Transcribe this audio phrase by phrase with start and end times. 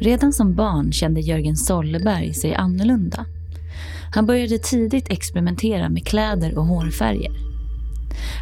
[0.00, 3.26] Redan som barn kände Jörgen Solleberg sig annorlunda.
[4.14, 7.32] Han började tidigt experimentera med kläder och hårfärger.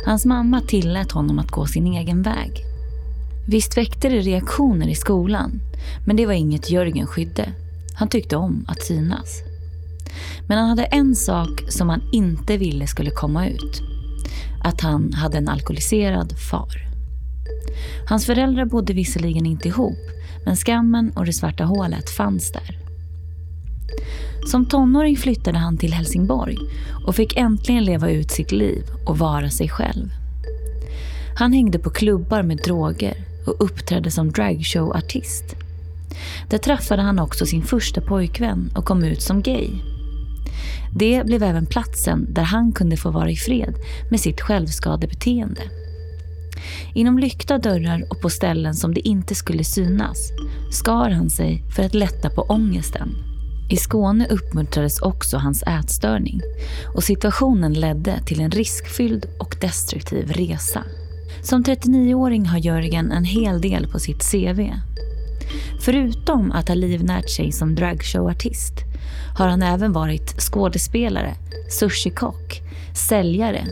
[0.04, 2.64] Hans mamma tillät honom att gå sin egen väg.
[3.48, 5.60] Visst väckte det reaktioner i skolan,
[6.06, 7.52] men det var inget Jörgen skydde.
[7.94, 9.42] Han tyckte om att synas.
[10.48, 13.82] Men han hade en sak som han inte ville skulle komma ut.
[14.64, 16.88] Att han hade en alkoholiserad far.
[18.08, 19.98] Hans föräldrar bodde visserligen inte ihop,
[20.48, 22.78] men skammen och det svarta hålet fanns där.
[24.46, 26.56] Som tonåring flyttade han till Helsingborg
[27.06, 30.10] och fick äntligen leva ut sitt liv och vara sig själv.
[31.38, 33.14] Han hängde på klubbar med droger
[33.46, 35.44] och uppträdde som dragshowartist.
[36.50, 39.70] Där träffade han också sin första pojkvän och kom ut som gay.
[40.94, 43.74] Det blev även platsen där han kunde få vara i fred
[44.10, 45.62] med sitt självskadebeteende.
[46.94, 50.32] Inom lyckta dörrar och på ställen som det inte skulle synas
[50.70, 53.08] skar han sig för att lätta på ångesten.
[53.70, 56.40] I Skåne uppmuntrades också hans ätstörning
[56.94, 60.84] och situationen ledde till en riskfylld och destruktiv resa.
[61.42, 64.72] Som 39-åring har Jörgen en hel del på sitt CV.
[65.80, 68.74] Förutom att ha livnärt sig som dragshowartist
[69.38, 71.34] har han även varit skådespelare,
[71.70, 72.60] sushikock,
[72.94, 73.64] säljare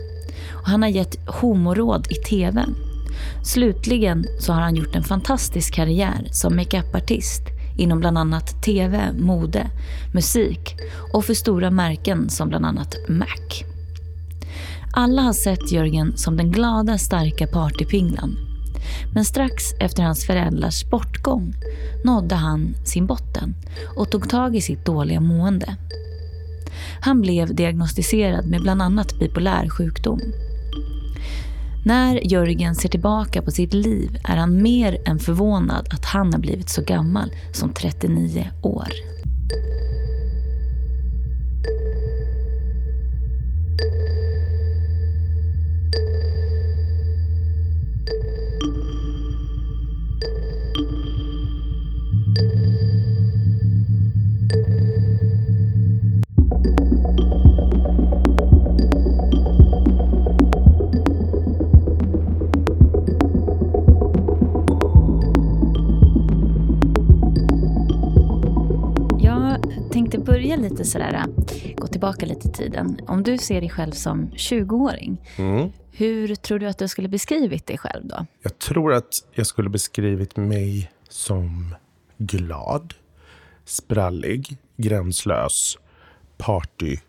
[0.53, 2.65] och han har gett homoråd i TV.
[3.43, 7.41] Slutligen så har han gjort en fantastisk karriär som makeupartist
[7.77, 9.67] inom bland annat TV, mode,
[10.13, 10.75] musik
[11.13, 13.63] och för stora märken som bland annat Mac.
[14.93, 18.37] Alla har sett Jörgen som den glada, starka partypinglan.
[19.13, 21.55] Men strax efter hans föräldrars bortgång
[22.03, 23.55] nådde han sin botten
[23.95, 25.75] och tog tag i sitt dåliga mående.
[27.01, 30.19] Han blev diagnostiserad med bland annat bipolär sjukdom.
[31.85, 36.39] När Jörgen ser tillbaka på sitt liv är han mer än förvånad att han har
[36.39, 38.87] blivit så gammal som 39 år.
[69.97, 71.25] Tänkte börja lite sådär,
[71.77, 72.99] gå tillbaka lite i tiden.
[73.07, 75.69] Om du ser dig själv som 20-åring, Mm.
[75.91, 78.25] hur tror du att du skulle beskrivit dig själv då?
[78.43, 81.75] Jag tror att jag skulle beskrivit mig som
[82.17, 82.93] glad,
[83.65, 85.77] sprallig, gränslös,
[86.37, 87.01] partykille.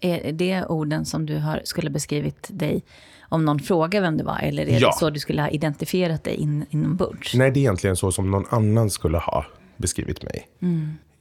[0.00, 2.82] Är det orden som du har, skulle beskrivit dig
[3.28, 4.38] om någon frågar vem du var?
[4.42, 4.86] Eller är Ja.
[4.88, 7.34] det så du skulle ha identifierat dig in, inombords?
[7.34, 9.44] Nej, det är egentligen så som någon annan skulle ha
[9.76, 10.48] beskrivit mig.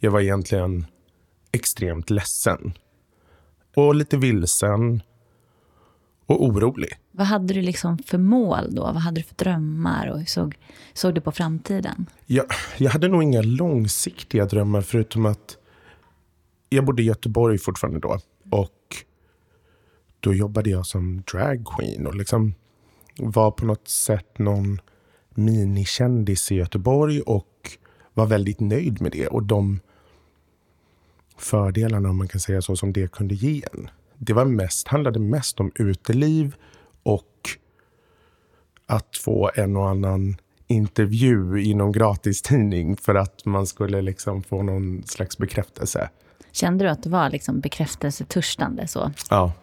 [0.04, 0.86] Jag var egentligen
[1.52, 2.74] extremt ledsen.
[3.76, 5.02] Och lite vilsen.
[6.26, 6.90] Och orolig.
[7.12, 8.82] Vad hade du liksom för mål då?
[8.82, 10.08] Vad hade du för drömmar?
[10.08, 10.58] Och hur såg,
[10.94, 12.06] såg du på framtiden?
[12.26, 12.46] Jag,
[12.78, 15.58] jag hade nog inga långsiktiga drömmar förutom att
[16.70, 18.20] jag bodde i Göteborg fortfarande då.
[18.50, 18.96] Och
[20.20, 22.54] då jobbade jag som dragqueen och liksom
[23.18, 24.82] var på något sätt någon
[25.30, 27.78] minikändis i Göteborg och
[28.14, 29.28] var väldigt nöjd med det.
[29.28, 29.80] Och de
[31.38, 33.90] fördelarna, om man kan säga så, som det kunde ge en.
[34.18, 36.56] Det var mest, handlade mest om uteliv
[37.04, 37.50] och
[38.86, 40.36] att få en och annan
[40.68, 46.10] intervju i någon gratistidning för att man skulle liksom få någon slags bekräftelse.
[46.52, 48.88] Kände du att du var liksom bekräftelsetörstande?
[48.88, 49.12] Så?
[49.30, 49.54] Ja,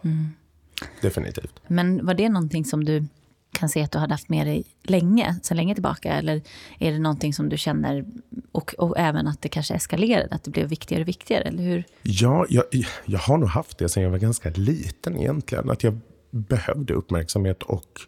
[1.01, 1.59] definitivt.
[1.67, 3.05] Men var det någonting som du
[3.51, 6.13] kan se att du hade haft med dig länge, sedan länge tillbaka?
[6.13, 6.41] Eller
[6.79, 8.05] är det någonting som du känner,
[8.51, 11.43] och, och även att det kanske eskalerade, att det blev viktigare och viktigare?
[11.43, 11.83] Eller hur?
[12.03, 12.63] Ja, jag,
[13.05, 15.69] jag har nog haft det sedan jag var ganska liten egentligen.
[15.69, 15.99] Att jag
[16.31, 18.01] behövde uppmärksamhet och,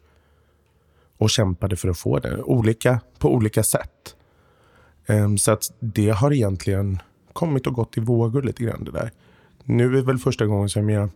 [1.18, 2.42] och kämpade för att få det.
[2.44, 4.16] Olika, på olika sätt.
[5.06, 7.00] Ehm, så att det har egentligen
[7.34, 9.12] kommit och gått i vågor lite grann det där.
[9.64, 11.10] Nu är väl första gången som jag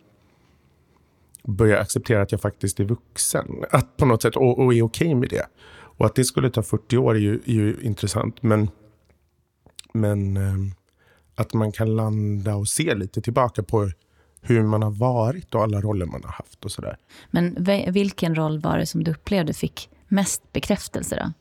[1.47, 3.63] börjar acceptera att jag faktiskt är vuxen.
[3.71, 5.47] Att på något sätt, och, och är okej med det.
[5.69, 8.43] Och att det skulle ta 40 år är ju, är ju intressant.
[8.43, 8.69] Men,
[9.93, 10.71] men ehm,
[11.35, 13.91] att man kan landa och se lite tillbaka på
[14.41, 16.97] hur man har varit och alla roller man har haft och sådär.
[17.31, 21.31] Men vilken roll var det som du upplevde fick mest bekräftelse då?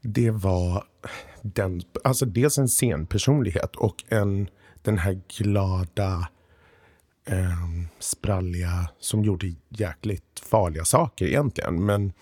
[0.00, 0.84] Det var
[1.42, 4.48] den, alltså dels en scenpersonlighet och en,
[4.82, 6.28] den här glada,
[7.24, 7.66] eh,
[7.98, 11.84] spralliga, som gjorde jäkligt farliga saker egentligen.
[11.84, 12.12] Men,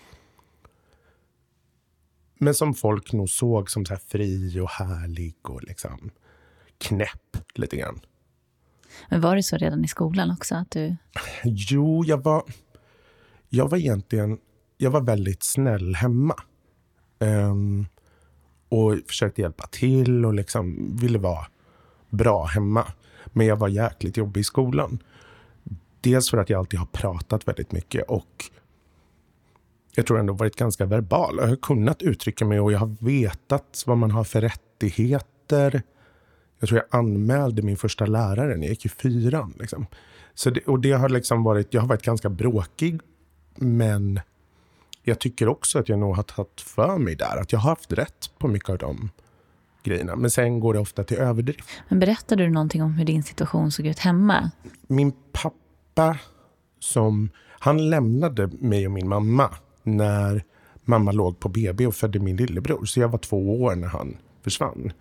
[2.39, 6.11] men som folk nog såg som så här fri och härlig och liksom
[6.77, 7.99] knäpp lite grann.
[9.09, 10.55] Men var det så redan i skolan också?
[10.55, 10.95] Att du...
[11.43, 12.43] Jo, jag var,
[13.49, 14.39] jag var egentligen
[14.81, 16.35] jag var väldigt snäll hemma.
[17.19, 17.87] Um,
[18.69, 21.47] och försökte hjälpa till och liksom ville vara
[22.09, 22.87] bra hemma.
[23.25, 24.99] Men jag var jäkligt jobbig i skolan.
[26.01, 28.49] Dels för att jag alltid har pratat väldigt mycket och
[29.95, 31.37] jag tror ändå varit ganska verbal.
[31.39, 35.81] Jag har kunnat uttrycka mig och jag har vetat vad man har för rättigheter.
[36.59, 39.53] Jag tror jag anmälde min första lärare när jag gick i fyran.
[39.59, 39.85] Liksom.
[40.33, 42.99] Så det, och det har liksom varit, jag har varit ganska bråkig,
[43.55, 44.19] men
[45.03, 47.37] jag tycker också att jag nog har tagit för mig där.
[47.37, 49.09] Att jag har haft rätt på mycket av de
[49.83, 50.15] grejerna.
[50.15, 51.69] Men sen går det ofta till överdrift.
[51.89, 54.51] Men berättade du någonting om hur din situation såg ut hemma?
[54.87, 56.17] Min pappa,
[56.79, 57.29] som,
[57.59, 59.49] han lämnade mig och min mamma
[59.83, 60.43] när
[60.85, 62.85] mamma låg på BB och födde min lillebror.
[62.85, 64.93] Så jag var två år när han försvann.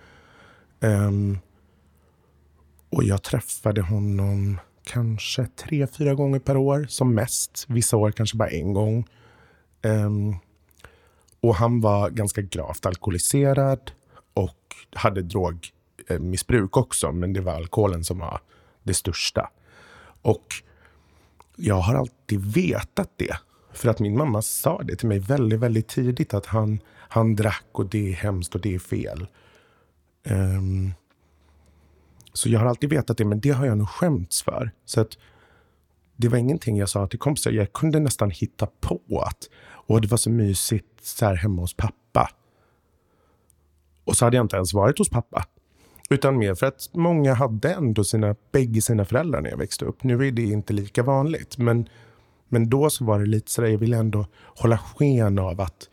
[0.80, 1.38] Um,
[2.90, 7.64] och jag träffade honom kanske tre, fyra gånger per år som mest.
[7.68, 9.08] Vissa år kanske bara en gång.
[9.82, 10.36] Um,
[11.40, 13.90] och han var ganska gravt alkoholiserad
[14.92, 18.40] hade drogmissbruk också, men det var alkoholen som var
[18.82, 19.50] det största.
[20.22, 20.54] Och
[21.56, 23.36] jag har alltid vetat det.
[23.72, 27.66] För att min mamma sa det till mig väldigt, väldigt tidigt att han, han drack
[27.72, 29.26] och det är hemskt och det är fel.
[30.30, 30.92] Um,
[32.32, 34.70] så jag har alltid vetat det, men det har jag nog skämts för.
[34.84, 35.18] Så att
[36.16, 37.50] det var ingenting jag sa till kompisar.
[37.50, 39.48] Jag kunde nästan hitta på att
[39.88, 42.30] och det var så mysigt så här hemma hos pappa.
[44.08, 45.44] Och så hade jag inte ens varit hos pappa.
[46.10, 50.04] Utan mer för att många hade ändå sina, bägge sina föräldrar när jag växte upp.
[50.04, 51.58] Nu är det inte lika vanligt.
[51.58, 51.88] Men,
[52.48, 55.88] men då så var det lite så där, jag ville ändå hålla sken av att,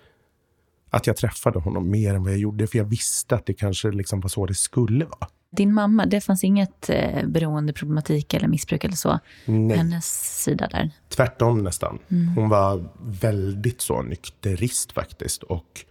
[0.89, 2.67] att jag träffade honom mer än vad jag gjorde.
[2.67, 5.27] För jag visste att det kanske liksom var så det skulle vara.
[5.51, 9.19] Din mamma, det fanns inget eh, beroendeproblematik eller missbruk eller så?
[9.45, 9.77] Nej.
[9.77, 10.91] Hennes sida där?
[11.09, 11.99] Tvärtom nästan.
[12.11, 12.27] Mm.
[12.27, 15.43] Hon var väldigt så nykterist faktiskt.
[15.43, 15.85] Och,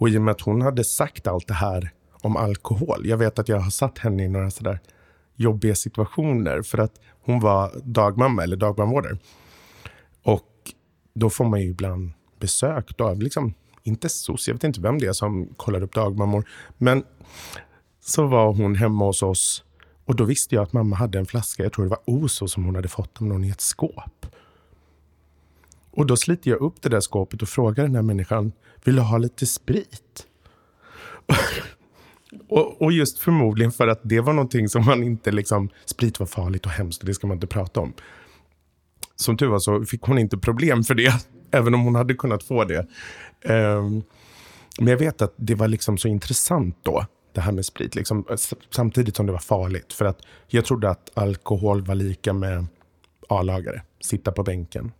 [0.00, 3.06] och i och med att hon hade sagt allt det här om alkohol.
[3.06, 4.80] Jag vet att jag har satt henne i några sådär
[5.36, 6.62] jobbiga situationer.
[6.62, 6.92] För att
[7.24, 9.18] hon var dagmamma eller dagbarnvårdare.
[10.22, 10.48] Och
[11.14, 15.06] då får man ju ibland besök av, liksom, inte SOS, jag vet inte vem det
[15.06, 16.48] är som kollar upp dagmammor.
[16.78, 17.04] Men
[18.00, 19.64] så var hon hemma hos oss
[20.04, 22.64] och då visste jag att mamma hade en flaska, jag tror det var Oso som
[22.64, 24.26] hon hade fått av någon i ett skåp.
[25.90, 28.52] Och då sliter jag upp det där skåpet och frågar den här människan,
[28.84, 30.26] vill du ha lite sprit?
[32.48, 36.26] och, och, just förmodligen för att det var någonting som man inte liksom, sprit var
[36.26, 37.92] farligt och hemskt och det ska man inte prata om.
[39.16, 41.12] Som tur var så fick hon inte problem för det,
[41.50, 42.86] även om hon hade kunnat få det.
[43.44, 44.02] Um,
[44.78, 47.94] men jag vet att det var liksom så intressant då det här med sprit.
[47.94, 48.24] Liksom,
[48.70, 49.92] samtidigt som det var farligt.
[49.92, 52.66] För att jag trodde att alkohol var lika med
[53.28, 53.82] A-lagare.
[54.00, 54.92] Sitta på bänken.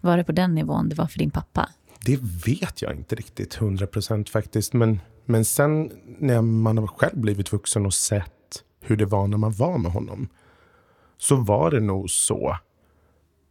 [0.00, 1.68] Var det på den nivån det var för din pappa?
[2.04, 4.72] Det vet jag inte riktigt, 100 procent faktiskt.
[4.72, 9.38] Men, men sen när man har själv blivit vuxen och sett hur det var när
[9.38, 10.28] man var med honom.
[11.18, 12.56] Så var det nog så.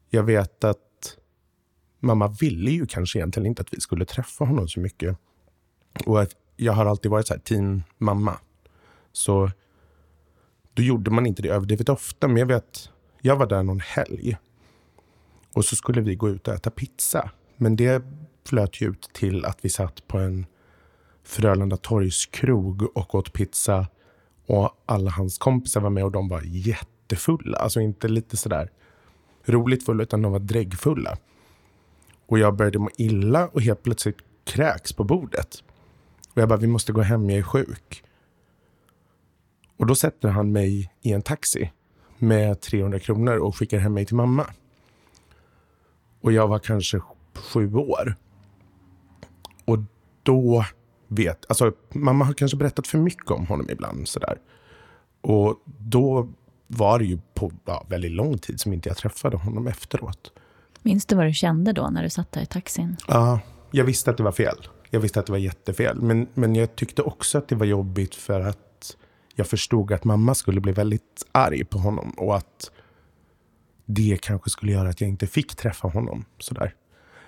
[0.09, 1.17] Jag vet att
[1.99, 5.17] mamma ville ju kanske egentligen inte att vi skulle träffa honom så mycket.
[6.05, 8.39] Och att jag har alltid varit så här team mamma.
[9.11, 9.51] Så
[10.73, 12.27] då gjorde man inte det överdrivet ofta.
[12.27, 12.89] Men jag vet,
[13.21, 14.37] jag var där någon helg.
[15.57, 17.31] Och så skulle vi gå ut och äta pizza.
[17.55, 18.03] Men det
[18.45, 20.45] flöt ju ut till att vi satt på en
[21.23, 23.87] Frölunda torgskrog och åt pizza.
[24.45, 27.57] Och alla hans kompisar var med och de var jättefulla.
[27.57, 28.71] Alltså inte lite sådär
[29.45, 31.17] roligt fulla, utan de var dräggfulla.
[32.25, 35.63] Och jag började må illa och helt plötsligt kräks på bordet.
[36.33, 38.03] Och jag bara, vi måste gå hem, jag är sjuk.
[39.77, 41.71] Och då sätter han mig i en taxi
[42.17, 44.47] med 300 kronor och skickar hem mig till mamma.
[46.27, 46.99] Och jag var kanske
[47.33, 48.15] sju år.
[49.65, 49.77] Och
[50.23, 50.65] då
[51.07, 54.37] vet, alltså mamma har kanske berättat för mycket om honom ibland sådär.
[55.21, 56.29] Och då
[56.67, 60.31] var det ju på ja, väldigt lång tid som inte jag träffade honom efteråt.
[60.81, 62.95] Minns du vad du kände då när du satt där i taxin?
[63.07, 63.39] Ja,
[63.71, 64.67] jag visste att det var fel.
[64.89, 66.01] Jag visste att det var jättefel.
[66.01, 68.95] Men, men jag tyckte också att det var jobbigt för att
[69.35, 72.09] jag förstod att mamma skulle bli väldigt arg på honom.
[72.09, 72.71] Och att
[73.87, 76.25] det kanske skulle göra att jag inte fick träffa honom.
[76.39, 76.73] Sådär.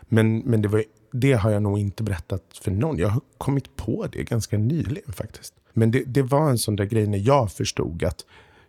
[0.01, 2.97] Men, men det, var, det har jag nog inte berättat för någon.
[2.97, 5.53] Jag har kommit på det ganska nyligen faktiskt.
[5.73, 8.25] Men det, det var en sån där grej när jag förstod att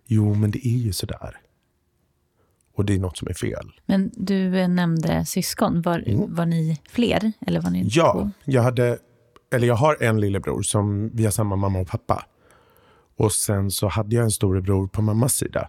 [0.07, 1.41] jo, men det är ju sådär.
[2.75, 3.71] Och det är något som är fel.
[3.87, 5.83] Men du nämnde syskon.
[5.83, 6.35] Var, mm.
[6.35, 7.33] var ni fler?
[7.47, 8.31] Eller var ni ja, två?
[8.45, 8.99] jag hade
[9.53, 12.25] eller jag har en lillebror som vi har samma mamma och pappa.
[13.17, 15.69] Och sen så hade jag en storebror på mammas sida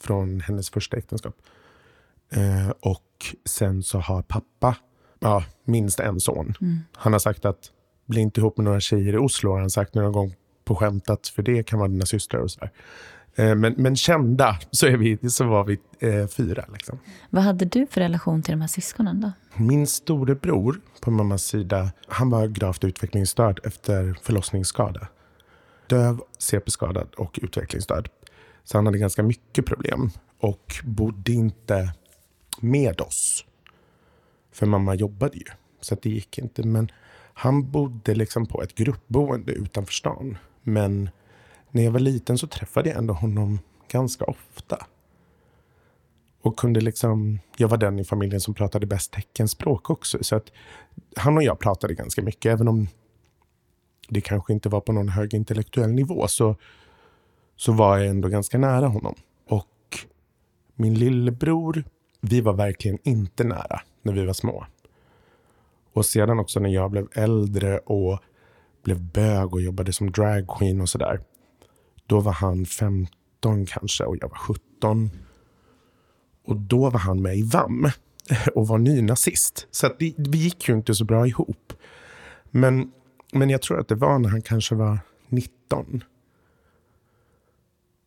[0.00, 1.36] från hennes första äktenskap.
[2.30, 4.76] Eh, och sen så har pappa
[5.20, 6.54] ja, minst en son.
[6.60, 6.78] Mm.
[6.92, 7.70] Han har sagt att
[8.06, 11.28] bli inte ihop med några tjejer i Oslo har han sagt några gånger på skämtat
[11.28, 12.70] för det kan vara dina systrar och sådär.
[13.34, 16.64] Eh, men, men kända så, är vi, så var vi eh, fyra.
[16.72, 16.98] Liksom.
[17.30, 19.32] Vad hade du för relation till de här syskonen då?
[19.56, 25.08] Min storebror på mammas sida, han var gravt utvecklingsstörd efter förlossningsskada.
[25.86, 28.10] Döv, CP-skadad och utvecklingsstörd.
[28.64, 31.92] Så han hade ganska mycket problem och bodde inte
[32.60, 33.44] med oss.
[34.52, 35.44] För mamma jobbade ju,
[35.80, 36.62] så det gick inte.
[36.62, 36.90] Men
[37.34, 40.38] han bodde liksom på ett gruppboende utanför stan.
[40.62, 41.10] Men
[41.70, 43.58] när jag var liten så träffade jag ändå honom
[43.88, 44.86] ganska ofta.
[46.42, 50.18] Och kunde liksom, jag var den i familjen som pratade bäst teckenspråk också.
[50.24, 50.52] Så att
[51.16, 52.52] han och jag pratade ganska mycket.
[52.52, 52.88] Även om
[54.08, 56.56] det kanske inte var på någon hög intellektuell nivå så,
[57.56, 59.14] så var jag ändå ganska nära honom.
[59.48, 59.98] Och
[60.74, 61.84] min lillebror,
[62.26, 64.66] vi var verkligen inte nära när vi var små.
[65.92, 68.18] Och sedan också när jag blev äldre och
[68.82, 71.20] blev bög och jobbade som dragqueen och sådär.
[72.06, 75.10] Då var han 15 kanske och jag var 17.
[76.44, 77.90] Och då var han med i VAM
[78.54, 79.66] och var nynazist.
[79.70, 81.72] Så att det, vi gick ju inte så bra ihop.
[82.50, 82.92] Men,
[83.32, 86.04] men jag tror att det var när han kanske var 19.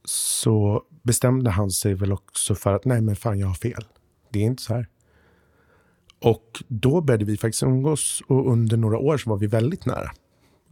[0.05, 3.85] Så bestämde han sig väl också för att nej men fan jag har fel.
[4.29, 4.88] Det är inte så här.
[6.21, 10.12] Och då började vi faktiskt umgås och under några år så var vi väldigt nära.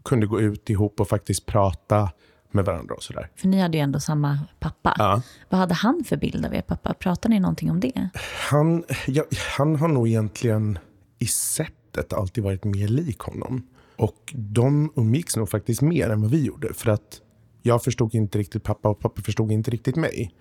[0.04, 2.10] Kunde gå ut ihop och faktiskt prata
[2.52, 3.30] med varandra och sådär.
[3.36, 4.96] För ni hade ju ändå samma pappa.
[4.98, 5.22] Ja.
[5.50, 6.94] Vad hade han för bild av er pappa?
[6.94, 8.10] Pratade ni någonting om det?
[8.50, 9.24] Han, ja,
[9.58, 10.80] han har nog egentligen
[11.20, 13.68] i sättet alltid varit mer lik honom.
[13.96, 16.74] Och de umgicks nog faktiskt mer än vad vi gjorde.
[16.74, 17.22] För att
[17.62, 20.36] jag förstod inte riktigt pappa och pappa förstod inte riktigt mig.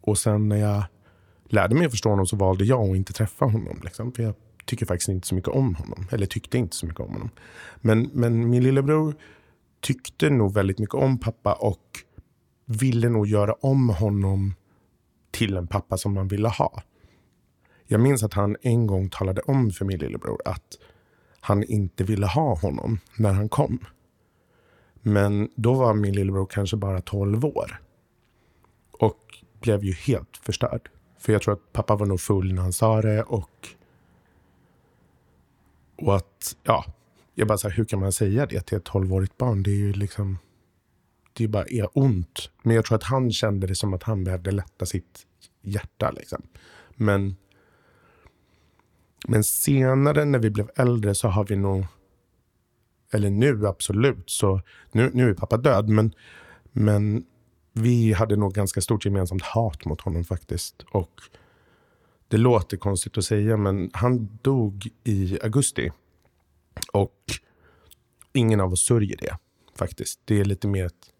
[0.00, 0.84] Och sen när jag
[1.52, 3.80] lärde mig att förstå honom så valde jag att inte träffa honom.
[3.84, 4.12] Liksom.
[4.12, 6.06] För jag tycker faktiskt inte så mycket om honom.
[6.10, 7.30] Eller tyckte inte så mycket om honom.
[7.80, 9.14] Men, men min lillebror
[9.80, 11.84] tyckte nog väldigt mycket om pappa och
[12.64, 14.54] ville nog göra om honom
[15.30, 16.82] till en pappa som man ville ha.
[17.86, 20.78] Jag minns att han en gång talade om för min lillebror att
[21.40, 23.78] han inte ville ha honom när han kom.
[25.02, 27.82] Men då var min lillebror kanske bara 12 år.
[28.90, 30.90] Och blev ju helt förstörd.
[31.20, 33.68] För jag tror att pappa var nog full när han sa det och...
[35.96, 36.84] Och att, ja.
[37.34, 39.62] Jag bara så här, hur kan man säga det till ett 12-årigt barn?
[39.62, 40.38] Det är ju liksom...
[41.32, 42.50] Det är bara är ont.
[42.62, 45.26] Men jag tror att han kände det som att han behövde lätta sitt
[45.62, 46.42] hjärta liksom.
[46.90, 47.36] Men...
[49.28, 51.86] Men senare när vi blev äldre så har vi nog...
[53.12, 54.60] Eller nu absolut så...
[54.92, 56.14] Nu, nu är pappa död men...
[56.72, 57.24] Men
[57.72, 60.84] vi hade nog ganska stort gemensamt hat mot honom faktiskt.
[60.92, 61.20] Och
[62.28, 65.90] det låter konstigt att säga, men han dog i augusti.
[66.92, 67.16] Och
[68.32, 69.36] ingen av oss sörjer det
[69.78, 70.20] faktiskt.
[70.24, 71.10] Det är lite mer ett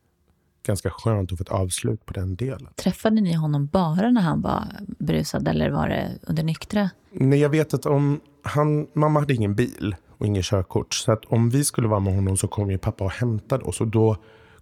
[0.66, 2.69] ganska skönt att få ett avslut på den delen.
[2.76, 4.64] Träffade ni honom bara när han var
[4.99, 6.90] berusad eller var det under nyktra?
[7.12, 10.95] Nej, jag vet att om han, mamma hade ingen bil och ingen körkort.
[10.95, 13.80] Så att om vi skulle vara med honom så kom ju pappa och hämtade oss.
[13.80, 14.16] Och då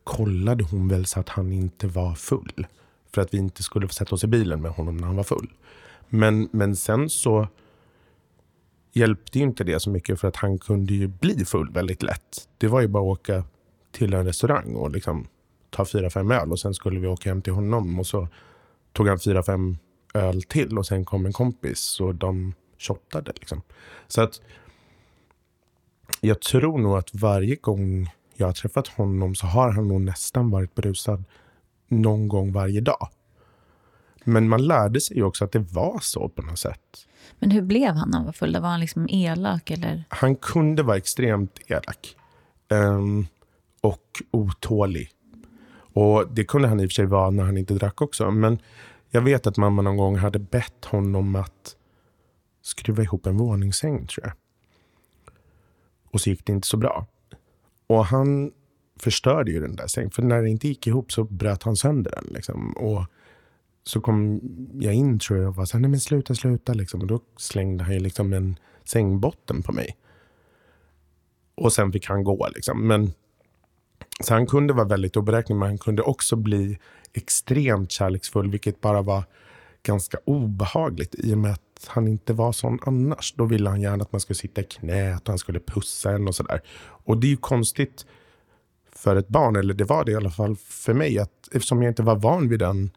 [0.09, 2.67] kollade hon väl så att han inte var full.
[3.15, 5.25] För att vi inte skulle få sätta oss i bilen med honom när han var
[5.25, 5.53] full.
[6.09, 7.49] Men, men sen så
[8.93, 12.49] hjälpte ju inte det så mycket för att han kunde ju bli full väldigt lätt.
[12.59, 13.45] Det var ju bara att åka
[13.93, 15.27] till en restaurang och liksom
[15.71, 18.29] ta fyra, fem öl och sen skulle vi åka hem till honom och så
[18.93, 19.77] tog han fyra, fem
[20.15, 23.33] öl till och sen kom en kompis och de shottade.
[23.35, 23.63] Liksom.
[24.07, 24.41] Så att
[26.21, 28.11] jag tror nog att varje gång
[28.41, 31.25] jag har träffat honom så har han nog nästan varit berusad
[31.89, 33.09] någon gång varje dag.
[34.25, 37.07] Men man lärde sig ju också att det var så på något sätt.
[37.39, 38.61] Men hur blev han när han var full?
[38.61, 40.05] Var han liksom elak eller?
[40.09, 42.17] Han kunde vara extremt elak.
[42.69, 43.27] Um,
[43.81, 45.11] och otålig.
[45.93, 48.31] Och det kunde han i och för sig vara när han inte drack också.
[48.31, 48.59] Men
[49.11, 51.77] jag vet att mamma någon gång hade bett honom att
[52.63, 54.33] skruva ihop en våningssäng tror jag.
[56.11, 57.07] Och så gick det inte så bra.
[57.89, 58.53] Och han
[59.01, 60.11] förstörde ju den där sängen.
[60.11, 62.25] För när det inte gick ihop så bröt han sönder den.
[62.35, 62.73] Liksom.
[62.73, 63.05] Och
[63.85, 64.41] så kom
[64.81, 66.73] jag in tror jag och var så här, nej men sluta, sluta.
[66.75, 67.01] Liksom.
[67.01, 69.97] Och då slängde han ju liksom en sängbotten på mig.
[71.55, 72.49] Och sen fick han gå.
[72.55, 72.87] Liksom.
[72.87, 73.13] Men,
[74.21, 76.79] så han kunde vara väldigt oberäknelig, men han kunde också bli
[77.13, 79.25] extremt kärleksfull, vilket bara var
[79.83, 83.35] ganska obehagligt i och med att han inte var sån annars.
[83.37, 86.29] Då ville han gärna att man skulle sitta i knät och han skulle pussa en
[86.29, 86.61] och sådär.
[86.81, 88.07] Och det är ju konstigt
[88.93, 91.91] för ett barn, eller det var det i alla fall för mig, att eftersom jag
[91.91, 92.91] inte var van vid den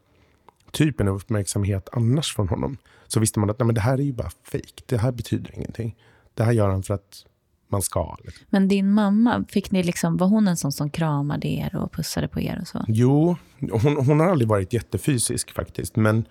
[0.70, 4.02] typen av uppmärksamhet annars från honom, så visste man att nej, men det här är
[4.02, 4.84] ju bara fejk.
[4.86, 5.96] Det här betyder ingenting.
[6.34, 7.26] Det här gör han för att
[7.68, 8.16] man ska.
[8.24, 8.46] Liksom.
[8.50, 12.28] Men din mamma, fick ni liksom, var hon en sån som kramade er och pussade
[12.28, 12.58] på er?
[12.60, 12.84] och så?
[12.88, 15.96] Jo, hon, hon har aldrig varit jättefysisk faktiskt.
[15.96, 16.24] Men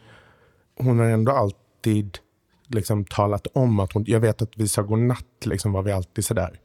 [0.76, 2.18] hon har ändå alltid
[2.68, 4.04] liksom talat om att hon...
[4.08, 6.60] Jag vet att vi sa godnatt, liksom var vi alltid sådär.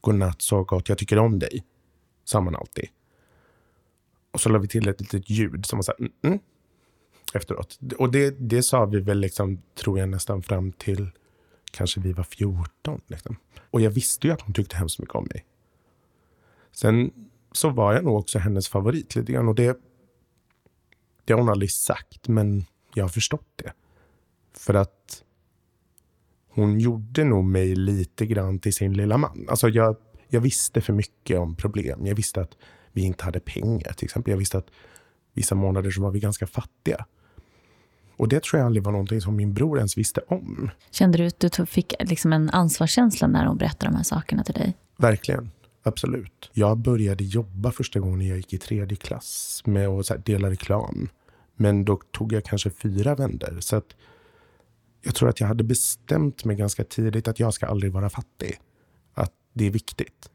[0.00, 1.64] Godnatt, så gott, jag tycker om dig.
[2.24, 2.88] Sa man alltid.
[4.30, 6.38] Och så la vi till ett litet ljud som var såhär, mm, mm,
[7.34, 7.78] efteråt.
[7.98, 11.10] Och det, det sa vi väl, liksom, tror jag, nästan fram till
[11.70, 13.00] kanske vi var 14.
[13.06, 13.36] Liksom.
[13.70, 15.44] Och jag visste ju att hon tyckte hemskt mycket om mig.
[16.72, 17.10] Sen
[17.52, 19.48] så var jag nog också hennes favorit lite grann.
[19.48, 19.78] Och det,
[21.24, 23.72] det har hon aldrig sagt, men jag har förstått det.
[24.52, 25.22] För att
[26.48, 29.46] hon gjorde nog mig lite grann till sin lilla man.
[29.48, 29.96] Alltså jag,
[30.28, 32.06] jag visste för mycket om problem.
[32.06, 32.56] Jag visste att
[32.92, 34.30] vi inte hade pengar till exempel.
[34.30, 34.70] Jag visste att
[35.34, 37.06] vissa månader så var vi ganska fattiga.
[38.16, 40.70] Och det tror jag aldrig var någonting som min bror ens visste om.
[40.90, 44.54] Kände du att du fick liksom en ansvarskänsla när hon berättade de här sakerna till
[44.54, 44.74] dig?
[44.96, 45.50] Verkligen.
[45.82, 46.50] Absolut.
[46.52, 51.08] Jag började jobba första gången jag gick i tredje klass med att dela reklam.
[51.60, 53.56] Men då tog jag kanske fyra vänder.
[53.60, 53.96] Så att
[55.02, 58.60] jag tror att jag hade bestämt mig ganska tidigt att jag ska aldrig vara fattig.
[59.14, 60.30] Att det är viktigt.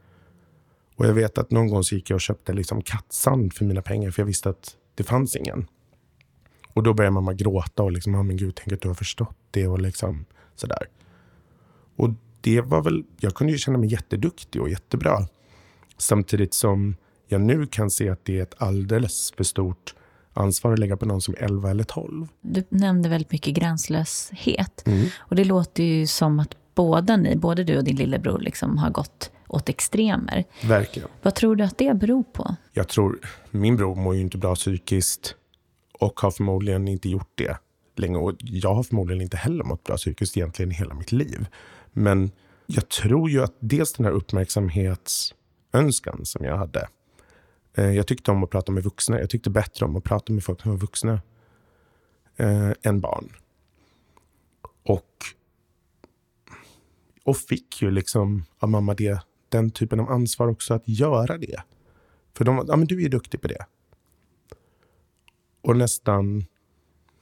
[0.95, 3.81] Och jag vet att någon gång så gick jag och köpte liksom kattsand för mina
[3.81, 5.67] pengar för jag visste att det fanns ingen.
[6.73, 9.37] Och då började mamma gråta och liksom, ah, men gud, tänk att du har förstått
[9.51, 10.25] det och liksom
[10.55, 10.87] sådär.
[11.95, 12.09] Och
[12.41, 15.27] det var väl, jag kunde ju känna mig jätteduktig och jättebra.
[15.97, 16.95] Samtidigt som
[17.27, 19.95] jag nu kan se att det är ett alldeles för stort
[20.33, 22.27] ansvar att lägga på någon som är 11 eller 12.
[22.41, 24.83] Du nämnde väldigt mycket gränslöshet.
[24.85, 25.07] Mm.
[25.17, 28.89] Och det låter ju som att båda ni, både du och din lillebror, liksom har
[28.89, 30.43] gått åt extremer.
[30.63, 31.09] Verkligen.
[31.21, 32.55] Vad tror du att det beror på?
[32.73, 33.19] Jag tror,
[33.51, 35.35] min bror mår ju inte bra psykiskt
[35.99, 37.57] och har förmodligen inte gjort det
[37.95, 38.17] länge.
[38.17, 41.47] Och jag har förmodligen inte heller mått bra psykiskt egentligen i hela mitt liv.
[41.91, 42.31] Men
[42.65, 46.87] jag tror ju att dels den här uppmärksamhetsönskan som jag hade.
[47.73, 49.19] Eh, jag tyckte om att prata med vuxna.
[49.19, 51.21] Jag tyckte bättre om att prata med folk som var vuxna
[52.35, 53.29] eh, än barn.
[54.83, 55.11] Och,
[57.23, 61.63] och fick ju liksom av mamma det, den typen av ansvar också att göra det.
[62.33, 63.65] För de ja men du är ju duktig på det
[65.63, 66.45] och nästan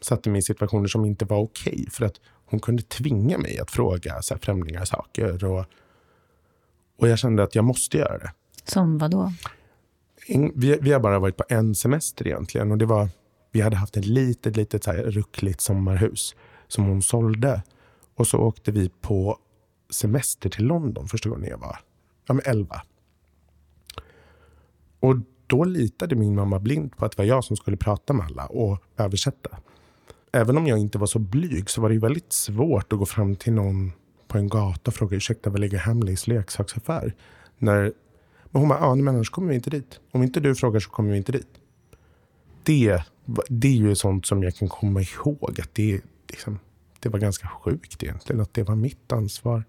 [0.01, 1.73] satte mig i situationer som inte var okej.
[1.73, 5.45] Okay, för att hon kunde tvinga mig att fråga så här, främlingar saker.
[5.45, 5.65] Och,
[6.97, 8.31] och jag kände att jag måste göra det.
[8.63, 9.33] Som vad då?
[10.55, 12.71] Vi, vi har bara varit på en semester egentligen.
[12.71, 13.09] Och det var,
[13.51, 16.35] vi hade haft ett litet, litet så här, ruckligt sommarhus
[16.67, 17.63] som hon sålde.
[18.15, 19.37] Och så åkte vi på
[19.89, 21.79] semester till London första gången jag var
[22.31, 22.81] ja, men 11.
[24.99, 25.15] Och
[25.47, 28.45] då litade min mamma blint på att det var jag som skulle prata med alla
[28.45, 29.57] och översätta.
[30.31, 33.35] Även om jag inte var så blyg så var det väldigt svårt att gå fram
[33.35, 33.91] till någon
[34.27, 37.15] på en gata och fråga ursäkta, var ligger Hamleys leksaksaffär?
[37.57, 37.93] När,
[38.51, 39.99] men hon bara, ja men annars kommer vi inte dit.
[40.11, 41.47] Om inte du frågar så kommer vi inte dit.
[42.63, 43.03] Det,
[43.49, 46.59] det är ju sånt som jag kan komma ihåg att det, liksom,
[46.99, 48.41] det var ganska sjukt egentligen.
[48.41, 49.63] Att det var mitt ansvar.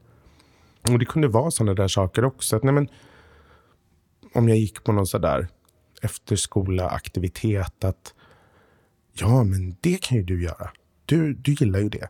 [0.83, 2.57] Och det kunde vara sådana där saker också.
[2.57, 2.89] Att, nej men,
[4.35, 5.49] om jag gick på någon sådär
[6.03, 8.15] efterskola-aktivitet att
[9.13, 10.71] ja, men det kan ju du göra.
[11.07, 12.09] Du, du gillar ju det.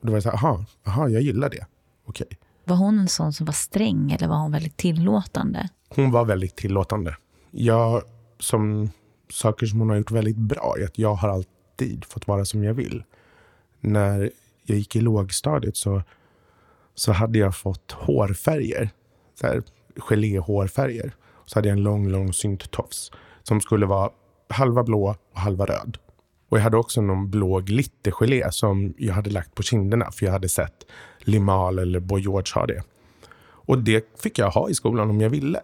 [0.00, 1.66] Och då var jag så här, aha, aha, jag gillar det.
[2.06, 2.26] Okej.
[2.26, 2.38] Okay.
[2.64, 5.68] Var hon en sån som var sträng eller var hon väldigt tillåtande?
[5.94, 7.16] Hon var väldigt tillåtande.
[7.50, 8.02] Jag,
[8.38, 8.90] som
[9.30, 12.64] saker som hon har gjort väldigt bra är att jag har alltid fått vara som
[12.64, 13.02] jag vill.
[13.80, 14.30] När
[14.64, 16.02] jag gick i lågstadiet så,
[16.94, 18.90] så hade jag fått hårfärger.
[19.40, 19.62] Så här,
[19.96, 21.14] geléhårfärger
[21.46, 23.10] så hade jag en lång, lång synttofs
[23.42, 24.10] som skulle vara
[24.48, 25.98] halva blå och halva röd.
[26.48, 30.32] Och jag hade också någon blå glittergelé som jag hade lagt på kinderna för jag
[30.32, 30.86] hade sett
[31.18, 32.82] Limal eller Boy George ha det.
[33.66, 35.60] Och det fick jag ha i skolan om jag ville.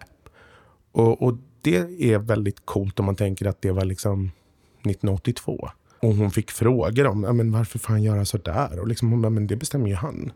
[0.91, 4.31] Och, och det är väldigt coolt om man tänker att det var liksom
[4.79, 5.69] 1982.
[5.99, 8.79] Och hon fick frågor om men varför får han göra så där?
[8.79, 10.31] Och liksom hon bara, men det bestämmer ju han.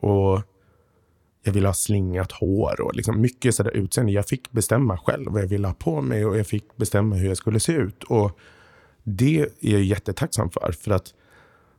[0.00, 0.42] Och
[1.42, 4.12] jag ville ha slingat hår och liksom mycket sådär utseende.
[4.12, 7.28] Jag fick bestämma själv vad jag ville ha på mig och jag fick bestämma hur
[7.28, 8.02] jag skulle se ut.
[8.02, 8.38] Och
[9.02, 10.72] det är jag jättetacksam för.
[10.72, 11.14] För att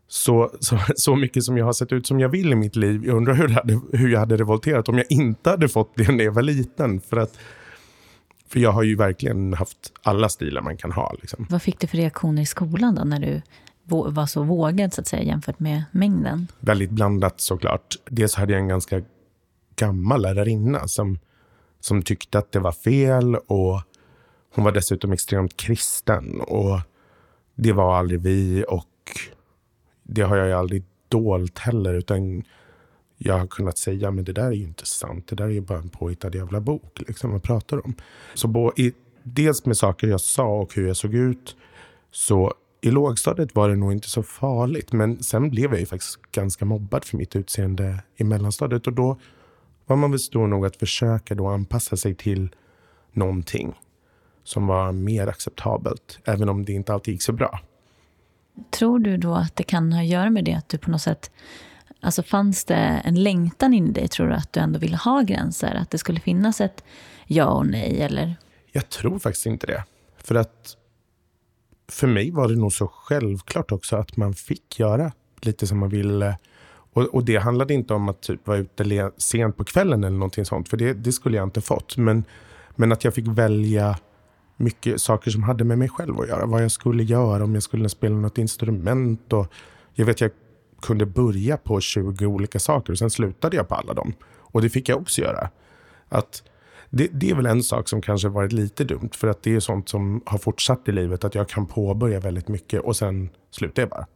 [0.07, 3.05] så, så, så mycket som jag har sett ut som jag vill i mitt liv.
[3.05, 6.23] Jag undrar hur, hade, hur jag hade revolterat om jag inte hade fått det när
[6.23, 7.01] jag var liten.
[7.01, 7.37] För, att,
[8.53, 11.15] för jag har ju verkligen haft alla stilar man kan ha.
[11.21, 11.47] Liksom.
[11.49, 13.41] Vad fick du för reaktioner i skolan då när du
[14.11, 16.47] var så vågad så att säga jämfört med mängden?
[16.59, 17.95] Väldigt blandat såklart.
[18.05, 19.01] Dels hade jag en ganska
[19.75, 21.19] gammal lärarinna som,
[21.79, 23.81] som tyckte att det var fel och
[24.55, 26.79] hon var dessutom extremt kristen och
[27.55, 28.87] det var aldrig vi och
[30.03, 32.43] det har jag ju aldrig dolt heller utan
[33.23, 35.27] jag har kunnat säga men det där är ju inte sant.
[35.27, 37.95] Det där är ju bara en påhittad jävla bok liksom, vad pratar om.
[38.33, 41.55] Så bo, i, dels med saker jag sa och hur jag såg ut
[42.11, 46.21] så i lågstadiet var det nog inte så farligt, men sen blev jag ju faktiskt
[46.31, 49.17] ganska mobbad för mitt utseende i mellanstadiet och då
[49.85, 52.55] var man väl stor nog att försöka då anpassa sig till
[53.11, 53.73] någonting
[54.43, 57.59] som var mer acceptabelt, även om det inte alltid gick så bra.
[58.69, 61.01] Tror du då att det kan ha att göra med det att du på något
[61.01, 61.31] sätt
[62.03, 65.21] Alltså fanns det en längtan in i dig, tror du, att du ändå ville ha
[65.21, 65.75] gränser?
[65.75, 66.83] Att det skulle finnas ett
[67.27, 68.35] ja och nej, eller?
[68.71, 69.83] Jag tror faktiskt inte det.
[70.17, 70.77] För att
[71.87, 75.11] för mig var det nog så självklart också att man fick göra
[75.41, 76.37] lite som man ville.
[76.93, 80.45] Och, och det handlade inte om att typ vara ute sent på kvällen eller någonting
[80.45, 81.97] sånt, för det, det skulle jag inte fått.
[81.97, 82.23] Men,
[82.75, 83.97] men att jag fick välja
[84.57, 86.45] mycket saker som hade med mig själv att göra.
[86.45, 89.33] Vad jag skulle göra, om jag skulle spela något instrument.
[89.33, 89.47] Och
[89.93, 90.31] jag vet, jag
[90.83, 94.13] kunde börja på 20 olika saker och sen slutade jag på alla dem.
[94.23, 95.49] Och det fick jag också göra.
[96.09, 96.43] Att
[96.89, 99.09] det, det, är väl en sak som kanske varit lite dumt.
[99.13, 101.23] För att det är sånt som har fortsatt i livet.
[101.23, 104.07] Att jag kan påbörja väldigt mycket och sen slutar jag bara.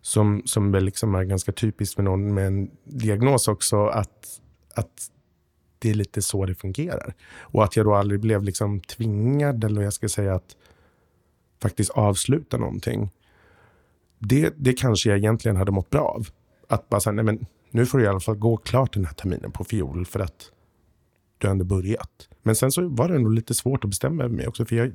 [0.00, 3.86] Som, som väl liksom är ganska typiskt för någon med en diagnos också.
[3.86, 4.40] Att,
[4.74, 5.10] att
[5.78, 7.14] det är lite så det fungerar.
[7.38, 10.56] Och att jag då aldrig blev liksom tvingad, eller jag ska säga att
[11.62, 13.10] faktiskt avsluta någonting.
[14.20, 16.28] Det, det kanske jag egentligen hade mått bra av.
[16.68, 19.12] Att bara säga, nej men nu får du i alla fall gå klart den här
[19.12, 20.50] terminen på fiol för att
[21.38, 22.28] du har ändå börjat.
[22.42, 24.64] Men sen så var det nog lite svårt att bestämma över mig också.
[24.64, 24.92] För jag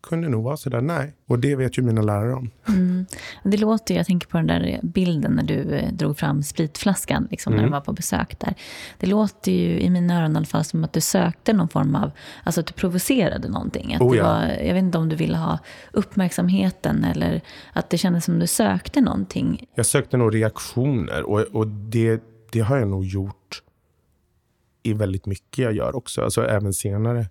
[0.00, 1.14] kunde nog vara sådär, nej.
[1.26, 2.50] Och det vet ju mina lärare om.
[2.68, 3.06] Mm.
[3.44, 7.28] Det låter ju, jag tänker på den där bilden när du eh, drog fram spritflaskan,
[7.30, 7.62] liksom, mm.
[7.62, 8.54] när du var på besök där.
[8.98, 11.94] Det låter ju i mina öron i alla fall som att du sökte någon form
[11.94, 12.10] av,
[12.44, 13.94] alltså att du provocerade någonting.
[13.94, 14.24] Att oh, ja.
[14.24, 15.58] var, jag vet inte om du ville ha
[15.92, 17.40] uppmärksamheten eller
[17.72, 19.66] att det kändes som du sökte någonting.
[19.74, 23.62] Jag sökte nog reaktioner och, och det, det har jag nog gjort
[24.82, 27.26] i väldigt mycket jag gör också, alltså även senare.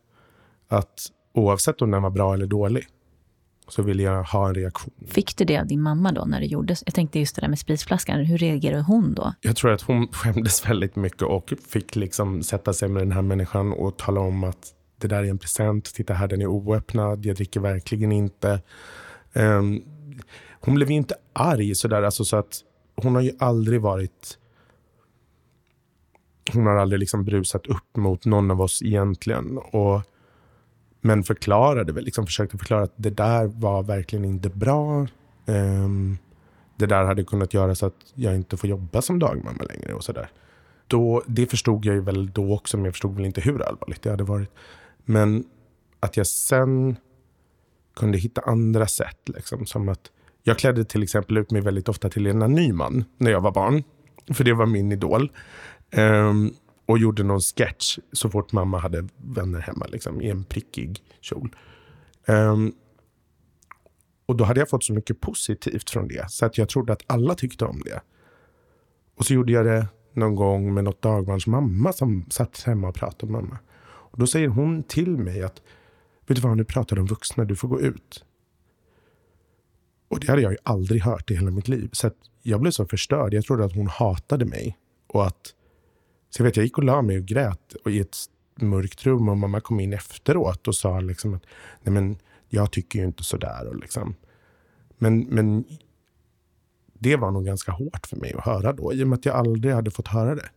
[0.69, 2.87] Att oavsett om den var bra eller dålig
[3.67, 4.93] så vill jag ha en reaktion.
[5.07, 6.83] Fick du det av din mamma då när det gjordes?
[6.85, 8.19] Jag tänkte just det där med spritflaskan.
[8.19, 9.33] Hur reagerade hon då?
[9.41, 13.21] Jag tror att hon skämdes väldigt mycket och fick liksom sätta sig med den här
[13.21, 15.93] människan och tala om att det där är en present.
[15.93, 17.25] Titta här, den är oöppnad.
[17.25, 18.61] Jag dricker verkligen inte.
[19.33, 19.83] Um,
[20.59, 22.59] hon blev inte arg sådär, alltså så att
[22.95, 24.37] hon har ju aldrig varit
[26.53, 29.57] hon har aldrig liksom brusat upp mot någon av oss egentligen.
[29.57, 30.01] Och,
[31.01, 35.07] men förklarade väl, liksom försökte förklara att det där var verkligen inte bra.
[35.45, 36.17] Um,
[36.75, 40.03] det där hade kunnat göra så att jag inte får jobba som dagmamma längre och
[40.03, 40.29] sådär.
[40.87, 44.01] Då, det förstod jag ju väl då också, men jag förstod väl inte hur allvarligt
[44.01, 44.49] det hade varit.
[45.05, 45.43] Men
[45.99, 46.97] att jag sen
[47.95, 49.19] kunde hitta andra sätt.
[49.25, 50.11] Liksom, som att
[50.43, 53.83] jag klädde till exempel ut mig väldigt ofta till Lena Nyman när jag var barn.
[54.33, 55.31] För det var min idol.
[55.95, 56.53] Um,
[56.87, 61.55] och gjorde någon sketch så fort mamma hade vänner hemma liksom, i en prickig kjol.
[62.27, 62.75] Um,
[64.25, 67.03] och då hade jag fått så mycket positivt från det så att jag trodde att
[67.07, 68.01] alla tyckte om det.
[69.15, 72.95] Och så gjorde jag det någon gång med något dagbarns mamma som satt hemma och
[72.95, 73.59] pratade med mamma.
[73.79, 75.61] Och då säger hon till mig att
[76.27, 78.25] vet du vad, nu pratar om vuxna, du får gå ut.
[80.07, 81.89] Och det hade jag ju aldrig hört i hela mitt liv.
[81.91, 83.33] Så jag blev så förstörd.
[83.33, 85.53] Jag trodde att hon hatade mig och att
[86.29, 88.17] så jag vet, jag gick och la mig och grät och i ett
[88.55, 91.43] mörkt rum och mamma kom in efteråt och sa liksom att
[91.81, 92.17] nej men
[92.49, 93.67] jag tycker ju inte sådär.
[93.67, 94.15] Och liksom.
[94.97, 95.65] men, men
[96.93, 99.35] det var nog ganska hårt för mig att höra då, i och med att jag
[99.35, 100.49] aldrig hade fått höra det.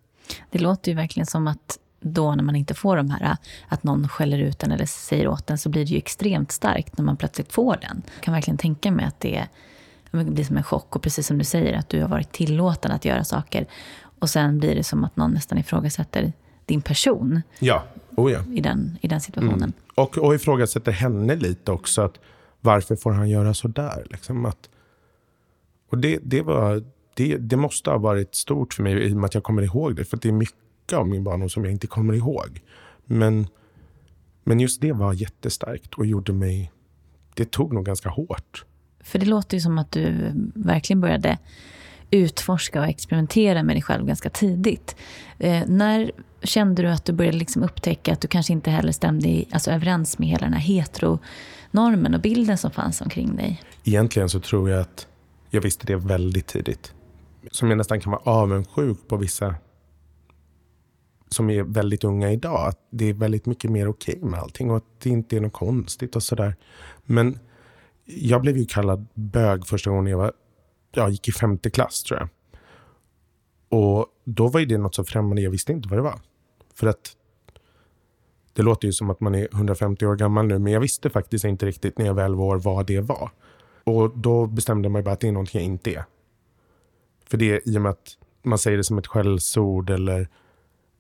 [0.51, 3.37] Det låter ju verkligen som att då när man inte får de här,
[3.69, 6.99] att någon skäller ut den eller säger åt den, så blir det ju extremt starkt
[6.99, 8.03] när man plötsligt får den.
[8.15, 9.49] Jag kan verkligen tänka mig att det
[10.11, 10.97] blir som en chock.
[10.97, 13.67] Och precis som du säger, att du har varit tillåten att göra saker.
[14.21, 16.33] Och sen blir det som att någon nästan ifrågasätter
[16.67, 17.43] din person.
[17.59, 17.85] Ja,
[18.17, 18.45] oh ja.
[18.55, 19.63] I, den, i den situationen.
[19.63, 19.73] Mm.
[19.95, 22.03] Och, och ifrågasätter henne lite också.
[22.03, 22.19] att
[22.61, 24.07] Varför får han göra så där?
[24.11, 24.69] Liksom att,
[25.91, 29.25] och det, det, var, det, det måste ha varit stort för mig i och med
[29.25, 30.05] att jag kommer ihåg det.
[30.05, 32.61] För det är mycket av min barndom som jag inte kommer ihåg.
[33.05, 33.47] Men,
[34.45, 36.73] men just det var jättestarkt och gjorde mig...
[37.35, 38.65] Det tog nog ganska hårt.
[39.01, 41.39] För det låter ju som att du verkligen började
[42.11, 44.97] utforska och experimentera med dig själv ganska tidigt.
[45.39, 49.29] Eh, när kände du att du började liksom upptäcka att du kanske inte heller stämde
[49.29, 53.63] i, alltså överens med hela den här heteronormen och bilden som fanns omkring dig?
[53.85, 55.07] egentligen så tror jag att
[55.51, 56.95] jag visste det väldigt tidigt.
[57.51, 59.55] Som jag nästan kan vara avundsjuk på vissa
[61.29, 62.69] som är väldigt unga idag.
[62.69, 65.41] Att det är väldigt mycket mer okej okay med allting och att det inte är
[65.41, 66.57] något konstigt och sådär.
[67.05, 67.39] Men
[68.05, 70.33] jag blev ju kallad bög första gången jag var,
[70.93, 72.29] jag gick i femte klass tror jag.
[73.69, 76.21] Och då var ju det något så främmande, jag visste inte vad det var.
[76.75, 77.17] För att
[78.53, 81.45] det låter ju som att man är 150 år gammal nu, men jag visste faktiskt
[81.45, 83.31] inte riktigt när jag väl var vad det var.
[83.85, 86.05] Och då bestämde man ju bara att det är någonting jag inte är.
[87.27, 90.29] För det i och med att man säger det som ett skällsord eller,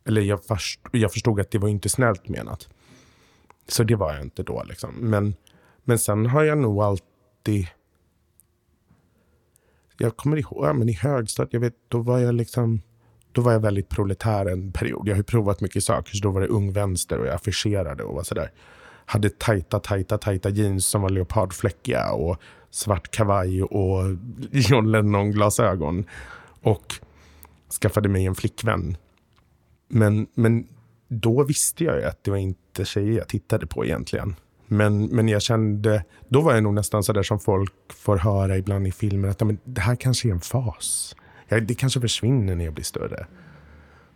[0.07, 2.68] eller jag, först, jag förstod att det var inte snällt menat.
[3.68, 4.94] Så det var jag inte då liksom.
[4.94, 5.35] Men,
[5.85, 7.66] men sen har jag nog alltid
[10.01, 12.81] jag kommer ihåg, men i högstadiet, jag vet, då var jag liksom
[13.33, 15.09] då var jag väldigt proletär en period.
[15.09, 18.03] Jag har ju provat mycket saker, så då var det ung vänster och jag affischerade
[18.03, 18.51] och var sådär.
[19.07, 22.37] Hade tajta, tajta, tajta jeans som var leopardfläckiga och
[22.71, 24.17] svart kavaj och
[24.51, 26.05] John Lennon-glasögon.
[26.63, 26.95] Och
[27.83, 28.97] skaffade mig en flickvän.
[29.89, 30.67] Men, men
[31.09, 34.35] då visste jag ju att det var inte tjejer jag tittade på egentligen.
[34.73, 38.87] Men, men jag kände, då var jag nog nästan sådär som folk får höra ibland
[38.87, 41.17] i filmer, att men, det här kanske är en fas.
[41.49, 43.27] Ja, det kanske försvinner när jag blir större.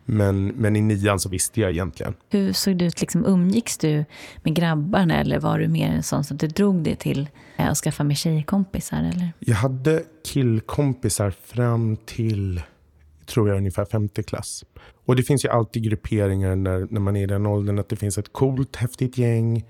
[0.05, 2.15] Men, men i nian så visste jag egentligen.
[2.31, 3.01] Hur såg det ut?
[3.01, 4.05] Liksom, umgicks du
[4.43, 8.05] med grabbarna eller var du mer en sån som du drog dig till att skaffa
[8.05, 8.99] med tjejkompisar?
[8.99, 9.33] Eller?
[9.39, 12.63] Jag hade killkompisar fram till,
[13.27, 14.65] tror jag, ungefär femte klass.
[15.05, 17.79] Och det finns ju alltid grupperingar när, när man är i den åldern.
[17.79, 19.65] Att det finns ett coolt, häftigt gäng.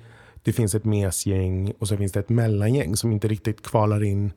[0.44, 4.33] Det finns ett mesgäng och så finns det ett mellangäng som inte riktigt kvalar in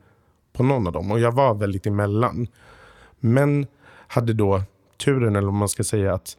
[0.54, 1.12] på någon av dem.
[1.12, 2.48] Och jag var väldigt emellan.
[3.20, 3.68] Men
[4.08, 4.62] hade då
[4.98, 6.38] turen, eller om man ska säga att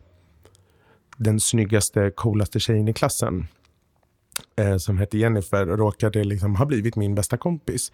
[1.16, 3.46] den snyggaste, coolaste tjejen i klassen
[4.56, 7.92] eh, som hette Jennifer råkade liksom ha blivit min bästa kompis.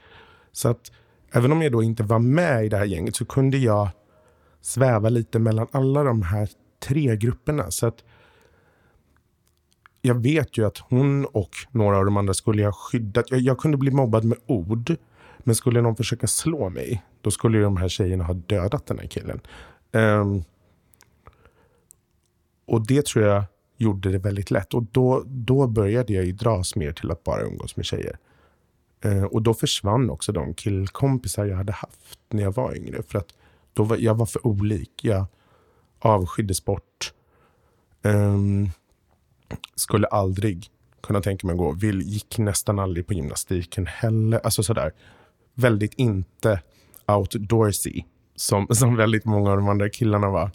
[0.53, 0.93] Så att
[1.33, 3.89] även om jag då inte var med i det här gänget så kunde jag
[4.61, 6.49] sväva lite mellan alla de här
[6.81, 7.71] tre grupperna.
[7.71, 8.05] Så att
[10.07, 13.31] jag vet ju att hon och några av de andra skulle ha skyddat.
[13.31, 14.97] Jag, jag kunde bli mobbad med ord.
[15.39, 19.07] Men skulle någon försöka slå mig, då skulle de här tjejerna ha dödat den här
[19.07, 19.41] killen.
[19.93, 20.45] Um,
[22.67, 23.45] och det tror jag
[23.77, 24.75] gjorde det väldigt lätt.
[24.75, 28.19] Och då, då började jag ju dras mer till att bara umgås med tjejer.
[29.05, 33.03] Uh, och då försvann också de killkompisar jag hade haft när jag var yngre.
[33.03, 33.29] För att
[33.73, 35.01] då var, jag var för olik.
[35.03, 35.27] Jag
[35.99, 37.13] avskydde sport.
[38.03, 38.71] Um, ehm,
[39.75, 41.73] skulle aldrig kunna tänka mig att gå.
[41.73, 44.41] Vill, gick nästan aldrig på gymnastiken heller.
[44.45, 44.93] Alltså sådär
[45.55, 46.61] väldigt inte
[47.07, 48.03] outdoorsy.
[48.37, 50.51] Som, som väldigt många av de andra killarna var.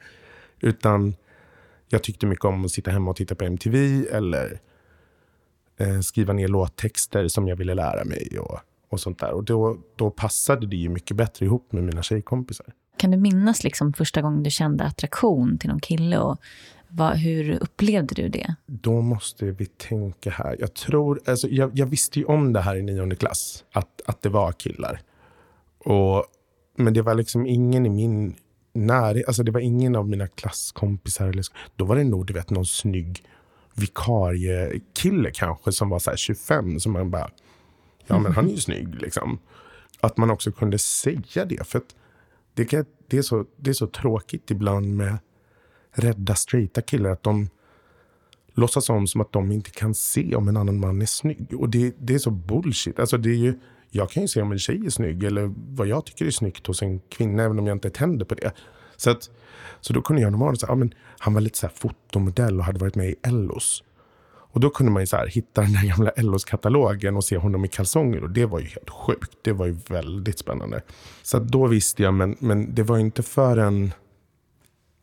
[0.59, 1.15] Utan
[1.89, 4.59] jag tyckte mycket om att sitta hemma och titta på MTV eller
[5.77, 8.59] eh, skriva ner låttexter som jag ville lära mig och,
[8.89, 9.31] och sånt där.
[9.31, 12.65] Och då, då passade det ju mycket bättre ihop med mina tjejkompisar.
[12.97, 16.17] Kan du minnas liksom första gången du kände attraktion till någon kille?
[16.17, 16.37] Och
[16.89, 18.55] vad, hur upplevde du det?
[18.65, 20.55] Då måste vi tänka här.
[20.59, 24.21] Jag tror, alltså, jag, jag visste ju om det här i nionde klass, att, att
[24.21, 25.01] det var killar.
[25.79, 26.25] Och,
[26.75, 28.35] men det var liksom ingen i min
[28.73, 31.27] närhet, alltså det var ingen av mina klasskompisar.
[31.27, 33.23] Eller, då var det nog du vet, någon snygg
[33.75, 37.29] vikariekille kanske som var så 25 som man bara,
[38.07, 39.39] ja men han är ju snygg liksom.
[40.01, 41.67] Att man också kunde säga det.
[41.67, 41.81] För
[42.53, 45.17] det, det, är så, det är så tråkigt ibland med
[45.99, 47.49] rädda straighta killar att de
[48.53, 51.53] låtsas om som att de inte kan se om en annan man är snygg.
[51.53, 52.99] Och det, det är så bullshit.
[52.99, 53.59] Alltså det är ju,
[53.89, 56.67] jag kan ju se om en tjej är snygg eller vad jag tycker är snyggt
[56.67, 58.51] hos en kvinna även om jag inte tänder på det.
[58.97, 59.29] Så, att,
[59.81, 62.65] så då kunde jag normalt säga, ja, men han var lite så här fotomodell och
[62.65, 63.83] hade varit med i Ellos.
[64.51, 67.65] Och då kunde man ju så här, hitta den där gamla Ellos-katalogen och se honom
[67.65, 68.23] i kalsonger.
[68.23, 69.37] Och det var ju helt sjukt.
[69.41, 70.81] Det var ju väldigt spännande.
[71.23, 73.93] Så då visste jag, men, men det var inte förrän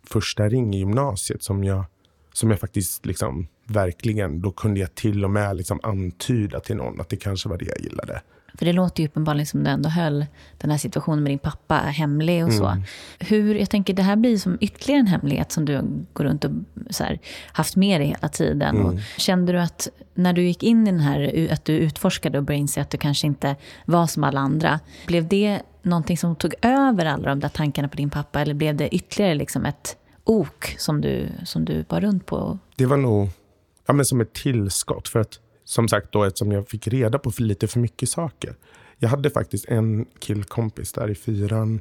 [0.08, 1.84] första ring i gymnasiet som jag,
[2.32, 7.00] som jag faktiskt liksom verkligen, då kunde jag till och med liksom antyda till någon
[7.00, 8.22] att det kanske var det jag gillade.
[8.58, 10.26] För det låter ju uppenbarligen som du ändå höll
[10.58, 12.66] den här situationen med din pappa hemlig och så.
[12.66, 12.82] Mm.
[13.18, 16.50] Hur, jag tänker det här blir som ytterligare en hemlighet som du går runt och
[16.90, 17.18] så här,
[17.52, 18.76] haft med dig hela tiden.
[18.76, 18.86] Mm.
[18.86, 22.44] Och kände du att när du gick in i den här, att du utforskade och
[22.44, 24.80] började inse att du kanske inte var som alla andra.
[25.06, 28.40] Blev det någonting som tog över alla de där tankarna på din pappa?
[28.40, 32.58] Eller blev det ytterligare liksom ett ok som du, som du var runt på?
[32.76, 33.28] Det var nog
[33.86, 35.08] ja, men som ett tillskott.
[35.08, 38.54] För att som sagt då, eftersom jag fick reda på för lite för mycket saker.
[38.98, 41.80] Jag hade faktiskt en killkompis där i fyran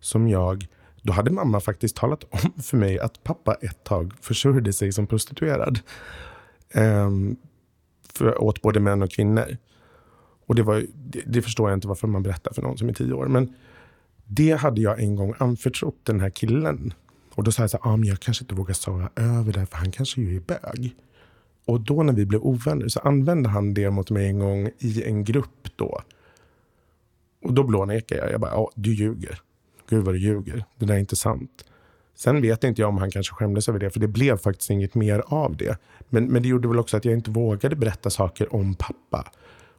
[0.00, 0.66] som jag
[1.02, 5.06] då hade mamma faktiskt talat om för mig att pappa ett tag försörjde sig som
[5.06, 5.80] prostituerad.
[6.74, 7.36] Um,
[8.14, 9.56] för, åt både män och kvinnor.
[10.46, 12.92] Och det, var, det, det, förstår jag inte varför man berättar för någon som är
[12.92, 13.26] tio år.
[13.26, 13.54] Men
[14.24, 16.92] det hade jag en gång anförtrott den här killen.
[17.34, 19.66] Och då sa jag så här, ah, men jag kanske inte vågar säga över det,
[19.66, 20.96] för han kanske ju är bög.
[21.66, 25.02] Och då när vi blev ovänner så använde han det mot mig en gång i
[25.02, 26.00] en grupp då.
[27.42, 28.32] Och då blånekade jag.
[28.32, 29.40] Jag bara, ja, du ljuger.
[29.88, 30.64] Gud vad du ljuger.
[30.78, 31.64] Det där är inte sant.
[32.14, 34.94] Sen vet inte jag om han kanske skämdes över det, för det blev faktiskt inget
[34.94, 35.78] mer av det.
[36.08, 39.32] Men, men det gjorde väl också att jag inte vågade berätta saker om pappa.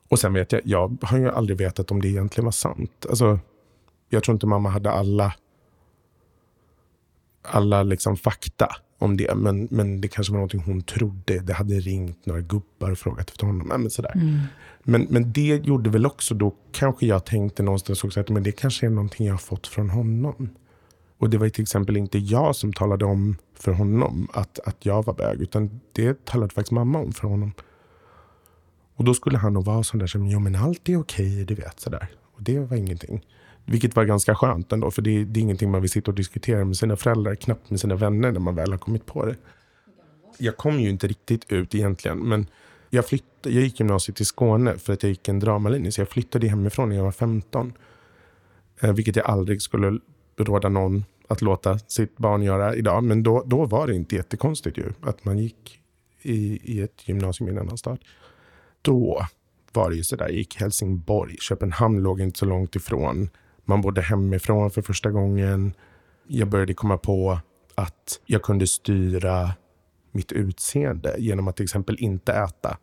[0.10, 3.06] Och sen vet jag, jag har ju aldrig vetat om det egentligen var sant.
[3.10, 3.40] Alltså,
[4.10, 5.34] jag tror inte mamma hade alla,
[7.42, 9.36] alla liksom fakta om det.
[9.36, 11.40] Men, men det kanske var någonting hon trodde.
[11.40, 13.68] Det hade ringt några gubbar och frågat efter honom.
[13.68, 14.12] Men, sådär.
[14.16, 14.40] Mm.
[14.84, 18.52] Men, men det gjorde väl också, då kanske jag tänkte någonstans också att men det
[18.52, 20.50] kanske är någonting jag har fått från honom.
[21.18, 25.06] Och det var till exempel inte jag som talade om för honom att, att jag
[25.06, 25.42] var bög.
[25.42, 27.52] Utan det talade faktiskt mamma om för honom.
[28.96, 31.56] Och då skulle han nog vara sån där som, jo men allt är okej, du
[31.56, 32.08] vet sådär.
[32.36, 33.26] Och det var ingenting.
[33.70, 36.66] Vilket var ganska skönt ändå, för det, det är ingenting man vill sitta och diskutera
[36.66, 39.36] med sina föräldrar, knappt med sina vänner när man väl har kommit på det.
[40.38, 42.48] Jag kom ju inte riktigt ut egentligen, men
[42.90, 46.10] jag, flyttade, jag gick gymnasiet i Skåne för att jag gick en dramalinje, så jag
[46.10, 47.74] flyttade hemifrån när jag var 15.
[48.82, 50.00] Eh, vilket jag aldrig skulle
[50.38, 53.04] råda någon att låta sitt barn göra idag.
[53.04, 55.80] Men då, då var det inte jättekonstigt ju, att man gick
[56.22, 58.00] i, i ett gymnasium i en annan stad.
[58.82, 59.26] Då
[59.74, 63.30] var det ju sådär, jag gick Helsingborg, Köpenhamn låg inte så långt ifrån.
[63.70, 65.74] Man bodde hemifrån för första gången.
[66.28, 67.40] Jag började komma på
[67.76, 69.52] att jag kunde styra
[70.12, 72.78] mitt utseende genom att till exempel inte äta.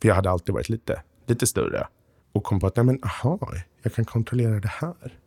[0.00, 1.88] För jag hade alltid varit lite, lite större.
[2.32, 5.18] Och kom på att, nej men aha, jag kan kontrollera det här.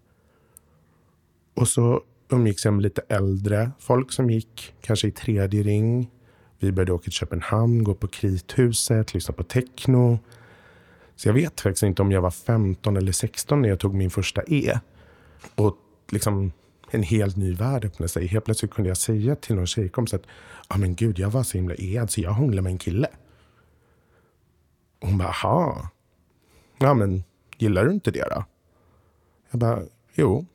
[1.56, 6.12] Och så umgicks jag med lite äldre folk som gick kanske i tredje ring.
[6.60, 10.20] Vi började åka till Köpenhamn, gå på Krithuset, lyssna på techno.
[11.20, 14.10] Så jag vet faktiskt inte om jag var 15 eller 16 när jag tog min
[14.10, 14.80] första E.
[15.56, 15.78] Och
[16.10, 16.52] liksom
[16.92, 18.28] en helt ny värld öppnade sig.
[18.28, 20.24] Helt plötsligt kunde jag säga till någon tjejkompis att
[20.68, 23.08] ah, men gud, jag var så himla ead så jag hånglade med en kille.
[25.02, 25.90] Och hon bara, aha.
[26.78, 27.24] Ja, men
[27.58, 28.46] gillar du inte det då?
[29.52, 30.46] Jag bara, jo,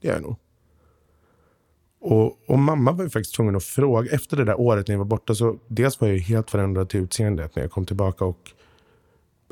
[0.00, 0.36] det gör jag nog.
[2.00, 4.10] Och, och, mamma var ju faktiskt tvungen att fråga.
[4.10, 7.00] Efter det där året när jag var borta så dels var jag helt förändrad till
[7.00, 8.52] utseendet när jag kom tillbaka och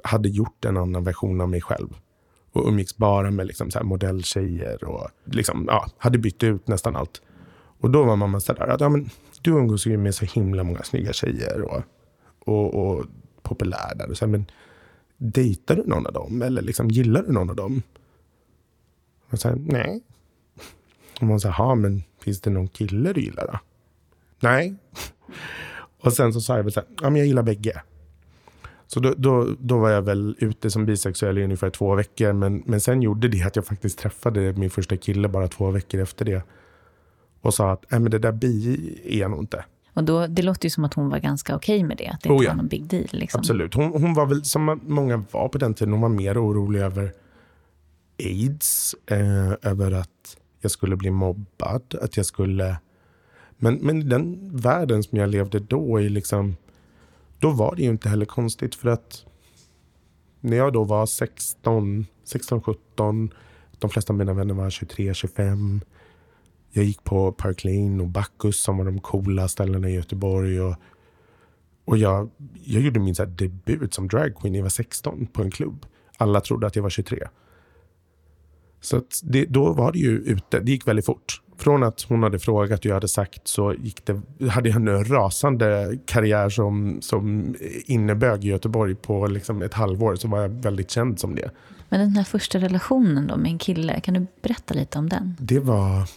[0.06, 1.88] hade gjort en annan version av mig själv.
[2.52, 6.96] Och umgicks bara med liksom så här modelltjejer och liksom, ja, hade bytt ut nästan
[6.96, 7.22] allt.
[7.80, 9.10] Och då var mamma sådär att ja, men,
[9.42, 11.82] du umgås ju med så himla många snygga tjejer och,
[12.38, 13.04] och, och
[13.42, 14.10] populär där.
[14.10, 14.46] Och så här, men
[15.16, 16.42] dejtar du någon av dem?
[16.42, 17.82] Eller liksom, gillar du någon av dem?
[19.30, 20.02] Och så här, nej.
[21.20, 23.58] Och man sa, men finns det någon kille du gillar då?
[24.40, 24.76] Nej.
[26.00, 27.82] Och sen så sa jag väl så här, ja men jag gillar bägge.
[28.86, 32.32] Så då, då, då var jag väl ute som bisexuell i ungefär två veckor.
[32.32, 36.00] Men, men sen gjorde det att jag faktiskt träffade min första kille bara två veckor
[36.00, 36.42] efter det.
[37.40, 39.64] Och sa att Nej, men det där bi är jag nog inte.
[39.94, 42.08] Och då, det låter ju som att hon var ganska okej okay med det.
[42.08, 42.50] Att det inte oh ja.
[42.50, 43.08] var någon big deal.
[43.10, 43.38] Liksom.
[43.38, 43.74] Absolut.
[43.74, 47.12] Hon, hon var väl, som många var på den tiden, hon var mer orolig över
[48.18, 48.94] aids.
[49.06, 51.94] Eh, över att jag skulle bli mobbad.
[52.02, 52.76] Att jag skulle...
[53.58, 56.56] Men, men den världen som jag levde då i liksom
[57.38, 59.26] då var det ju inte heller konstigt för att
[60.40, 63.30] när jag då var 16, 16, 17,
[63.78, 65.80] de flesta av mina vänner var 23, 25.
[66.70, 70.60] Jag gick på Park Lane och Bacchus som var de coola ställena i Göteborg.
[70.60, 70.76] Och,
[71.84, 72.30] och jag,
[72.64, 75.86] jag gjorde min så debut som dragqueen när jag var 16 på en klubb.
[76.16, 77.28] Alla trodde att jag var 23.
[78.80, 80.60] Så det, då var det ju ute.
[80.60, 81.42] Det gick väldigt fort.
[81.58, 85.04] Från att hon hade frågat och jag hade sagt så gick det, hade jag en
[85.04, 87.54] rasande karriär som, som
[87.86, 90.16] innebög i Göteborg på liksom ett halvår.
[90.16, 91.50] Så var jag väldigt känd som det.
[91.88, 95.36] Men den här första relationen då med en kille, kan du berätta lite om den?
[95.38, 96.08] Det var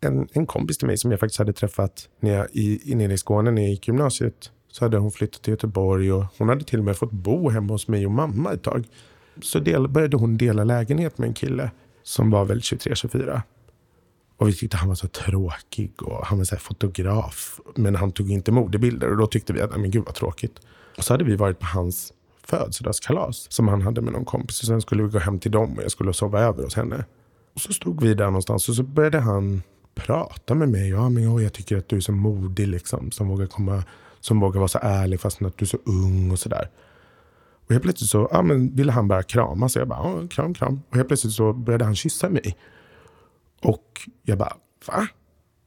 [0.00, 3.18] en, en kompis till mig som jag faktiskt hade träffat när jag, i, nere i
[3.18, 4.50] Skåne när jag gick gymnasiet.
[4.70, 7.72] Så hade hon flyttat till Göteborg och hon hade till och med fått bo hemma
[7.72, 8.84] hos mig och mamma ett tag.
[9.42, 11.70] Så del, började hon dela lägenhet med en kille
[12.02, 13.42] som var väl 23-24.
[14.36, 17.60] Och vi tyckte han var så tråkig och han var så fotograf.
[17.74, 20.60] Men han tog inte modebilder och då tyckte vi att, men gud vad tråkigt.
[20.96, 22.12] Och så hade vi varit på hans
[22.44, 24.60] födelsedagskalas som han hade med någon kompis.
[24.60, 27.04] Och sen skulle vi gå hem till dem och jag skulle sova över hos henne.
[27.54, 29.62] Och så stod vi där någonstans och så började han
[29.94, 30.88] prata med mig.
[30.88, 33.10] Ja, men jag tycker att du är så modig liksom.
[33.10, 33.84] Som vågar komma,
[34.20, 36.68] som vågar vara så ärlig fast att du är så ung och sådär.
[37.66, 39.68] Och helt plötsligt så ja, men ville han bara krama.
[39.68, 40.80] Så jag bara, oh, kram, kram.
[40.90, 42.56] Och helt plötsligt så började han kyssa mig.
[43.62, 44.56] Och jag bara,
[44.86, 45.06] va?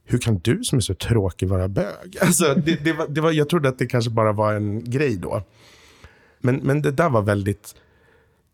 [0.04, 2.16] Hur kan du som är så tråkig vara bög?
[2.20, 5.16] Alltså, det, det var, det var, jag trodde att det kanske bara var en grej
[5.16, 5.42] då.
[6.40, 7.74] Men, men det där var väldigt...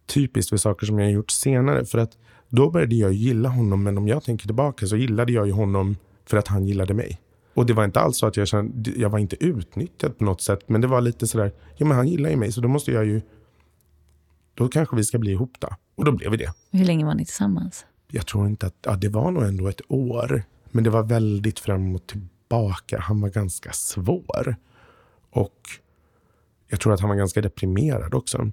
[0.07, 1.85] typiskt för saker som jag har gjort senare.
[1.85, 2.19] För att
[2.49, 5.97] då började jag gilla honom, men om jag tänker tillbaka så gillade jag ju honom
[6.27, 7.21] för att han gillade mig.
[7.55, 10.43] Och det var inte alls så att jag kände, jag var inte utnyttjad på något
[10.43, 10.69] sätt.
[10.69, 13.05] Men det var lite sådär, ja men han gillar ju mig så då måste jag
[13.05, 13.21] ju,
[14.55, 15.69] då kanske vi ska bli ihop då.
[15.97, 16.53] Och då blev vi det.
[16.71, 17.87] Hur länge var ni tillsammans?
[18.15, 20.43] Jag tror inte att, ja det var nog ändå ett år.
[20.71, 23.01] Men det var väldigt fram och tillbaka.
[23.01, 24.57] Han var ganska svår.
[25.31, 25.61] Och
[26.69, 28.51] jag tror att han var ganska deprimerad också.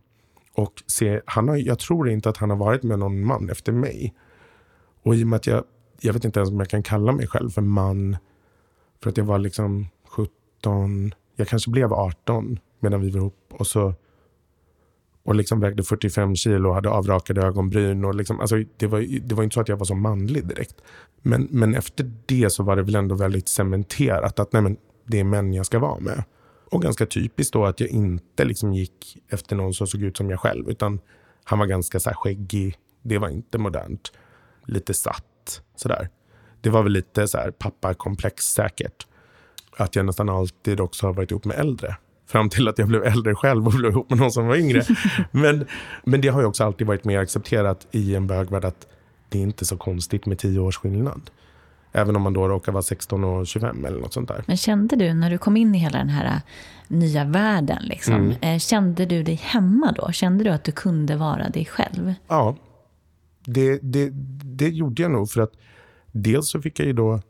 [0.54, 3.72] Och se, han har, jag tror inte att han har varit med någon man efter
[3.72, 4.16] mig.
[5.04, 5.64] Och i och med att jag,
[6.02, 8.18] jag vet inte ens om jag kan kalla mig själv för man.
[9.04, 13.54] För att jag var liksom 17, jag kanske blev 18 medan vi var ihop.
[13.54, 13.94] Och så
[15.30, 18.06] och liksom vägde 45 kilo och hade avrakade ögonbryn.
[18.06, 20.76] Och liksom, alltså det, var, det var inte så att jag var så manlig direkt.
[21.22, 25.20] Men, men efter det så var det väl ändå väldigt cementerat att nej men, det
[25.20, 26.24] är män jag ska vara med.
[26.72, 30.30] Och ganska typiskt då att jag inte liksom gick efter någon som såg ut som
[30.30, 30.70] jag själv.
[30.70, 31.00] Utan
[31.44, 32.76] han var ganska så här skäggig.
[33.02, 34.12] Det var inte modernt.
[34.66, 35.62] Lite satt.
[35.76, 36.10] Sådär.
[36.62, 39.08] Det var väl lite så här pappakomplex säkert.
[39.78, 41.96] Att jag nästan alltid också har varit ihop med äldre.
[42.30, 44.84] Fram till att jag blev äldre själv och blev ihop med någon som var yngre.
[45.32, 45.66] men,
[46.04, 48.88] men det har ju också alltid varit mer accepterat i en bögvärld att
[49.30, 51.22] det är inte så konstigt med tio års skillnad.
[51.92, 54.44] Även om man då råkar vara 16 och 25 eller något sånt där.
[54.48, 56.42] Men kände du när du kom in i hela den här äh,
[56.88, 58.36] nya världen, liksom, mm.
[58.42, 60.12] Eh, kände du dig hemma då?
[60.12, 62.14] Kände du att du kunde vara dig själv?
[62.28, 62.56] Ja,
[63.46, 64.10] det, det,
[64.44, 65.32] det gjorde jag nog.
[65.32, 65.52] För att
[66.12, 67.22] dels så fick jag ju då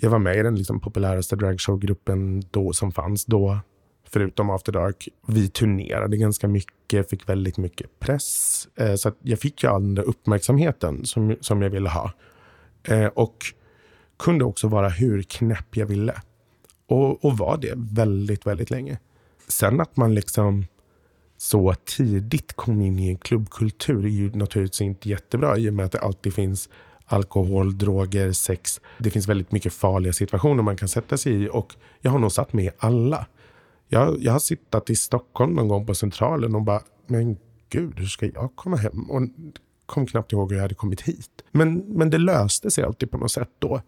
[0.00, 3.58] jag var med i den liksom populäraste dragshowgruppen då som fanns då,
[4.08, 5.08] förutom After Dark.
[5.26, 8.68] Vi turnerade ganska mycket, fick väldigt mycket press.
[8.76, 12.12] Eh, så jag fick ju all den där uppmärksamheten som, som jag ville ha.
[12.82, 13.36] Eh, och
[14.18, 16.14] kunde också vara hur knäpp jag ville.
[16.86, 18.98] Och, och var det väldigt, väldigt länge.
[19.48, 20.64] Sen att man liksom
[21.36, 25.86] så tidigt kom in i en klubbkultur är ju naturligtvis inte jättebra i och med
[25.86, 26.68] att det alltid finns
[27.08, 28.80] alkohol, droger, sex.
[28.98, 32.32] Det finns väldigt mycket farliga situationer man kan sätta sig i och jag har nog
[32.32, 33.26] satt med alla.
[33.88, 37.36] Jag, jag har suttit i Stockholm någon gång på Centralen och bara, men
[37.70, 39.10] gud, hur ska jag komma hem?
[39.10, 39.22] Och
[39.86, 41.30] kom knappt ihåg hur jag hade kommit hit.
[41.52, 43.80] Men, men det löste sig alltid på något sätt då.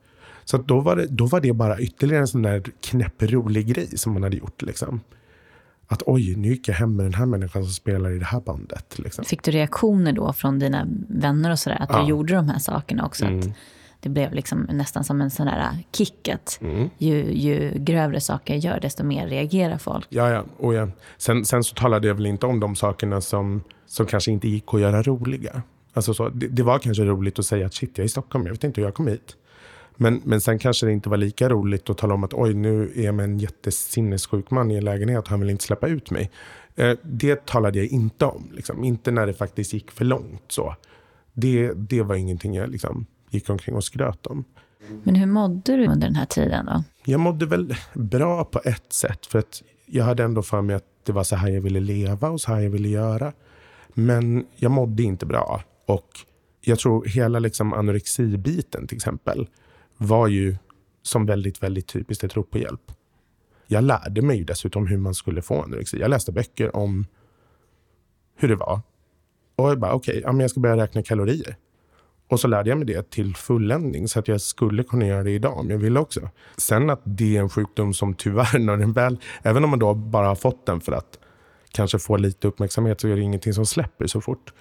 [0.45, 4.13] Så då, var det, då var det bara ytterligare en sån där knäpprolig grej som
[4.13, 4.63] man hade gjort.
[4.63, 5.01] Liksom
[5.93, 8.41] att oj, nu gick jag hem med den här människan som spelar i det här
[8.41, 8.99] bandet.
[8.99, 9.25] Liksom.
[9.25, 12.03] Fick du reaktioner då från dina vänner och sådär, att ja.
[12.03, 13.25] du gjorde de här sakerna också?
[13.25, 13.39] Mm.
[13.39, 13.47] Att
[14.01, 16.91] det blev liksom nästan som en sån där kick, att mm.
[16.99, 20.07] ju, ju grövre saker jag gör, desto mer reagerar folk.
[20.09, 20.45] Ja, ja.
[20.57, 20.89] Och ja.
[21.19, 24.75] Sen, sen så talade jag väl inte om de sakerna som, som kanske inte gick
[24.75, 25.63] att göra roliga.
[25.93, 28.47] Alltså så, det, det var kanske roligt att säga att shit, jag är i Stockholm,
[28.47, 29.37] jag vet inte hur jag kom hit.
[30.03, 32.93] Men, men sen kanske det inte var lika roligt att tala om att oj, nu
[32.95, 36.11] är jag med en jättesinnessjuk man i en lägenhet och han vill inte släppa ut
[36.11, 36.31] mig.
[36.77, 38.49] Eh, det talade jag inte om.
[38.53, 38.85] Liksom.
[38.85, 40.43] Inte när det faktiskt gick för långt.
[40.49, 40.75] så.
[41.33, 44.45] Det, det var ingenting jag liksom, gick omkring och skröt om.
[45.03, 46.85] Men hur mådde du under den här tiden då?
[47.05, 49.27] Jag mådde väl bra på ett sätt.
[49.27, 52.31] För att jag hade ändå för mig att det var så här jag ville leva
[52.31, 53.33] och så här jag ville göra.
[53.95, 55.63] Men jag mådde inte bra.
[55.87, 56.09] Och
[56.61, 59.49] jag tror hela liksom anorexibiten till exempel
[60.03, 60.57] var ju
[61.03, 62.93] som väldigt, väldigt typiskt ett rop på hjälp.
[63.67, 66.01] Jag lärde mig dessutom hur man skulle få anorexi.
[66.01, 67.07] Jag läste böcker om
[68.37, 68.81] hur det var.
[69.57, 71.57] Och jag bara, okej, okay, jag ska börja räkna kalorier.
[72.29, 75.31] Och så lärde jag mig det till fulländning så att jag skulle kunna göra det
[75.31, 76.29] idag om jag ville också.
[76.57, 79.95] Sen att det är en sjukdom som tyvärr, när den väl, även om man då
[79.95, 81.19] bara har fått den för att
[81.71, 84.53] kanske få lite uppmärksamhet så är det ingenting som släpper så fort.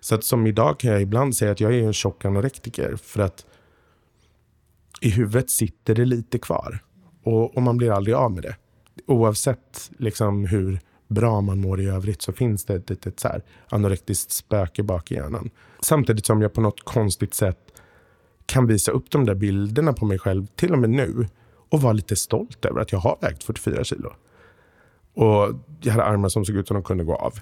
[0.00, 3.22] Så att som idag kan jag ibland säga att jag är en tjock anorektiker för
[3.22, 3.46] att
[5.00, 6.78] i huvudet sitter det lite kvar.
[7.22, 8.56] Och, och man blir aldrig av med det.
[9.06, 13.42] Oavsett liksom hur bra man mår i övrigt så finns det ett litet så här
[13.68, 15.50] anorektiskt spöke bak i hjärnan.
[15.80, 17.58] Samtidigt som jag på något konstigt sätt
[18.46, 21.28] kan visa upp de där bilderna på mig själv, till och med nu,
[21.68, 24.12] och vara lite stolt över att jag har vägt 44 kilo.
[25.14, 27.34] Och jag hade armar som såg ut som de kunde gå av.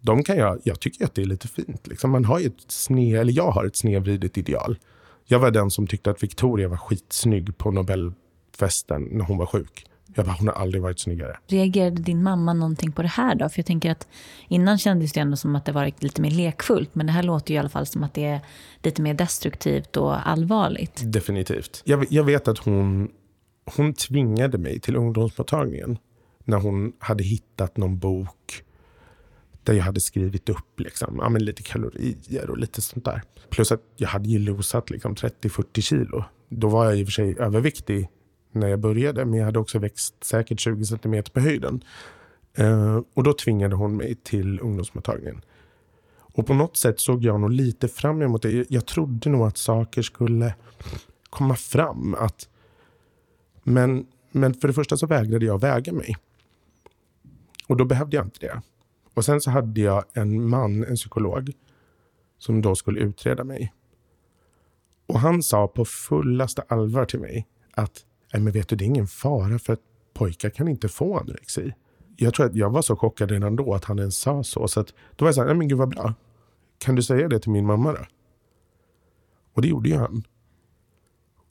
[0.00, 1.86] De kan jag, jag tycker att det är lite fint.
[1.86, 4.78] Liksom man har ett sne, eller jag har ett snedvridet ideal.
[5.30, 9.86] Jag var den som tyckte att Victoria var skitsnygg på Nobelfesten när hon var sjuk.
[10.14, 11.38] Jag bara, hon har aldrig varit snyggare.
[11.46, 13.48] Reagerade din mamma någonting på det här då?
[13.48, 14.08] För jag tänker att
[14.48, 16.94] innan kändes det ändå som att det var lite mer lekfullt.
[16.94, 18.40] Men det här låter ju i alla fall som att det är
[18.82, 21.02] lite mer destruktivt och allvarligt.
[21.04, 21.82] Definitivt.
[21.84, 23.10] Jag, jag vet att hon,
[23.76, 25.98] hon tvingade mig till ungdomsmottagningen.
[26.44, 28.62] När hon hade hittat någon bok
[29.68, 33.22] där jag hade skrivit upp liksom, ja, men lite kalorier och lite sånt där.
[33.50, 36.24] Plus att jag hade ju losat liksom 30-40 kilo.
[36.48, 38.08] Då var jag i och för sig överviktig
[38.52, 41.84] när jag började, men jag hade också växt säkert 20 centimeter på höjden.
[42.54, 45.40] Eh, och då tvingade hon mig till ungdomsmottagningen.
[46.16, 48.70] Och på något sätt såg jag nog lite fram emot det.
[48.70, 50.54] Jag trodde nog att saker skulle
[51.30, 52.14] komma fram.
[52.14, 52.48] Att,
[53.62, 56.16] men, men för det första så vägrade jag väga mig.
[57.66, 58.62] Och då behövde jag inte det.
[59.18, 61.52] Och sen så hade jag en man, en psykolog,
[62.38, 63.72] som då skulle utreda mig.
[65.06, 68.86] Och han sa på fullaste allvar till mig att Nej, men vet du, det är
[68.86, 69.80] ingen fara för att
[70.14, 71.74] pojkar kan inte få anorexi.
[72.16, 74.68] Jag tror att jag var så chockad redan då att han ens sa så.
[74.68, 76.14] Så att, då var jag så här, nej men gud vad bra.
[76.78, 78.06] Kan du säga det till min mamma då?
[79.52, 80.22] Och det gjorde ju han.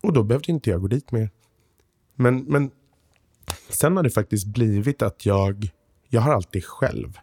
[0.03, 1.29] Och då behövde inte jag gå dit mer.
[2.15, 2.71] Men, men
[3.69, 5.69] sen har det faktiskt blivit att jag,
[6.07, 7.17] jag har alltid själv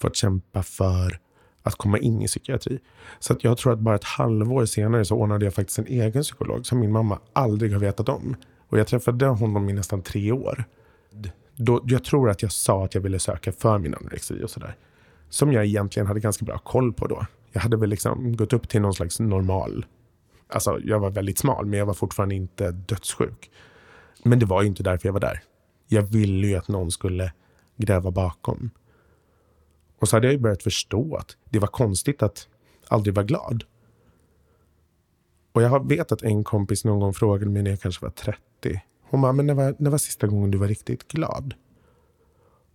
[0.00, 1.20] fått kämpa för
[1.62, 2.78] att komma in i psykiatri.
[3.18, 6.22] Så att jag tror att bara ett halvår senare så ordnade jag faktiskt en egen
[6.22, 8.36] psykolog som min mamma aldrig har vetat om.
[8.68, 10.64] Och jag träffade honom i nästan tre år.
[11.56, 14.76] Då, jag tror att jag sa att jag ville söka för min anorexi och sådär.
[15.28, 17.26] Som jag egentligen hade ganska bra koll på då.
[17.52, 19.86] Jag hade väl liksom gått upp till någon slags normal.
[20.48, 23.50] Alltså jag var väldigt smal men jag var fortfarande inte dödssjuk.
[24.22, 25.42] Men det var ju inte därför jag var där.
[25.88, 27.32] Jag ville ju att någon skulle
[27.76, 28.70] gräva bakom.
[29.98, 32.48] Och så hade jag ju börjat förstå att det var konstigt att
[32.88, 33.64] aldrig vara glad.
[35.52, 38.40] Och jag vet att en kompis någon gång frågade mig när jag kanske var 30.
[39.02, 41.54] Hon bara, men när var, när var sista gången du var riktigt glad?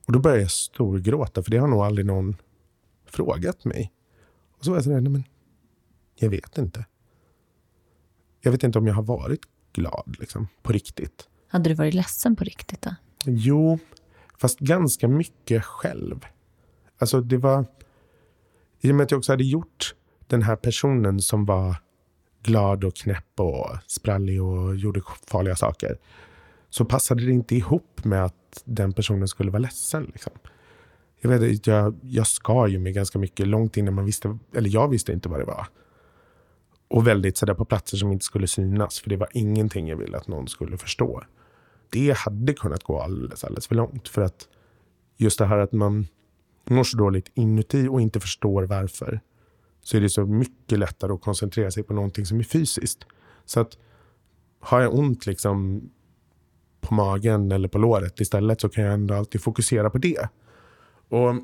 [0.05, 2.35] Och då började jag storgråta, för det har nog aldrig någon
[3.05, 3.91] frågat mig.
[4.57, 5.23] Och så var jag sådär, nej men,
[6.15, 6.85] jag vet inte.
[8.41, 9.41] Jag vet inte om jag har varit
[9.73, 11.27] glad, liksom, på riktigt.
[11.47, 12.95] Hade du varit ledsen på riktigt då?
[13.25, 13.79] Jo,
[14.37, 16.25] fast ganska mycket själv.
[16.97, 17.65] Alltså det var,
[18.81, 19.95] i och med att jag också hade gjort
[20.27, 21.75] den här personen som var
[22.43, 25.97] glad och knäpp och sprallig och gjorde farliga saker.
[26.69, 30.03] Så passade det inte ihop med att den personen skulle vara ledsen.
[30.03, 30.33] Liksom.
[31.21, 34.87] Jag, vet, jag, jag skar ju mig ganska mycket långt innan man visste, eller jag
[34.87, 35.67] visste inte vad det var.
[36.87, 40.17] Och väldigt sådär på platser som inte skulle synas, för det var ingenting jag ville
[40.17, 41.23] att någon skulle förstå.
[41.89, 44.07] Det hade kunnat gå alldeles, alldeles för långt.
[44.07, 44.47] För att
[45.17, 46.07] just det här att man
[46.69, 49.21] mår så dåligt inuti och inte förstår varför
[49.81, 53.05] så är det så mycket lättare att koncentrera sig på någonting som är fysiskt.
[53.45, 53.77] Så att
[54.59, 55.81] har jag ont liksom
[56.81, 60.29] på magen eller på låret istället så kan jag ändå alltid fokusera på det.
[61.09, 61.35] Och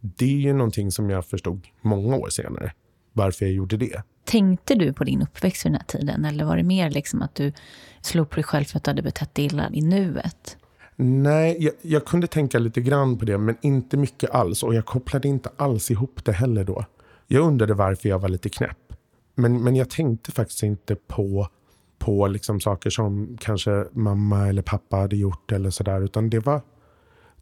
[0.00, 2.72] Det är ju någonting som jag förstod många år senare,
[3.12, 4.02] varför jag gjorde det.
[4.24, 7.34] Tänkte du på din uppväxt vid den här tiden eller var det mer liksom att
[7.34, 7.52] du
[8.00, 10.56] slog på dig själv för att du hade betett dig illa i nuet?
[10.96, 14.62] Nej, jag, jag, kunde tänka lite grann på det, men inte mycket alls.
[14.62, 16.84] Och jag kopplade inte alls ihop det heller då.
[17.26, 18.78] Jag undrade varför jag var lite knäpp.
[19.34, 21.48] Men, men jag tänkte faktiskt inte på,
[21.98, 26.00] på liksom saker som kanske mamma eller pappa hade gjort eller sådär.
[26.00, 26.60] Utan det var,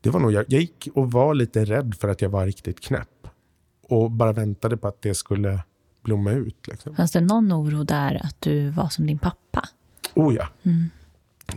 [0.00, 2.80] det var nog, jag, jag gick och var lite rädd för att jag var riktigt
[2.80, 3.08] knäpp.
[3.88, 5.60] Och bara väntade på att det skulle
[6.02, 6.68] blomma ut.
[6.68, 6.96] Liksom.
[6.96, 9.68] Fanns det någon oro där att du var som din pappa?
[10.14, 10.48] Oh ja.
[10.62, 10.90] Mm.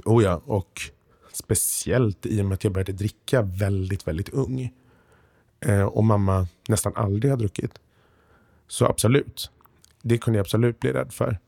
[0.05, 0.41] Oh ja.
[0.45, 0.81] Och
[1.35, 4.73] Speciellt i och med att jag började dricka väldigt, väldigt ung.
[5.59, 7.79] Eh, och mamma nästan aldrig har druckit.
[8.67, 9.51] Så absolut,
[10.01, 11.39] det kunde jag absolut bli rädd för.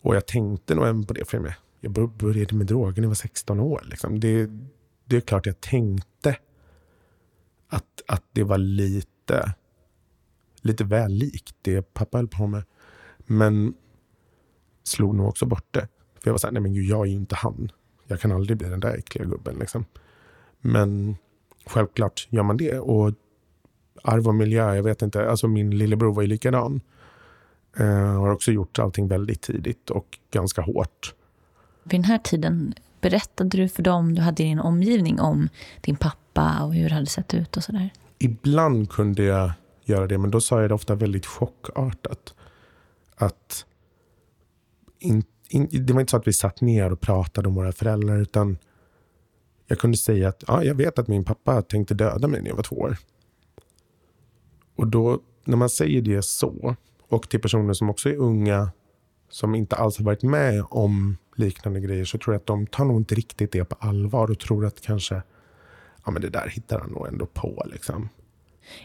[0.00, 1.28] Och jag tänkte nog även på det.
[1.28, 3.82] För jag började med droger när jag var 16 år.
[3.84, 4.20] Liksom.
[4.20, 4.50] Det,
[5.04, 6.36] det är klart jag tänkte
[7.68, 9.54] att, att det var lite,
[10.60, 12.62] lite väl likt det pappa höll på med.
[13.18, 13.74] Men
[14.82, 15.88] slog nog också bort det.
[16.14, 17.70] För jag var såhär, nej men gud, jag är ju inte han.
[18.06, 19.56] Jag kan aldrig bli den där äckliga gubben.
[19.58, 19.84] Liksom.
[20.60, 21.16] Men
[21.66, 22.78] självklart gör man det.
[22.78, 23.12] Och
[24.02, 25.30] arv och miljö, jag vet inte.
[25.30, 26.80] Alltså min lillebror var ju likadan.
[27.80, 31.14] Uh, har också gjort allting väldigt tidigt och ganska hårt.
[31.82, 35.48] Vid den här tiden, berättade du för dem du hade i din omgivning om
[35.80, 37.90] din pappa och hur det hade sett ut och sådär?
[38.18, 39.52] Ibland kunde jag
[39.84, 42.34] göra det, men då sa jag det ofta väldigt chockartat.
[43.16, 43.66] Att
[44.98, 45.33] inte in,
[45.70, 48.58] det var inte så att vi satt ner och pratade om våra föräldrar, utan
[49.66, 52.56] jag kunde säga att ja, jag vet att min pappa tänkte döda mig när jag
[52.56, 52.96] var två år.
[54.76, 56.76] Och då, när man säger det så,
[57.08, 58.70] och till personer som också är unga,
[59.28, 62.84] som inte alls har varit med om liknande grejer, så tror jag att de tar
[62.84, 65.22] nog inte riktigt det på allvar och tror att kanske,
[66.04, 68.08] ja men det där hittar han nog ändå på liksom.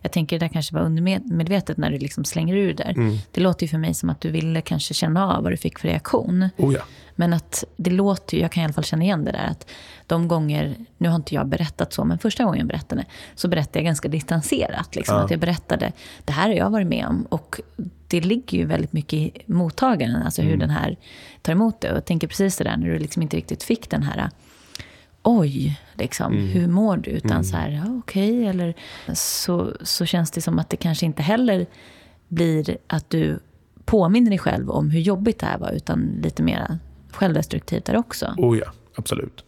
[0.01, 2.91] Jag tänker det där kanske var undermedvetet när du liksom slänger ur det där.
[2.91, 3.17] Mm.
[3.31, 5.79] Det låter ju för mig som att du ville kanske känna av vad du fick
[5.79, 6.49] för reaktion.
[6.57, 6.81] Oh ja.
[7.15, 9.69] Men att det låter ju, jag kan i alla fall känna igen det där, att
[10.07, 13.05] de gånger, nu har inte jag berättat så, men första gången jag berättade
[13.35, 14.95] så berättade jag ganska distanserat.
[14.95, 15.23] Liksom, ja.
[15.23, 15.91] Att jag berättade,
[16.25, 17.25] det här har jag varit med om.
[17.29, 17.61] Och
[18.07, 20.59] det ligger ju väldigt mycket i mottagaren, alltså hur mm.
[20.59, 20.97] den här
[21.41, 21.91] tar emot det.
[21.91, 24.29] Och jag tänker precis det där när du liksom inte riktigt fick den här
[25.23, 26.47] oj, liksom, mm.
[26.47, 27.09] hur mår du?
[27.11, 27.43] Utan mm.
[27.43, 28.39] så här, ja, okej.
[28.39, 28.73] Okay, eller
[29.13, 31.65] så, så känns det som att det kanske inte heller
[32.27, 33.39] blir att du
[33.85, 36.77] påminner dig själv om hur jobbigt det här var, utan lite mer
[37.11, 38.33] självdestruktivt där också.
[38.37, 39.43] Oh ja, absolut.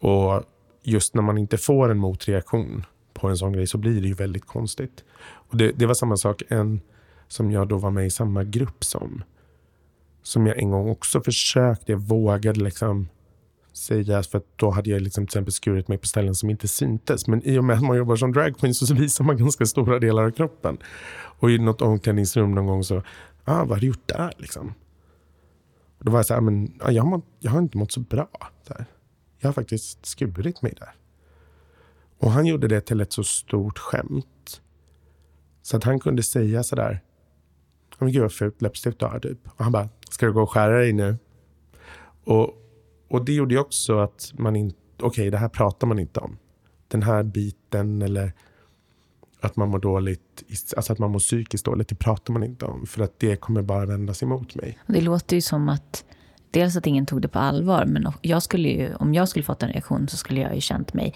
[0.00, 0.42] Och
[0.82, 4.14] just när man inte får en motreaktion på en sån grej så blir det ju
[4.14, 5.04] väldigt konstigt.
[5.24, 6.80] Och det, det var samma sak, en
[7.28, 9.22] som jag då var med i samma grupp som.
[10.22, 13.08] Som jag en gång också försökte, jag vågade liksom
[13.76, 17.26] säga, för då hade jag liksom till exempel skurit mig på ställen som inte syntes.
[17.26, 20.24] Men i och med att man jobbar som dragqueen så visar man ganska stora delar
[20.24, 20.78] av kroppen.
[21.38, 23.02] Och i något omklädningsrum någon gång så,
[23.44, 24.74] ah, vad har du gjort där liksom?
[25.98, 28.00] Och då var jag så här, men ah, jag, har, jag har inte mått så
[28.00, 28.28] bra.
[28.62, 28.86] Så här.
[29.38, 30.94] Jag har faktiskt skurit mig där.
[32.18, 34.60] Och han gjorde det till ett så stort skämt.
[35.62, 37.00] Så att han kunde säga sådär,
[37.98, 39.38] men gud vad fult läppstift du har typ.
[39.46, 41.16] Och han bara, ska du gå och skära dig nu?
[42.24, 42.62] Och,
[43.08, 46.20] och det gjorde ju också att man inte, okej okay, det här pratar man inte
[46.20, 46.38] om.
[46.88, 48.32] Den här biten eller
[49.40, 50.42] att man mår dåligt,
[50.76, 52.86] alltså att man mår psykiskt dåligt, det pratar man inte om.
[52.86, 54.78] För att det kommer bara vändas emot mig.
[54.86, 56.04] Det låter ju som att
[56.50, 59.62] dels att ingen tog det på allvar, men jag skulle ju, om jag skulle fått
[59.62, 61.14] en reaktion så skulle jag ju känt mig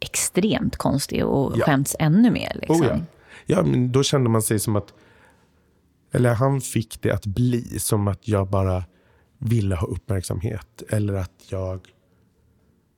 [0.00, 1.64] extremt konstig och ja.
[1.64, 2.52] skämts ännu mer.
[2.54, 2.80] Liksom.
[2.80, 3.00] Oh ja.
[3.46, 4.94] ja, men då kände man sig som att,
[6.12, 8.84] eller han fick det att bli som att jag bara
[9.44, 10.82] ville ha uppmärksamhet.
[10.88, 11.80] Eller att jag,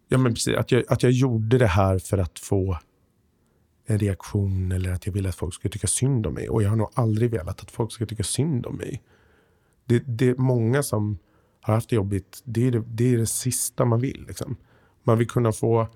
[0.09, 2.79] ja men precis, att jag, att jag gjorde det här för att få
[3.87, 6.49] en reaktion eller att jag ville att folk skulle tycka synd om mig.
[6.49, 9.03] Och jag har nog aldrig velat att folk ska tycka synd om mig.
[9.85, 11.19] Det, det är många som
[11.61, 12.43] har haft det jobbigt.
[12.45, 14.25] Det är det, det, är det sista man vill.
[14.29, 14.57] Liksom.
[15.05, 15.89] Man vill kunna få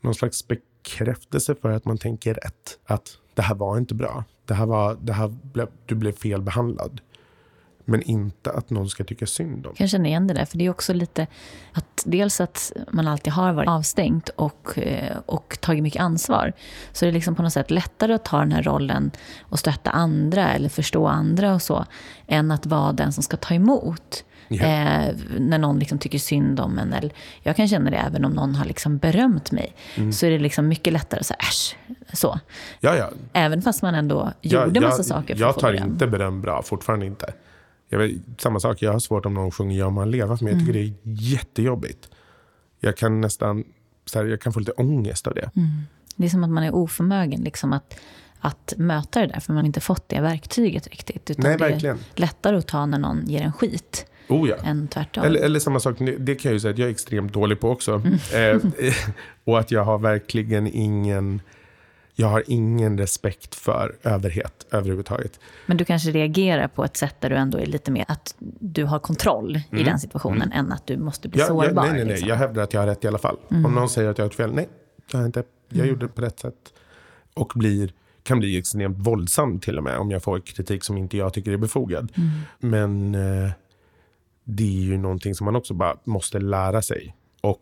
[0.00, 2.78] någon slags bekräftelse för att man tänker rätt.
[2.84, 4.24] Att det här var inte bra.
[4.44, 7.00] Det här var, det här ble, du blev felbehandlad.
[7.84, 9.74] Men inte att någon ska tycka synd om.
[9.76, 11.26] Jag känner igen det där, för det är också lite
[11.72, 16.52] att dels att man alltid har varit avstängd och, eh, och tagit mycket ansvar.
[16.92, 19.10] Så det är liksom på något sätt lättare att ta den här rollen
[19.42, 21.84] och stötta andra eller förstå andra och så,
[22.26, 24.24] än att vara den som ska ta emot.
[24.48, 25.08] Yeah.
[25.08, 26.92] Eh, när någon liksom tycker synd om en.
[26.92, 27.12] Eller,
[27.42, 29.74] jag kan känna det även om någon har liksom berömt mig.
[29.94, 30.12] Mm.
[30.12, 31.76] Så är det liksom mycket lättare att säga äsch.
[32.12, 32.40] Så.
[32.80, 33.10] Ja, ja.
[33.32, 35.88] Även fast man ändå gjorde ja, massa saker för Jag att få tar beröm.
[35.88, 37.32] inte beröm bra, fortfarande inte.
[37.88, 40.52] Jag vet, samma sak, jag har svårt om någon sjunger Jag man leva för mig.
[40.52, 40.94] Jag tycker mm.
[41.04, 42.08] det är jättejobbigt.
[42.80, 43.64] Jag kan nästan
[44.04, 45.50] så här, jag kan få lite ångest av det.
[45.56, 45.68] Mm.
[46.16, 48.00] Det är som att man är oförmögen liksom att,
[48.40, 51.30] att möta det där, för man har inte fått det verktyget riktigt.
[51.30, 51.96] Utan Nej, verkligen.
[51.96, 54.06] det är lättare att ta när någon ger en skit.
[54.28, 54.56] Oh ja.
[54.64, 55.24] Än tvärtom.
[55.24, 57.70] Eller, eller samma sak, det kan jag ju säga att jag är extremt dålig på
[57.70, 58.02] också.
[58.32, 58.62] Mm.
[58.62, 58.92] Eh,
[59.44, 61.40] och att jag har verkligen ingen
[62.14, 65.40] jag har ingen respekt för överhet överhuvudtaget.
[65.66, 68.84] Men du kanske reagerar på ett sätt där du ändå är lite mer att du
[68.84, 69.80] har kontroll mm.
[69.80, 70.58] i den situationen mm.
[70.58, 71.64] än att du måste bli ja, sårbar.
[71.64, 72.06] Ja, nej, nej, nej.
[72.06, 72.28] Liksom.
[72.28, 73.36] Jag hävdar att jag har rätt i alla fall.
[73.50, 73.66] Mm.
[73.66, 74.68] Om någon säger att jag har ett fel, nej,
[75.10, 75.42] jag har inte.
[75.68, 75.88] Jag mm.
[75.88, 76.72] gjorde det på rätt sätt.
[77.34, 77.92] Och blir,
[78.22, 81.52] kan bli extremt våldsam till och med om jag får kritik som inte jag tycker
[81.52, 82.12] är befogad.
[82.16, 82.30] Mm.
[82.58, 83.50] Men eh,
[84.44, 87.14] det är ju någonting som man också bara måste lära sig.
[87.40, 87.60] Och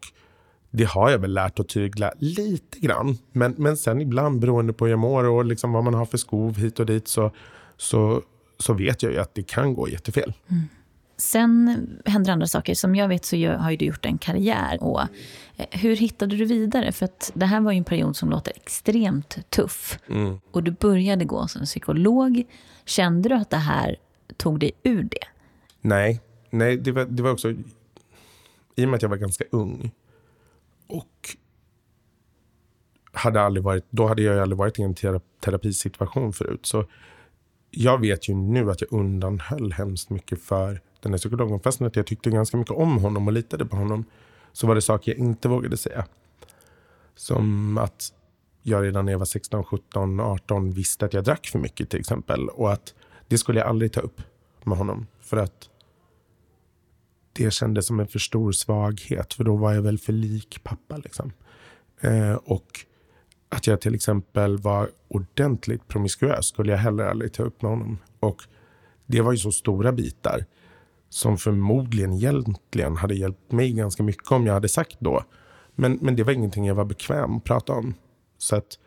[0.72, 3.18] det har jag väl lärt att tygla lite grann.
[3.32, 6.18] Men, men sen ibland beroende på hur jag mår och liksom vad man har för
[6.18, 7.30] skov hit och dit så,
[7.76, 8.22] så,
[8.58, 10.32] så vet jag ju att det kan gå jättefel.
[10.48, 10.62] Mm.
[11.16, 12.74] Sen händer andra saker.
[12.74, 14.82] Som jag vet så har du gjort en karriär.
[14.82, 15.00] Och
[15.56, 16.92] eh, hur hittade du vidare?
[16.92, 19.98] För att det här var ju en period som låter extremt tuff.
[20.08, 20.40] Mm.
[20.50, 22.42] Och du började gå som psykolog.
[22.84, 23.96] Kände du att det här
[24.36, 25.26] tog dig ur det?
[25.80, 26.20] Nej,
[26.50, 27.50] Nej det, var, det var också...
[28.76, 29.90] I och med att jag var ganska ung
[30.86, 31.36] och
[33.12, 34.94] hade aldrig varit, då hade jag aldrig varit i en
[35.40, 36.66] terapisituation förut.
[36.66, 36.84] Så
[37.70, 41.60] jag vet ju nu att jag undanhöll hemskt mycket för den här psykologen.
[41.60, 44.04] Fast att jag tyckte ganska mycket om honom och litade på honom
[44.52, 46.06] så var det saker jag inte vågade säga.
[47.14, 48.12] Som att
[48.62, 52.00] jag redan när jag var 16, 17, 18 visste att jag drack för mycket till
[52.00, 52.48] exempel.
[52.48, 52.94] Och att
[53.28, 54.22] det skulle jag aldrig ta upp
[54.64, 55.06] med honom.
[55.20, 55.70] För att
[57.32, 59.34] det kändes som en för stor svaghet.
[59.34, 60.96] För då var jag väl för lik pappa.
[60.96, 61.32] Liksom.
[62.00, 62.86] Eh, och
[63.48, 67.98] att jag till exempel var ordentligt promiskuös skulle jag heller aldrig ta upp med honom.
[68.20, 68.42] Och
[69.06, 70.44] det var ju så stora bitar
[71.08, 75.24] som förmodligen egentligen hade hjälpt mig ganska mycket om jag hade sagt då.
[75.74, 77.94] Men, men det var ingenting jag var bekväm att prata om.
[78.38, 78.78] Så att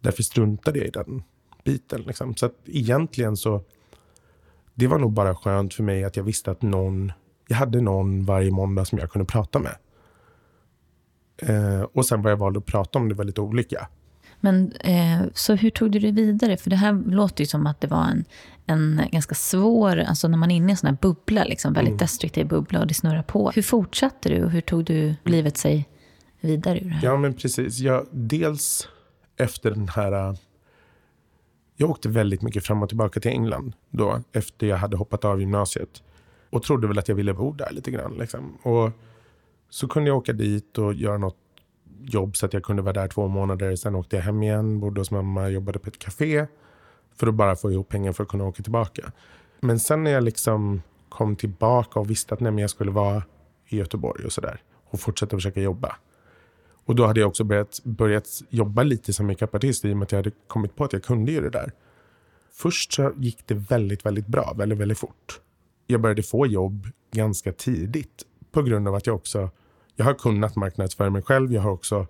[0.00, 1.22] därför struntade jag i den
[1.64, 2.02] biten.
[2.02, 2.36] Liksom.
[2.36, 3.62] Så att egentligen så,
[4.74, 7.12] det var nog bara skönt för mig att jag visste att någon
[7.48, 9.76] jag hade någon varje måndag som jag kunde prata med.
[11.36, 13.88] Eh, och sen vad jag valde att prata om det var lite olika.
[14.40, 16.56] Men eh, så hur tog du dig vidare?
[16.56, 18.24] För det här låter ju som att det var en,
[18.66, 21.92] en ganska svår, alltså när man är inne i en sån här bubbla, liksom, väldigt
[21.92, 21.98] mm.
[21.98, 23.50] destruktiv bubbla och det snurrar på.
[23.50, 25.88] Hur fortsatte du och hur tog du livet sig
[26.40, 27.04] vidare ur det här?
[27.04, 27.78] Ja men precis.
[27.78, 28.88] Jag, dels
[29.36, 30.36] efter den här
[31.80, 35.40] jag åkte väldigt mycket fram och tillbaka till England då, efter jag hade hoppat av
[35.40, 36.02] gymnasiet.
[36.50, 38.14] Och trodde väl att jag ville bo där lite grann.
[38.14, 38.58] Liksom.
[38.62, 38.90] Och
[39.70, 41.36] så kunde jag åka dit och göra något
[42.00, 43.76] jobb så att jag kunde vara där två månader.
[43.76, 46.46] Sen åkte jag hem igen, bodde hos mamma, jobbade på ett café.
[47.16, 49.12] För att bara få ihop pengar för att kunna åka tillbaka.
[49.60, 53.22] Men sen när jag liksom kom tillbaka och visste att nej, jag skulle vara
[53.68, 54.62] i Göteborg och sådär.
[54.90, 55.96] Och fortsätta försöka jobba.
[56.84, 60.12] Och då hade jag också börjat, börjat jobba lite som makeupartist i och med att
[60.12, 61.72] jag hade kommit på att jag kunde ju det där.
[62.52, 65.40] Först så gick det väldigt, väldigt bra, väldigt, väldigt fort.
[65.90, 69.50] Jag började få jobb ganska tidigt på grund av att jag också,
[69.96, 71.52] jag har kunnat marknadsföra mig själv.
[71.52, 72.06] Jag har också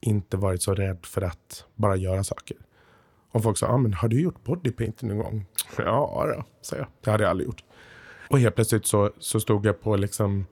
[0.00, 2.56] inte varit så rädd för att bara göra saker.
[3.32, 5.46] Och folk sa, ah, men har du gjort bodypainting någon gång?
[5.78, 6.86] Ja, då, sa jag.
[7.04, 7.64] Det hade jag aldrig gjort.
[8.30, 10.46] Och helt plötsligt så, så stod jag på liksom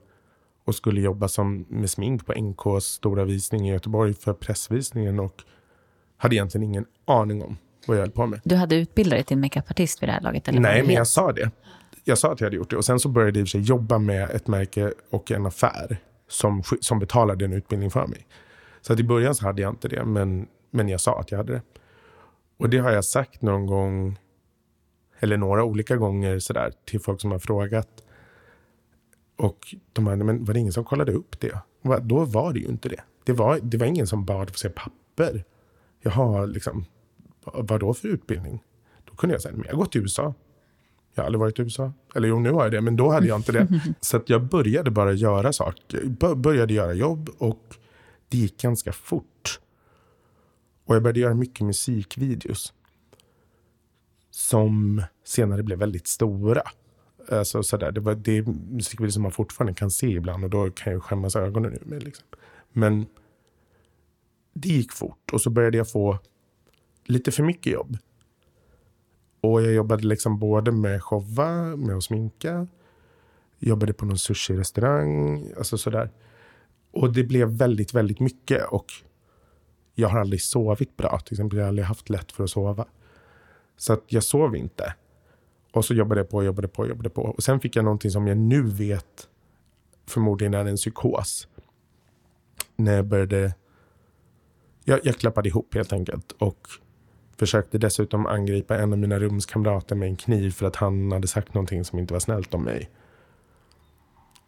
[0.65, 5.43] och skulle jobba som, med smink på NKs stora visning i Göteborg för pressvisningen och
[6.17, 7.57] hade egentligen ingen aning om
[7.87, 8.41] vad jag höll på med.
[8.43, 10.47] Du hade utbildat dig till makeupartist vid det här laget?
[10.47, 11.51] Eller Nej, men jag sa det.
[12.07, 13.51] Jag sa att jag hade gjort det och sen så började jag i och för
[13.51, 15.97] sig jobba med ett märke och en affär
[16.27, 18.27] som, som betalade en utbildning för mig.
[18.81, 21.37] Så att i början så hade jag inte det, men, men jag sa att jag
[21.37, 21.61] hade det.
[22.57, 24.19] Och det har jag sagt någon gång,
[25.19, 28.03] eller några olika gånger sådär, till folk som har frågat.
[29.37, 31.59] Och de bara, men var det ingen som kollade upp det?
[32.01, 33.01] Då var det ju inte det.
[33.23, 35.43] Det var, det var ingen som bad få se papper.
[36.01, 36.85] Jaha, liksom,
[37.43, 38.63] vad då för utbildning?
[39.05, 40.33] Då kunde jag säga, men jag har gått till USA.
[41.17, 41.93] Jag har aldrig varit i USA.
[42.15, 43.81] Eller jo, nu har jag det, men då hade jag inte det.
[44.01, 46.05] Så jag började bara göra saker.
[46.35, 47.75] Började göra jobb och
[48.29, 49.59] det gick ganska fort.
[50.85, 52.73] Och jag började göra mycket musikvideos.
[54.31, 56.61] Som senare blev väldigt stora.
[57.31, 57.91] Alltså, sådär.
[57.91, 58.41] Det, var, det är
[58.71, 61.99] musikvideos som man fortfarande kan se ibland och då kan jag skämmas ögonen ur mig.
[61.99, 62.25] Liksom.
[62.71, 63.05] Men
[64.53, 66.19] det gick fort och så började jag få
[67.05, 67.97] lite för mycket jobb.
[69.47, 72.67] Och jag jobbade liksom både med showa, med att sminka.
[73.59, 75.43] Jobbade på någon sushi-restaurang.
[75.57, 76.11] Alltså sådär.
[76.91, 78.67] Och det blev väldigt, väldigt mycket.
[78.67, 78.85] Och
[79.95, 81.19] jag har aldrig sovit bra.
[81.19, 82.85] Till exempel, jag har aldrig haft lätt för att sova.
[83.77, 84.93] Så att jag sov inte.
[85.73, 87.21] Och så jobbade jag på, jobbade på, jobbade på.
[87.21, 89.29] Och sen fick jag någonting som jag nu vet
[90.07, 91.47] förmodligen är en psykos.
[92.75, 93.55] När jag började...
[94.83, 96.31] Jag, jag klappade ihop helt enkelt.
[96.31, 96.67] Och
[97.39, 101.53] försökte dessutom angripa en av mina rumskamrater med en kniv för att han hade sagt
[101.53, 102.89] någonting som inte var snällt om mig.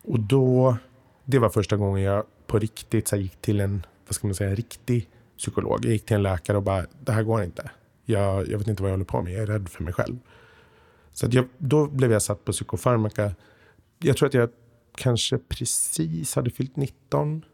[0.03, 0.77] Och då...
[1.25, 4.55] Det var första gången jag på riktigt så gick till en, vad ska man säga,
[4.55, 5.85] riktig psykolog.
[5.85, 7.71] Jag gick till en läkare och bara, det här går inte.
[8.05, 9.33] Jag, jag vet inte vad jag håller på med.
[9.33, 10.17] Jag är rädd för mig själv.
[11.13, 13.31] Så jag, då blev jag satt på psykofarmaka.
[13.99, 14.49] Jag tror att jag
[14.95, 17.45] kanske precis hade fyllt 19.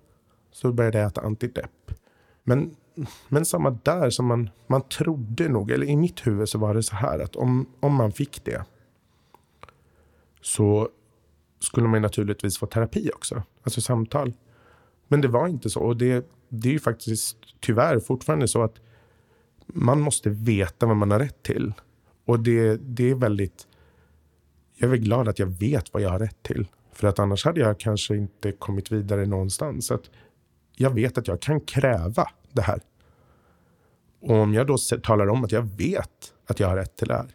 [0.52, 1.92] Så började jag äta antidepp.
[2.44, 2.76] Men,
[3.28, 6.84] men samma där som man, man trodde nog, eller i mitt huvud så var det
[6.84, 8.66] så här att om, om man fick det
[10.42, 10.90] så
[11.60, 13.44] skulle man naturligtvis få terapi också.
[13.64, 14.34] Alltså samtal.
[15.08, 15.80] Men det var inte så.
[15.80, 18.76] Och det, det är ju faktiskt tyvärr fortfarande så att
[19.68, 21.74] man måste veta vad man har rätt till.
[22.26, 23.68] Och det, det är väldigt...
[24.76, 26.68] Jag är glad att jag vet vad jag har rätt till.
[26.94, 29.86] För att annars hade jag kanske inte kommit vidare någonstans.
[29.86, 30.10] Så att
[30.76, 32.80] jag vet att jag kan kräva det här.
[34.22, 37.14] Och om jag då talar om att jag vet att jag har rätt till det
[37.14, 37.28] här.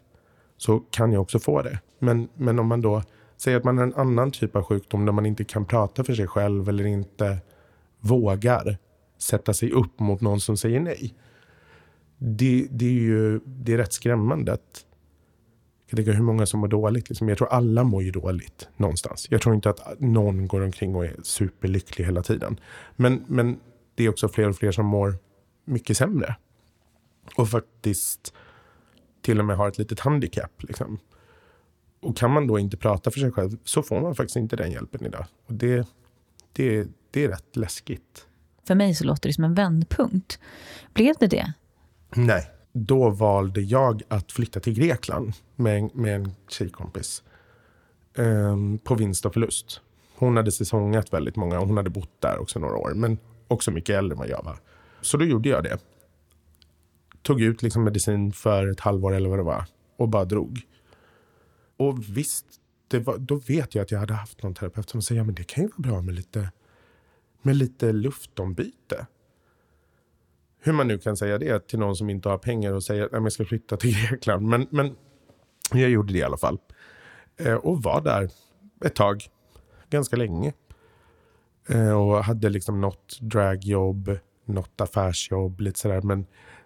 [0.57, 1.79] Så kan jag också få det.
[1.99, 3.03] Men, men om man då
[3.37, 6.13] säger att man har en annan typ av sjukdom där man inte kan prata för
[6.13, 7.37] sig själv eller inte
[7.99, 8.77] vågar
[9.17, 11.13] sätta sig upp mot någon som säger nej
[12.23, 14.53] det, det är ju det är rätt skrämmande.
[14.53, 14.85] Att,
[15.89, 17.09] jag tänker hur många som mår dåligt.
[17.09, 17.29] Liksom.
[17.29, 19.27] Jag tror alla mår ju dåligt någonstans.
[19.29, 22.59] Jag tror inte att någon går omkring och är superlycklig hela tiden.
[22.95, 23.59] Men, men
[23.95, 25.17] det är också fler och fler som mår
[25.65, 26.35] mycket sämre.
[27.35, 28.33] Och faktiskt
[29.21, 30.63] till och med har ett litet handikapp.
[30.63, 30.99] Liksom.
[31.99, 34.71] Och kan man då inte prata för sig själv så får man faktiskt inte den
[34.71, 35.25] hjälpen idag.
[35.45, 35.87] Och det,
[36.53, 38.27] det, det är rätt läskigt.
[38.67, 40.39] För mig så låter det som en vändpunkt.
[40.93, 41.53] Blev det det?
[42.15, 42.51] Nej.
[42.73, 47.23] Då valde jag att flytta till Grekland med, med en tjejkompis.
[48.15, 49.81] Um, på vinst och förlust.
[50.15, 52.93] Hon hade säsongat väldigt många och hon hade bott där också några år.
[52.95, 53.17] Men
[53.51, 54.57] också mycket äldre än vad jag var.
[55.01, 55.77] Så då gjorde jag det.
[57.21, 59.65] Tog ut liksom medicin för ett halvår eller vad det var.
[59.97, 60.61] Och bara drog.
[61.77, 62.45] Och visst,
[62.89, 65.43] var, då vet jag att jag hade haft någon terapeut som sa ja, men det
[65.43, 66.51] kan ju vara bra med lite,
[67.41, 69.07] med lite luftombyte.
[70.59, 73.11] hur man nu kan säga det till någon som inte har pengar och säger att
[73.11, 74.47] jag ska flytta till Grekland.
[74.47, 74.95] Men, men
[75.71, 76.59] jag gjorde det i alla fall.
[77.37, 78.29] Eh, och var där
[78.85, 79.23] ett tag,
[79.89, 80.53] ganska länge.
[81.69, 86.01] Eh, och hade liksom något dragjobb, något affärsjobb, lite sådär.
[86.01, 86.25] Men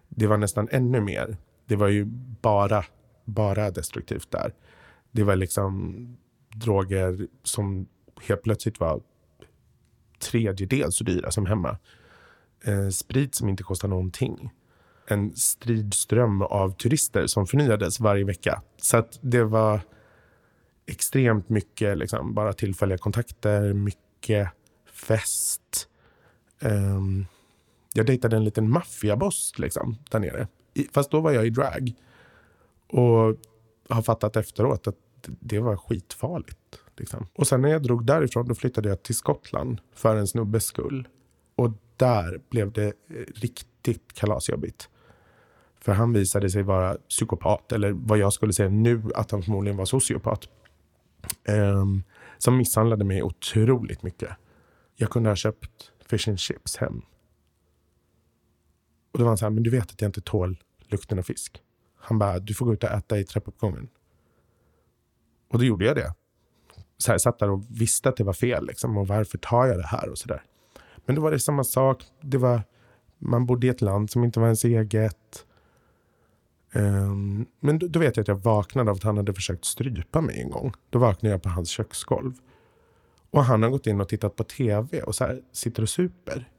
[0.09, 1.37] det var nästan ännu mer.
[1.65, 2.05] Det var ju
[2.41, 2.85] bara,
[3.25, 4.53] bara destruktivt där.
[5.11, 5.95] Det var liksom
[6.55, 7.87] droger som
[8.21, 9.01] helt plötsligt var
[10.19, 11.77] tredjedel så dyra som hemma.
[12.63, 14.49] Eh, sprit som inte kostar någonting.
[15.07, 18.61] En stridström av turister som förnyades varje vecka.
[18.77, 19.79] Så att det var
[20.85, 24.49] extremt mycket liksom, bara tillfälliga kontakter, mycket
[24.95, 25.87] fest.
[26.61, 27.25] Um,
[27.93, 30.47] jag dejtade en liten maffiaboss liksom, där nere.
[30.73, 31.93] I, fast då var jag i drag.
[32.87, 33.35] Och
[33.89, 34.95] har fattat efteråt att
[35.27, 36.79] det var skitfarligt.
[36.97, 37.27] Liksom.
[37.33, 41.07] Och sen när jag drog därifrån då flyttade jag till Skottland för en snubbes skull.
[41.55, 42.93] Och där blev det eh,
[43.35, 44.89] riktigt kalasjobbigt.
[45.79, 49.77] För han visade sig vara psykopat, eller vad jag skulle säga nu att han förmodligen
[49.77, 50.49] var sociopat.
[51.47, 52.03] Um,
[52.37, 54.29] som misshandlade mig otroligt mycket.
[54.95, 57.01] Jag kunde ha köpt fish and chips hem.
[59.11, 61.23] Och då var han så här, men du vet att jag inte tål lukten av
[61.23, 61.61] fisk.
[61.95, 63.89] Han bara, du får gå ut och äta i trappuppgången.
[65.51, 66.13] Och då gjorde jag det.
[66.97, 68.67] Så här, satt där och visste att det var fel.
[68.67, 70.09] Liksom, och varför tar jag det här?
[70.09, 70.43] och så där.
[71.05, 72.03] Men då var det samma sak.
[72.21, 72.61] Det var,
[73.17, 75.45] man bodde i ett land som inte var ens eget.
[76.73, 80.21] Um, men då, då, vet jag att jag vaknade av att han hade försökt strypa
[80.21, 80.73] mig en gång.
[80.89, 82.33] Då vaknade jag på hans köksgolv.
[83.35, 86.49] Och han har gått in och tittat på tv och så här, sitter och super.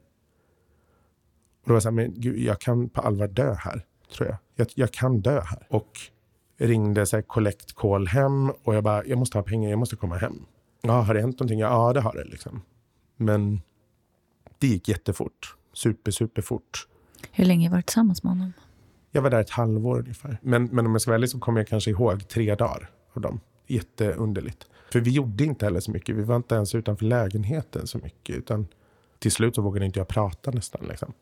[1.61, 4.29] Och då var jag så här, men gud, jag kan på allvar dö här, tror
[4.29, 4.37] jag.
[4.55, 5.67] Jag, jag kan dö här.
[5.69, 5.99] Och
[6.57, 9.95] ringde så här, collect call hem och jag bara, jag måste ha pengar, jag måste
[9.95, 10.45] komma hem.
[10.81, 11.59] Ja, har det hänt någonting?
[11.59, 12.61] Ja, det har det liksom.
[13.15, 13.61] Men
[14.59, 15.55] det gick jättefort.
[15.73, 16.87] Super, super fort.
[17.31, 18.53] Hur länge har du varit tillsammans med honom?
[19.11, 20.37] Jag var där ett halvår ungefär.
[20.41, 23.21] Men, men om jag ska vara ärlig så kommer jag kanske ihåg tre dagar av
[23.21, 23.39] dem.
[23.67, 24.67] Jätteunderligt.
[24.91, 26.15] För vi gjorde inte heller så mycket.
[26.15, 28.35] Vi var inte ens utanför lägenheten så mycket.
[28.35, 28.67] Utan
[29.19, 30.87] till slut så vågade inte jag prata nästan.
[30.87, 31.13] Liksom.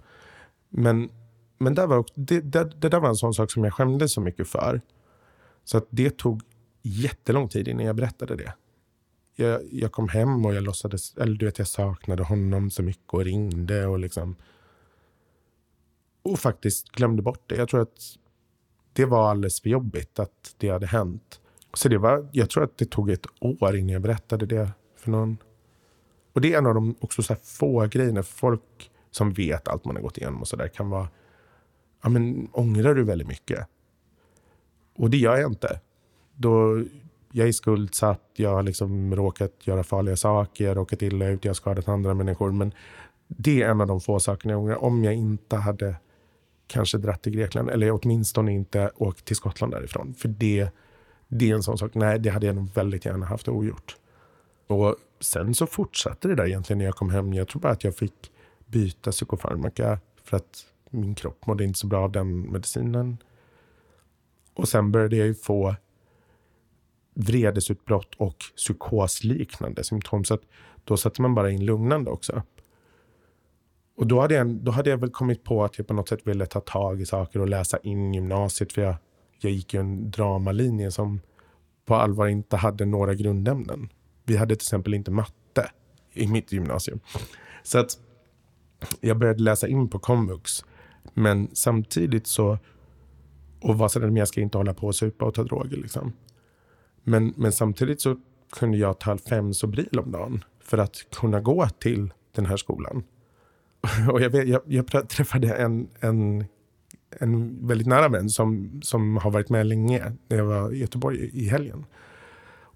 [0.70, 1.10] Men,
[1.58, 4.22] men där var, det, det, det där var en sån sak som jag skämdes så
[4.22, 4.82] mycket för.
[5.64, 6.42] Så att det tog
[6.82, 8.54] jättelång tid innan jag berättade det.
[9.36, 13.14] Jag, jag kom hem och jag låtsades, eller du vet jag saknade honom så mycket
[13.14, 14.36] och ringde och liksom.
[16.22, 17.56] Och faktiskt glömde bort det.
[17.56, 18.18] Jag tror att
[18.94, 21.42] det var alldeles för jobbigt att det hade hänt.
[21.76, 25.12] Så det var, jag tror att det tog ett år innan jag berättade det för
[25.12, 25.38] någon.
[26.34, 28.24] Och det är en av de också så få grejerna.
[28.24, 31.08] Folk som vet allt man har gått igenom och sådär kan vara.
[32.04, 33.68] Ja, men ångrar du väldigt mycket?
[34.98, 35.80] Och det gör jag inte.
[36.36, 36.84] Då,
[37.32, 41.46] jag är skuldsatt, jag har liksom råkat göra farliga saker, jag har råkat illa ut,
[41.46, 42.52] jag har skadat andra människor.
[42.52, 42.72] Men
[43.28, 44.84] det är en av de få sakerna jag ångrar.
[44.84, 45.96] Om jag inte hade
[46.68, 50.14] kanske dratt till Grekland, eller åtminstone inte åkt till Skottland därifrån.
[50.14, 50.70] För det,
[51.38, 53.98] det är en sån sak, nej det hade jag nog väldigt gärna haft ogjort.
[54.68, 57.34] Och sen så fortsatte det där egentligen när jag kom hem.
[57.34, 58.32] Jag tror bara att jag fick
[58.66, 63.18] byta psykofarmaka för att min kropp mådde inte så bra av den medicinen.
[64.54, 65.76] Och sen började jag ju få
[67.14, 70.24] vredesutbrott och psykosliknande symptom.
[70.24, 70.42] Så att
[70.84, 72.44] då satte man bara in lugnande också.
[73.98, 76.28] Och då hade, jag, då hade jag väl kommit på att jag på något sätt
[76.28, 78.74] ville ta tag i saker och läsa in gymnasiet.
[78.74, 78.96] För jag,
[79.46, 81.22] jag gick ju en dramalinje som
[81.86, 83.90] på allvar inte hade några grundämnen.
[84.24, 85.72] Vi hade till exempel inte matte
[86.14, 87.00] i mitt gymnasium.
[87.64, 88.00] Så att
[89.00, 90.66] jag började läsa in på komvux.
[91.14, 92.58] Men samtidigt så
[93.62, 95.78] och var sådär, jag ska inte hålla på och supa och ta droger.
[95.78, 96.14] Liksom.
[97.04, 98.20] Men, men samtidigt så
[98.52, 103.04] kunde jag ta fem Sobril om dagen för att kunna gå till den här skolan.
[104.12, 106.46] Och jag, vet, jag, jag träffade en, en,
[107.20, 111.30] en väldigt nära vän som, som har varit med länge när jag var i Göteborg
[111.34, 111.86] i helgen.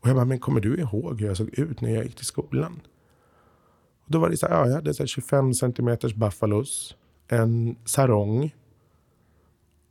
[0.02, 2.26] Och jag bara, men kommer du ihåg hur jag såg ut när jag gick till
[2.26, 2.82] skolan?
[4.06, 6.96] Och då var det så här, ja, jag hade så 25 centimeters buffalos,
[7.28, 8.56] en sarong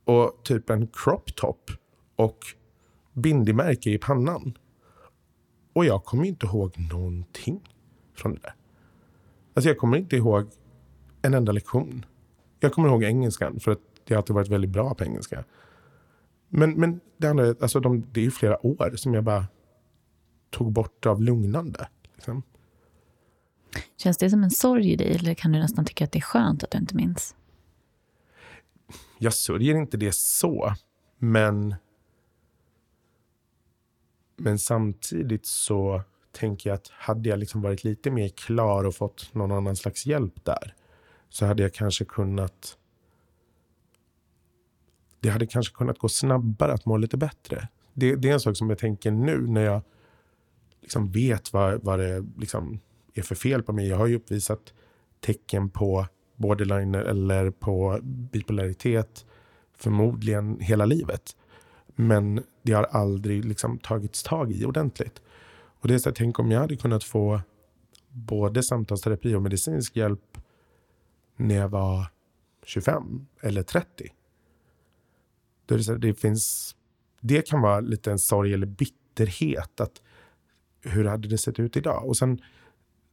[0.05, 1.71] och typ en crop top
[2.15, 2.37] och
[3.13, 4.57] bindimärke i pannan.
[5.73, 7.61] Och jag kommer inte ihåg någonting
[8.15, 8.53] från det där.
[9.53, 10.49] Alltså jag kommer inte ihåg
[11.21, 12.05] en enda lektion.
[12.59, 13.79] Jag kommer ihåg engelskan för att
[14.13, 15.43] jag alltid varit väldigt bra på engelska.
[16.49, 19.47] Men, men det, andra, alltså de, det är ju flera år som jag bara
[20.49, 21.87] tog bort av lugnande.
[22.15, 22.43] Liksom.
[23.97, 26.21] Känns det som en sorg i dig eller kan du nästan tycka att det är
[26.21, 27.35] skönt att du inte minns?
[29.19, 30.73] jag sörjer inte det så,
[31.17, 31.75] men
[34.37, 36.01] men samtidigt så
[36.31, 40.05] tänker jag att hade jag liksom varit lite mer klar och fått någon annan slags
[40.05, 40.73] hjälp där
[41.29, 42.77] så hade jag kanske kunnat
[45.19, 47.67] det hade kanske kunnat gå snabbare att må lite bättre.
[47.93, 49.81] Det, det är en sak som jag tänker nu när jag
[50.81, 52.79] liksom vet vad, vad det liksom
[53.13, 53.87] är för fel på mig.
[53.87, 54.73] Jag har ju uppvisat
[55.19, 59.25] tecken på borderline eller på bipolaritet
[59.77, 61.35] förmodligen hela livet.
[61.95, 65.21] Men det har aldrig liksom tagits tag i ordentligt.
[65.79, 67.41] Och det är så här, tänk om jag hade kunnat få
[68.09, 70.37] både samtalsterapi och medicinsk hjälp
[71.35, 72.05] när jag var
[72.65, 74.09] 25 eller 30.
[75.75, 76.75] Det, är så det, finns,
[77.21, 79.81] det kan vara lite en sorg eller bitterhet.
[79.81, 80.01] att
[80.81, 82.05] Hur hade det sett ut idag?
[82.05, 82.41] Och sen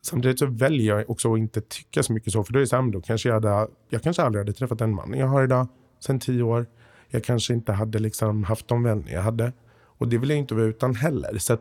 [0.07, 2.45] Samtidigt så väljer jag också att inte tycka så mycket så.
[2.45, 4.79] För då är det så här, då kanske jag, hade, jag kanske aldrig hade träffat
[4.79, 5.69] den mannen jag har idag
[6.01, 6.67] sen tio år.
[7.09, 9.53] Jag kanske inte hade liksom haft de vänner jag hade.
[9.85, 11.39] Och det vill jag inte vara utan heller.
[11.39, 11.59] Så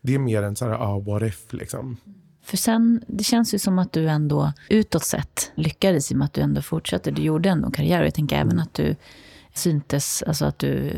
[0.00, 1.96] det är mer en sån här, ah, what if liksom.
[2.42, 6.24] För sen, det känns ju som att du ändå utåt sett lyckades i och med
[6.24, 7.10] att du ändå fortsatte.
[7.10, 8.96] Du gjorde ändå en karriär och jag tänker även att du
[9.54, 10.92] syntes, alltså att du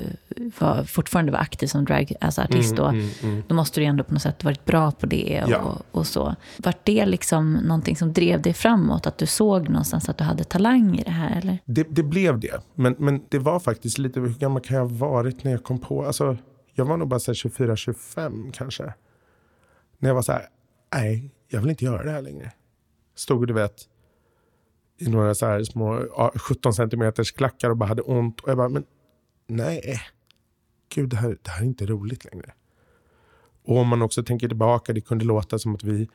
[0.59, 3.43] var, fortfarande var aktiv som dragartist alltså artist då, mm, mm, mm.
[3.49, 5.79] då måste du ändå på något sätt varit bra på det och, ja.
[5.91, 6.35] och så.
[6.59, 9.07] Var det liksom någonting som drev dig framåt?
[9.07, 11.39] Att du såg någonstans att du hade talang i det här?
[11.39, 11.59] Eller?
[11.65, 12.63] Det, det blev det.
[12.75, 15.79] Men, men det var faktiskt lite, hur gammal kan jag ha varit när jag kom
[15.79, 16.07] på?
[16.07, 16.37] Alltså,
[16.75, 18.95] jag var nog bara 24-25 kanske.
[19.99, 20.49] När jag var så här,
[20.95, 22.53] nej, jag vill inte göra det här längre.
[23.17, 23.89] Stod du vet,
[24.99, 28.41] i några så här små 17 centimeters klackar och bara hade ont.
[28.41, 28.85] Och jag bara, men
[29.47, 29.81] nej.
[29.85, 30.01] Eh,
[30.95, 32.53] gud, det här, det här är inte roligt längre.
[33.65, 36.09] Och om man också tänker tillbaka, det kunde låta som att vi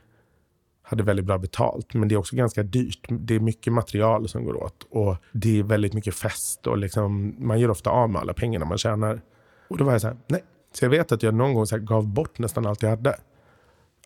[0.81, 1.93] hade väldigt bra betalt.
[1.93, 3.07] Men det är också ganska dyrt.
[3.09, 4.87] Det är mycket material som går åt.
[4.89, 6.67] Och det är väldigt mycket fest.
[6.67, 9.21] Och liksom, man gör ofta av med alla pengarna man tjänar.
[9.67, 10.43] Och då var jag så här, nej.
[10.73, 13.01] Så jag vet att jag någon gång så gav bort nästan allt jag hade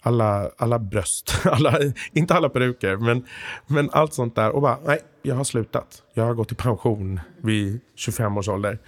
[0.03, 1.79] alla, alla bröst, alla,
[2.13, 3.25] inte alla peruker, men,
[3.67, 4.51] men allt sånt där.
[4.51, 6.03] Och bara, nej, jag har slutat.
[6.13, 8.79] Jag har gått i pension vid 25 års ålder.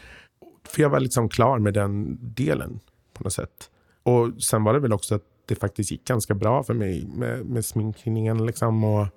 [0.64, 2.80] För jag var liksom klar med den delen
[3.14, 3.70] på något sätt.
[4.04, 7.46] Och sen var det väl också att det faktiskt gick ganska bra för mig med,
[7.46, 8.46] med sminkningen.
[8.46, 9.08] Liksom, och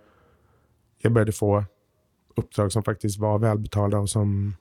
[0.99, 1.65] jag började få
[2.37, 4.55] uppdrag som faktiskt var välbetalda och som,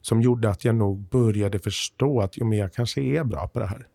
[0.00, 3.58] som gjorde att jag nog började förstå att jo, men jag kanske är bra på
[3.58, 3.86] det här.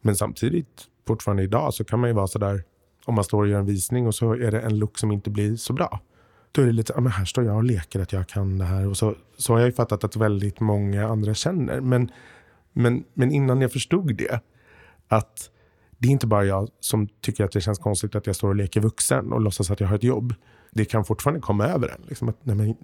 [0.00, 2.64] Men samtidigt fortfarande idag så kan man ju vara sådär
[3.04, 5.30] om man står och gör en visning och så är det en look som inte
[5.30, 6.00] blir så bra.
[6.52, 8.64] Då är det lite, ja men här står jag och leker att jag kan det
[8.64, 8.88] här.
[8.88, 11.80] Och så, så har jag ju fattat att väldigt många andra känner.
[11.80, 12.10] Men,
[12.72, 14.40] men, men innan jag förstod det,
[15.08, 15.50] att
[15.98, 18.56] det är inte bara jag som tycker att det känns konstigt att jag står och
[18.56, 20.34] leker vuxen och låtsas att jag har ett jobb.
[20.70, 22.02] Det kan fortfarande komma över en.
[22.08, 22.76] Liksom att, nej men,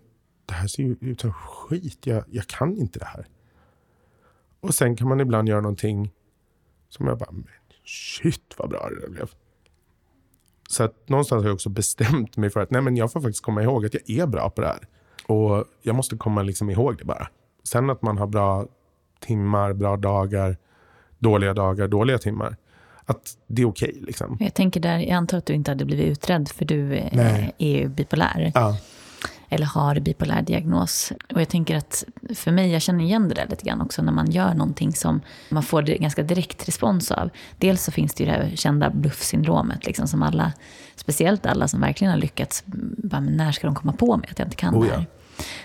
[0.46, 2.06] det här ser ju ut som skit.
[2.06, 3.26] Jag, jag kan inte det här.
[4.60, 6.12] Och sen kan man ibland göra någonting
[6.88, 7.30] som jag bara,
[7.84, 9.30] shit vad bra det där blev.
[10.68, 13.44] Så att någonstans har jag också bestämt mig för att nej, men jag får faktiskt
[13.44, 14.86] komma ihåg att jag är bra på det här.
[15.26, 17.28] Och jag måste komma liksom ihåg det bara.
[17.64, 18.66] Sen att man har bra
[19.20, 20.56] timmar, bra dagar,
[21.18, 22.56] dåliga dagar, dåliga timmar.
[23.06, 23.88] Att det är okej.
[23.88, 24.36] Okay, liksom.
[24.40, 27.54] Jag tänker där, jag antar att du inte hade blivit utredd för du eh, nej.
[27.58, 28.52] är ju bipolär.
[28.54, 28.76] Ja
[29.54, 31.12] eller har bipolär diagnos.
[31.34, 34.12] Och jag tänker att för mig, jag känner igen det där lite grann också när
[34.12, 37.30] man gör någonting som man får ganska direkt respons av.
[37.58, 40.52] Dels så finns det ju det här kända bluffsyndromet liksom som alla,
[40.96, 44.38] speciellt alla som verkligen har lyckats, bara, men när ska de komma på mig att
[44.38, 44.92] jag inte kan oh ja.
[44.92, 45.06] det här?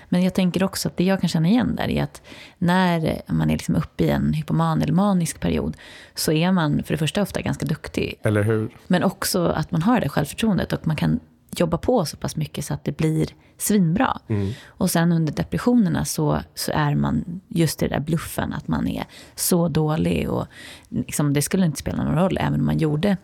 [0.10, 2.22] Men jag tänker också att det jag kan känna igen där är att
[2.58, 5.78] när man är liksom uppe i en hypoman eller manisk period
[6.16, 8.20] så är man för det första ofta ganska duktig.
[8.24, 8.78] Eller hur?
[8.88, 11.20] Men också att man har det självförtroendet och man kan
[11.56, 13.28] jobba på så pass mycket så att det blir
[13.58, 14.20] svinbra.
[14.28, 14.52] Mm.
[14.68, 19.06] Och sen under depressionerna så, så är man just det där bluffen, att man är
[19.36, 20.47] så dålig och
[20.89, 23.18] liksom, det skulle inte spela någon roll, även om man gjorde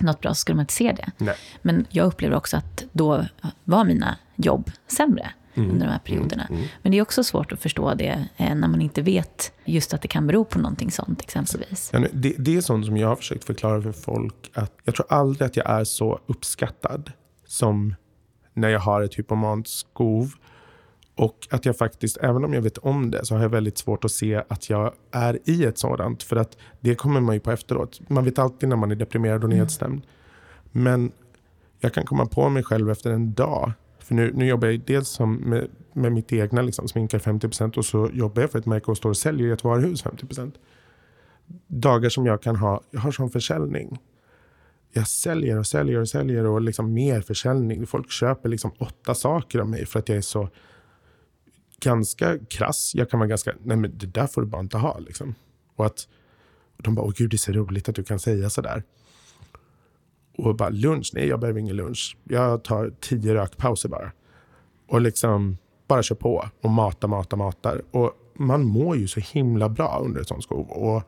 [0.00, 1.10] något bra så skulle man inte se det.
[1.24, 1.34] Nej.
[1.62, 3.26] Men jag upplever också att då
[3.64, 5.70] var mina jobb sämre mm.
[5.70, 6.44] under de här perioderna.
[6.44, 6.56] Mm.
[6.56, 6.68] mm.
[6.82, 10.02] Men det är också svårt att förstå det eh, när man inte vet just att
[10.02, 11.90] det kan bero på någonting sånt exempelvis.
[11.92, 14.50] Ja, det, det är sånt som jag har försökt förklara för folk.
[14.54, 17.12] att Jag tror aldrig att jag är så uppskattad
[17.50, 17.94] som
[18.54, 20.32] när jag har ett hypomant skov.
[21.14, 24.04] Och att jag faktiskt, även om jag vet om det, så har jag väldigt svårt
[24.04, 26.22] att se att jag är i ett sådant.
[26.22, 28.00] För att det kommer man ju på efteråt.
[28.08, 29.58] Man vet alltid när man är deprimerad och mm.
[29.58, 29.92] nedstämd.
[29.92, 30.04] Mm.
[30.84, 31.12] Men
[31.80, 33.72] jag kan komma på mig själv efter en dag.
[33.98, 37.84] För nu, nu jobbar jag dels som med, med mitt egna liksom, sminkar 50% och
[37.84, 40.52] så jobbar jag för ett märke och står och säljer i ett varuhus 50%.
[41.66, 43.98] Dagar som jag kan ha, jag har sån försäljning
[44.92, 47.86] jag säljer och säljer och säljer och liksom mer försäljning.
[47.86, 50.48] Folk köper liksom åtta saker av mig för att jag är så
[51.80, 52.92] ganska krass.
[52.94, 54.98] Jag kan vara ganska, nej men det där får du bara inte ha.
[54.98, 55.34] Liksom.
[55.76, 56.08] Och att
[56.80, 58.82] och de bara, åh gud det är så roligt att du kan säga sådär.
[60.36, 62.16] Och bara lunch, nej jag behöver ingen lunch.
[62.24, 64.12] Jag tar tio rökpauser bara.
[64.88, 65.56] Och liksom
[65.88, 67.82] bara kör på och matar, matar, matar.
[67.90, 70.70] Och man mår ju så himla bra under ett sånt skov.
[70.70, 71.02] Och,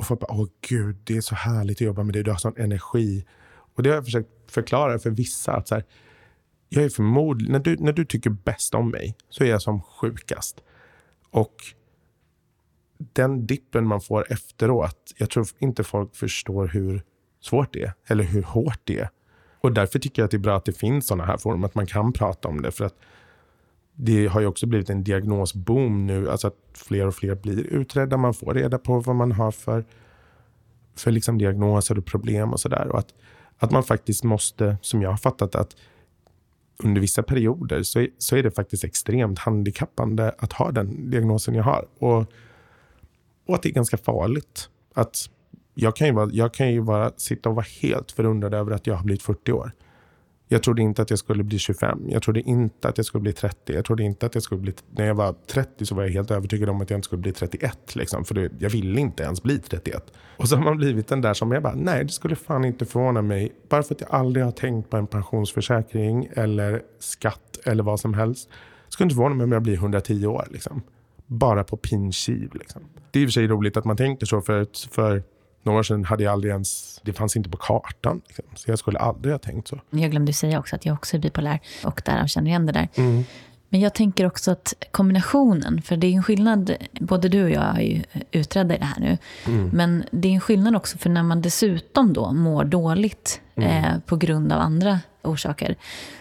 [0.00, 2.38] och folk bara, åh gud, det är så härligt att jobba med dig, du har
[2.38, 3.24] sån energi.
[3.74, 5.52] Och det har jag försökt förklara för vissa.
[5.52, 5.84] att så här,
[6.68, 9.82] jag är förmodligen, när du, när du tycker bäst om mig så är jag som
[9.82, 10.60] sjukast.
[11.30, 11.54] Och
[12.98, 17.02] den dippen man får efteråt, jag tror inte folk förstår hur
[17.40, 17.92] svårt det är.
[18.06, 19.08] Eller hur hårt det är.
[19.60, 21.74] Och därför tycker jag att det är bra att det finns sådana här forum, att
[21.74, 22.70] man kan prata om det.
[22.70, 22.96] För att
[24.02, 28.16] det har ju också blivit en diagnosboom nu, alltså att fler och fler blir utredda.
[28.16, 29.84] Man får reda på vad man har för,
[30.96, 32.88] för liksom diagnoser och problem och sådär.
[32.88, 33.14] Och att,
[33.58, 35.76] att man faktiskt måste, som jag har fattat att
[36.76, 41.54] under vissa perioder så är, så är det faktiskt extremt handikappande att ha den diagnosen
[41.54, 41.86] jag har.
[41.98, 42.32] Och,
[43.46, 44.68] och att det är ganska farligt.
[44.94, 45.30] Att
[45.74, 48.86] jag kan ju, vara, jag kan ju bara sitta och vara helt förundrad över att
[48.86, 49.72] jag har blivit 40 år.
[50.52, 52.04] Jag trodde inte att jag skulle bli 25.
[52.08, 53.72] Jag trodde inte att jag skulle bli 30.
[53.72, 54.74] Jag trodde inte att jag skulle bli...
[54.90, 57.32] När jag var 30 så var jag helt övertygad om att jag inte skulle bli
[57.32, 57.96] 31.
[57.96, 60.12] Liksom, för det, jag ville inte ens bli 31.
[60.36, 62.86] Och så har man blivit den där som jag bara, nej det skulle fan inte
[62.86, 63.52] förvåna mig.
[63.68, 68.14] Bara för att jag aldrig har tänkt på en pensionsförsäkring eller skatt eller vad som
[68.14, 68.48] helst.
[68.86, 70.48] Det skulle inte förvåna mig om jag blir 110 år.
[70.50, 70.82] Liksom.
[71.26, 72.82] Bara på pin kiv, liksom.
[73.10, 75.22] Det är i och för sig roligt att man tänker så för, för
[75.62, 78.20] några år sedan hade jag aldrig ens, det fanns inte på kartan.
[78.26, 78.44] Liksom.
[78.54, 79.80] Så jag skulle aldrig ha tänkt så.
[79.90, 82.88] Jag glömde säga också att jag också är bipolär och därav känner igen det där.
[82.94, 83.24] Mm.
[83.72, 87.76] Men jag tänker också att kombinationen, för det är en skillnad, både du och jag
[87.76, 89.70] är ju utredda i det här nu, mm.
[89.72, 93.84] men det är en skillnad också för när man dessutom då mår dåligt mm.
[93.84, 95.76] eh, på grund av andra orsaker,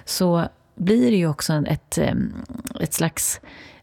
[0.06, 2.14] så blir det ju också ett, eh,
[2.82, 3.42] ett slags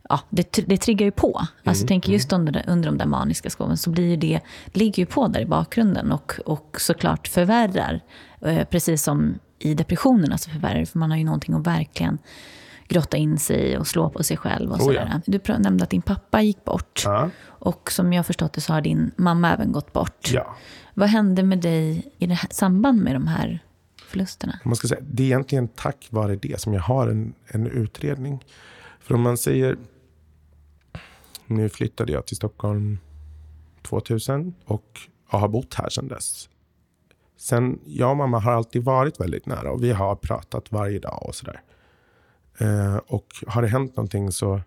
[0.09, 1.47] ja, det, det triggar ju på.
[1.65, 2.41] Alltså, mm, tänker just mm.
[2.41, 6.13] under, under de där maniska skoven så blir det, ligger ju på där i bakgrunden
[6.13, 8.01] och, och såklart förvärrar.
[8.41, 12.19] Eh, precis som i depressionerna så förvärrar för man har ju någonting att verkligen
[12.89, 14.73] grotta in sig i och slå på sig själv.
[14.73, 15.21] Och oh, ja.
[15.27, 17.03] Du nämnde att din pappa gick bort.
[17.05, 17.31] Ja.
[17.45, 20.31] Och som jag förstått det så har din mamma även gått bort.
[20.33, 20.57] Ja.
[20.95, 23.59] Vad hände med dig i det här, samband med de här
[24.07, 24.59] förlusterna?
[24.65, 28.45] Man ska säga, det är egentligen tack vare det som jag har en, en utredning.
[29.01, 29.77] För om man säger
[31.47, 32.99] nu flyttade jag till Stockholm
[33.83, 36.49] 2000 och jag har bott här sedan dess.
[37.37, 41.27] Sen, jag och mamma har alltid varit väldigt nära och vi har pratat varje dag
[41.27, 41.63] och sådär.
[42.59, 44.61] Eh, och har det hänt någonting så,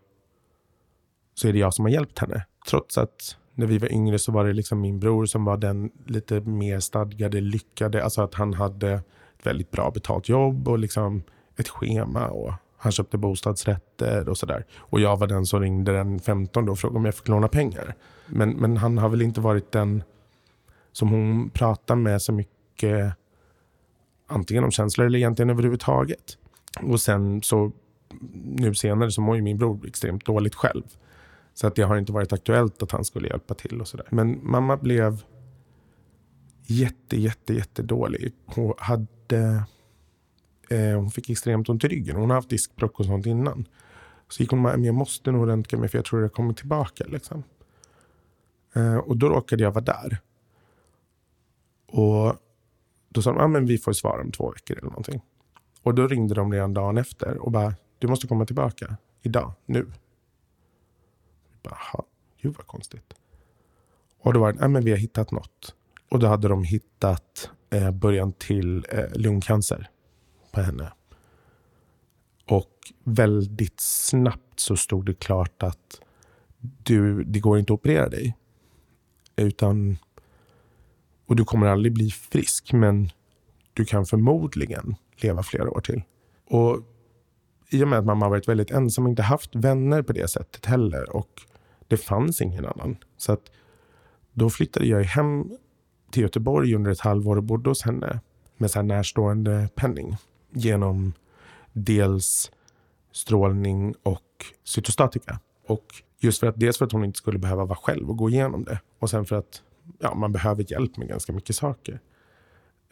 [1.33, 2.45] så är det jag som har hjälpt henne.
[2.69, 5.91] Trots att när vi var yngre så var det liksom min bror som var den
[6.05, 8.03] lite mer stadgade, lyckade.
[8.03, 11.23] Alltså att han hade ett väldigt bra betalt jobb och liksom
[11.55, 14.65] ett schema och han köpte bostadsrätter och sådär.
[14.77, 17.95] Och jag var den som ringde den 15 och frågade om jag fick låna pengar.
[18.25, 20.03] Men, men han har väl inte varit den
[20.91, 23.13] som hon pratar med så mycket
[24.27, 26.37] antingen om känslor eller egentligen överhuvudtaget.
[26.81, 27.71] Och sen så
[28.43, 30.83] nu senare så mår ju min bror extremt dåligt själv.
[31.53, 34.07] Så att det har inte varit aktuellt att han skulle hjälpa till och sådär.
[34.09, 35.23] Men mamma blev
[36.65, 38.33] jätte, jätte, jätte dålig.
[38.45, 39.63] Hon hade
[40.69, 42.15] Eh, hon fick extremt ont i ryggen.
[42.15, 43.67] Hon har haft diskbråck och sånt innan.
[44.27, 46.53] Så gick hon med, men jag måste nog röntga mig för jag tror det kommer
[46.53, 47.05] tillbaka.
[47.07, 47.43] Liksom.
[48.73, 50.17] Eh, och då råkade jag vara där.
[51.87, 52.35] Och
[53.09, 55.21] då sa de, ah, men vi får svar om två veckor eller någonting.
[55.83, 59.79] Och då ringde de redan dagen efter och bara, du måste komma tillbaka idag, nu.
[61.51, 62.03] Jag bara,
[62.41, 63.13] gud vad konstigt.
[64.21, 65.75] Och då var det, ah, men vi har hittat något.
[66.09, 69.89] Och då hade de hittat eh, början till eh, lungcancer
[70.51, 70.91] på henne.
[72.45, 76.01] Och väldigt snabbt så stod det klart att
[76.59, 78.37] du, det går inte att operera dig.
[79.35, 79.97] Utan,
[81.25, 83.09] och du kommer aldrig bli frisk, men
[83.73, 86.01] du kan förmodligen leva flera år till.
[86.45, 86.79] Och
[87.69, 90.27] i och med att mamma har varit väldigt ensam och inte haft vänner på det
[90.27, 91.15] sättet heller.
[91.15, 91.41] Och
[91.87, 92.97] det fanns ingen annan.
[93.17, 93.51] Så att
[94.33, 95.51] då flyttade jag hem
[96.11, 98.19] till Göteborg under ett halvår och bodde hos henne
[98.57, 100.17] med så närstående penning
[100.51, 101.13] genom
[101.73, 102.51] dels
[103.11, 105.39] strålning och cytostatika.
[105.67, 105.85] Och
[106.19, 108.63] just för att dels för att hon inte skulle behöva vara själv och gå igenom
[108.63, 108.79] det.
[108.99, 109.63] Och sen för att
[109.99, 111.99] ja, man behöver hjälp med ganska mycket saker.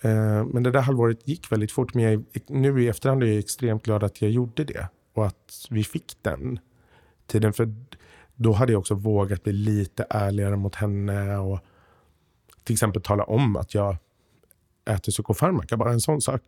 [0.01, 1.93] Eh, men det där halvåret gick väldigt fort.
[1.93, 4.89] Men jag, nu i efterhand är jag extremt glad att jag gjorde det.
[5.13, 6.59] Och att vi fick den
[7.27, 7.53] tiden.
[7.53, 7.75] För
[8.35, 11.37] då hade jag också vågat bli lite ärligare mot henne.
[11.37, 11.59] Och
[12.63, 13.97] till exempel tala om att jag
[14.85, 15.77] äter psykofarmaka.
[15.77, 16.41] Bara en sån sak.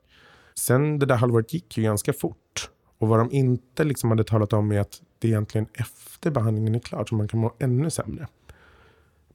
[0.56, 2.70] Sen det där halvåret gick ju ganska fort.
[2.98, 6.80] Och vad de inte liksom hade talat om är att det egentligen efter behandlingen är
[6.80, 8.28] klar så man kan må ännu sämre.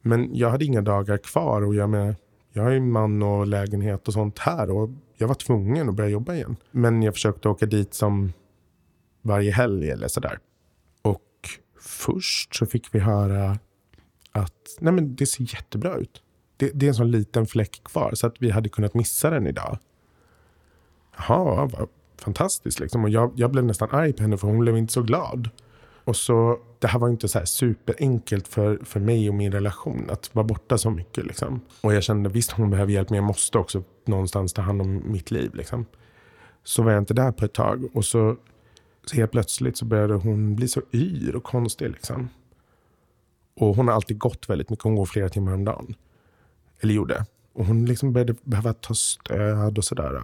[0.02, 2.16] Men jag hade inga dagar kvar och jag, med,
[2.52, 6.10] jag har ju man och lägenhet och sånt här och jag var tvungen att börja
[6.10, 6.56] jobba igen.
[6.70, 8.32] Men jag försökte åka dit som
[9.22, 10.38] varje helg eller sådär.
[11.02, 11.20] Och
[11.80, 13.58] först så fick vi höra
[14.32, 16.22] att nej men det ser jättebra ut.
[16.56, 19.46] Det, det är en sån liten fläck kvar så att vi hade kunnat missa den
[19.46, 19.78] idag.
[21.16, 21.88] Jaha, vad
[22.18, 23.04] fantastiskt liksom.
[23.04, 25.50] Och jag, jag blev nästan arg på henne för hon blev inte så glad.
[26.04, 30.10] Och så, det här var inte så här superenkelt för, för mig och min relation
[30.10, 31.26] att vara borta så mycket.
[31.26, 31.60] Liksom.
[31.80, 35.02] Och jag kände visst hon behöver hjälp men jag måste också någonstans ta hand om
[35.12, 35.54] mitt liv.
[35.54, 35.86] Liksom.
[36.64, 37.88] Så var jag inte där på ett tag.
[37.92, 38.36] Och så,
[39.04, 41.90] så helt plötsligt så började hon bli så yr och konstig.
[41.90, 42.28] Liksom.
[43.56, 44.82] Och hon har alltid gått väldigt mycket.
[44.82, 45.94] Hon går flera timmar om dagen.
[46.80, 47.24] Eller gjorde.
[47.54, 50.22] Och hon liksom började behöva ta stöd och sådär.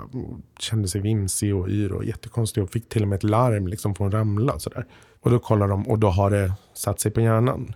[0.58, 2.62] Kände sig vimsig och yr och jättekonstig.
[2.62, 4.56] Och fick till och med ett larm liksom för hon ramlade.
[4.56, 4.86] Och, sådär.
[5.20, 7.74] och då kollar de och då har det satt sig på hjärnan.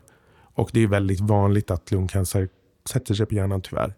[0.54, 2.48] Och det är väldigt vanligt att lungcancer
[2.88, 3.94] sätter sig på hjärnan tyvärr.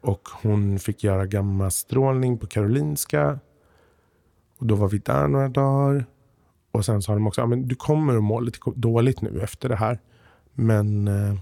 [0.00, 3.38] Och hon fick göra gammastrålning på Karolinska.
[4.58, 6.06] Och då var vi där några dagar.
[6.72, 9.68] Och sen sa de också, ja, men du kommer att må lite dåligt nu efter
[9.68, 9.98] det här.
[10.54, 11.34] Men eh,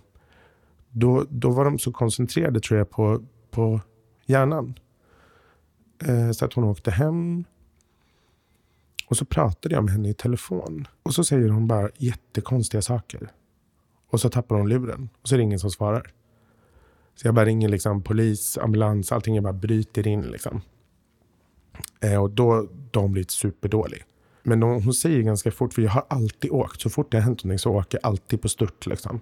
[0.90, 3.80] då, då var de så koncentrerade tror jag på, på
[4.26, 4.74] hjärnan.
[6.04, 7.44] Eh, så att hon åkte hem.
[9.06, 10.88] Och så pratade jag med henne i telefon.
[11.02, 13.30] Och så säger hon bara jättekonstiga saker.
[14.10, 15.08] Och så tappar hon luren.
[15.22, 16.12] Och så är det ingen som svarar.
[17.14, 19.34] Så jag bara ringer liksom polis, ambulans, allting.
[19.34, 20.60] Jag bara bryter in liksom.
[22.00, 24.04] Eh, och då, då har hon blivit superdålig.
[24.42, 26.80] Men hon, hon säger ganska fort, för jag har alltid åkt.
[26.80, 28.86] Så fort det har hänt någonting så åker jag alltid på stört.
[28.86, 29.20] Liksom.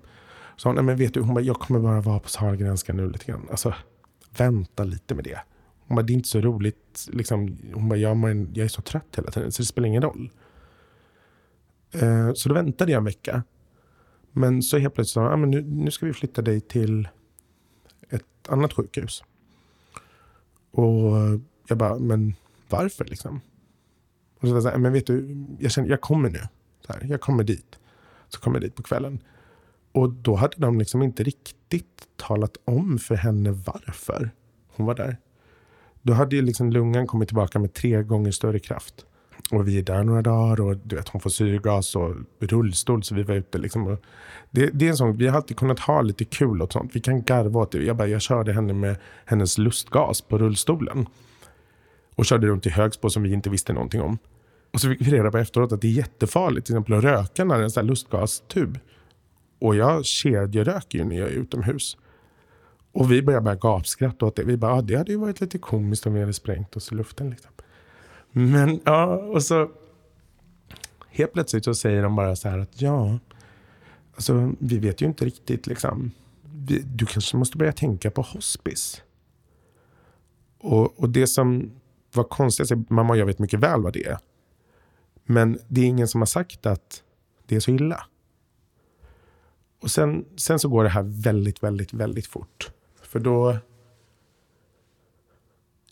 [0.59, 3.11] Så hon, nej men vet du, hon bara, jag kommer bara vara på Sahlgrenska nu
[3.11, 3.47] lite grann.
[3.51, 3.75] Alltså,
[4.37, 5.41] vänta lite med det.
[5.87, 7.09] Hon bara, det är inte så roligt.
[7.13, 10.03] Liksom, hon bara, jag, man, jag är så trött hela tiden så det spelar ingen
[10.03, 10.31] roll.
[11.93, 13.43] Eh, så då väntade jag en vecka.
[14.33, 17.09] Men så helt plötsligt sa hon, ah, men nu, nu ska vi flytta dig till
[18.09, 19.25] ett annat sjukhus.
[20.71, 21.13] Och
[21.69, 22.35] jag bara, men
[22.69, 23.41] varför liksom?
[24.41, 26.41] Och så sa jag, men vet du, jag, känner, jag kommer nu.
[26.87, 27.79] Så här, jag kommer dit.
[28.29, 29.21] Så kommer jag dit på kvällen.
[29.99, 34.31] Och då hade de liksom inte riktigt talat om för henne varför
[34.69, 35.17] hon var där.
[36.03, 39.07] Då hade ju liksom lungan kommit tillbaka med tre gånger större kraft.
[39.51, 43.15] Och vi är där några dagar och du vet, hon får syrgas och rullstol så
[43.15, 43.59] vi var ute.
[43.59, 43.97] Liksom.
[44.51, 46.97] Det, det, är en sån, vi har alltid kunnat ha lite kul och sånt.
[46.97, 47.85] Vi kan garva åt det.
[47.85, 51.07] Jag, bara, jag körde henne med hennes lustgas på rullstolen.
[52.15, 54.19] Och körde runt i Högsbo som vi inte visste någonting om.
[54.73, 57.45] Och så fick vi reda på efteråt att det är jättefarligt till exempel att röka
[57.45, 58.79] när det är en sån lustgastub.
[59.59, 61.97] Och jag kedjeröker ju när jag är utomhus.
[62.93, 64.45] Och vi började bara gapskratta åt det.
[64.45, 66.95] Vi bara, ah, det hade ju varit lite komiskt om vi hade sprängt oss i
[66.95, 67.31] luften.
[67.31, 67.51] Liksom.
[68.33, 69.71] Men ja, och så
[71.09, 73.19] helt plötsligt så säger de bara så här att ja,
[74.15, 76.11] alltså vi vet ju inte riktigt liksom.
[76.55, 79.03] Vi, du kanske måste börja tänka på hospice.
[80.59, 81.71] Och, och det som
[82.13, 84.19] var konstigt, alltså, mamma och jag vet mycket väl vad det är.
[85.25, 87.03] Men det är ingen som har sagt att
[87.47, 88.07] det är så illa.
[89.81, 92.71] Och sen, sen så går det här väldigt, väldigt, väldigt fort.
[93.03, 93.59] För då...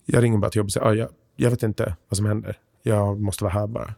[0.04, 2.58] Jag ringer bara till jobbet och säger, ah, jag, jag vet inte vad som händer.
[2.82, 3.94] Jag måste vara här bara.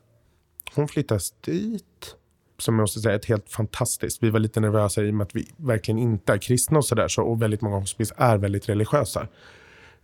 [0.74, 2.16] Hon flyttas dit.
[2.58, 4.22] Som jag måste säga, ett helt fantastiskt.
[4.22, 7.08] Vi var lite nervösa i och med att vi verkligen inte är kristna och sådär.
[7.08, 9.28] Så, och väldigt många hospice är väldigt religiösa.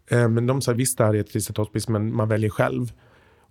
[0.06, 2.92] Eh, men de sa, visst det här är ett kristet hospice, men man väljer själv.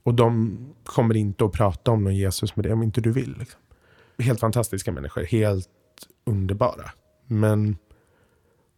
[0.03, 3.35] Och de kommer inte att prata om någon Jesus med det om inte du vill.
[3.39, 3.59] Liksom.
[4.17, 5.23] Helt fantastiska människor.
[5.23, 5.69] Helt
[6.25, 6.91] underbara.
[7.27, 7.77] Men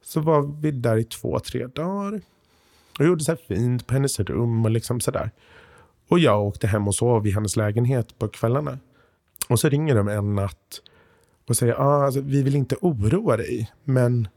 [0.01, 2.21] så var vi där i två, tre dagar.
[2.99, 5.31] Och gjorde så här fint på hennes rum och liksom sådär.
[6.07, 8.79] Och jag åkte hem och sov i hennes lägenhet på kvällarna.
[9.49, 10.81] Och så ringer de en natt
[11.47, 14.27] och säger ah, alltså, vi vill inte oroa dig, men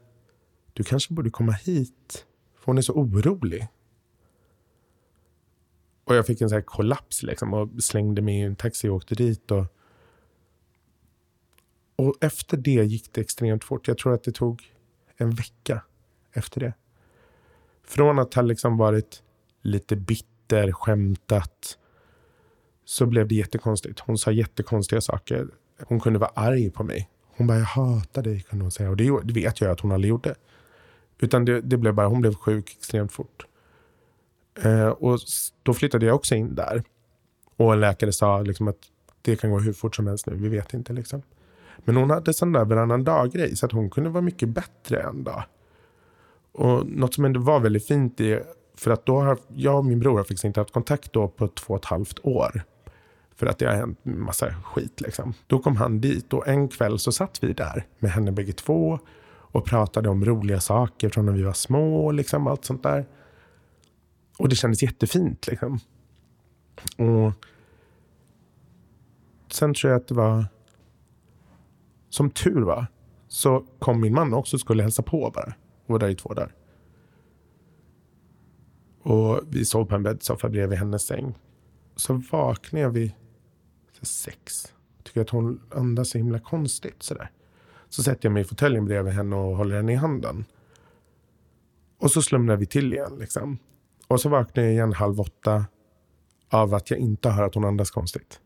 [0.73, 2.25] du kanske borde komma hit.
[2.55, 3.67] För hon är så orolig.
[6.05, 8.95] Och jag fick en så här kollaps liksom och slängde mig i en taxi och
[8.95, 9.51] åkte dit.
[9.51, 9.65] Och,
[11.99, 13.87] och efter det gick det extremt fort.
[13.87, 14.71] Jag tror att det tog
[15.17, 15.81] en vecka
[16.33, 16.73] efter det.
[17.83, 19.23] Från att ha liksom varit
[19.61, 21.77] lite bitter, skämtat,
[22.85, 23.99] så blev det jättekonstigt.
[23.99, 25.47] Hon sa jättekonstiga saker.
[25.79, 27.09] Hon kunde vara arg på mig.
[27.37, 28.89] Hon bara, jag hatar dig, kunde hon säga.
[28.89, 30.35] Och det, vet jag att hon aldrig gjorde.
[31.19, 33.45] Utan det, det, blev bara, hon blev sjuk extremt fort.
[34.63, 35.19] Eh, och
[35.63, 36.83] då flyttade jag också in där.
[37.55, 38.79] Och en läkare sa liksom att
[39.21, 40.93] det kan gå hur fort som helst nu, vi vet inte.
[40.93, 41.21] Liksom.
[41.85, 45.23] Men hon hade sån där varannan dag-grej, så att hon kunde vara mycket bättre en
[45.23, 45.43] dag.
[46.51, 48.43] Och något som ändå var väldigt fint är...
[48.75, 51.47] för att då har jag och min bror har faktiskt inte haft kontakt då på
[51.47, 52.61] två och ett halvt år.
[53.35, 55.33] För att det har hänt massa skit liksom.
[55.47, 58.99] Då kom han dit och en kväll så satt vi där med henne bägge två
[59.51, 63.05] och pratade om roliga saker från när vi var små, liksom allt sånt där.
[64.37, 65.79] Och det kändes jättefint liksom.
[66.97, 67.31] Och
[69.51, 70.45] sen tror jag att det var...
[72.09, 72.87] Som tur var
[73.27, 75.53] så kom min man också och skulle hälsa på bara.
[75.85, 76.55] Och var där i två dagar.
[79.01, 81.37] Och vi sov på en bäddsoffa bredvid hennes säng.
[81.95, 83.11] Så vaknade jag vid
[84.01, 84.73] sex.
[85.03, 87.31] Tycker att hon andas så himla konstigt sådär.
[87.89, 90.45] Så sätter jag mig i fåtöljen bredvid henne och håller henne i handen.
[91.97, 93.57] Och så slumrar vi till igen liksom.
[94.07, 95.65] Och så vaknar jag igen halv åtta
[96.49, 98.41] av att jag inte hör att hon andas konstigt.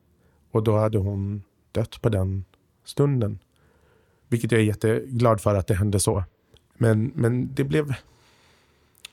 [0.52, 2.46] Och då hade hon dött på den
[2.84, 3.40] stunden.
[4.34, 6.24] Vilket jag är jätteglad för att det hände så.
[6.78, 7.94] Men, men det blev...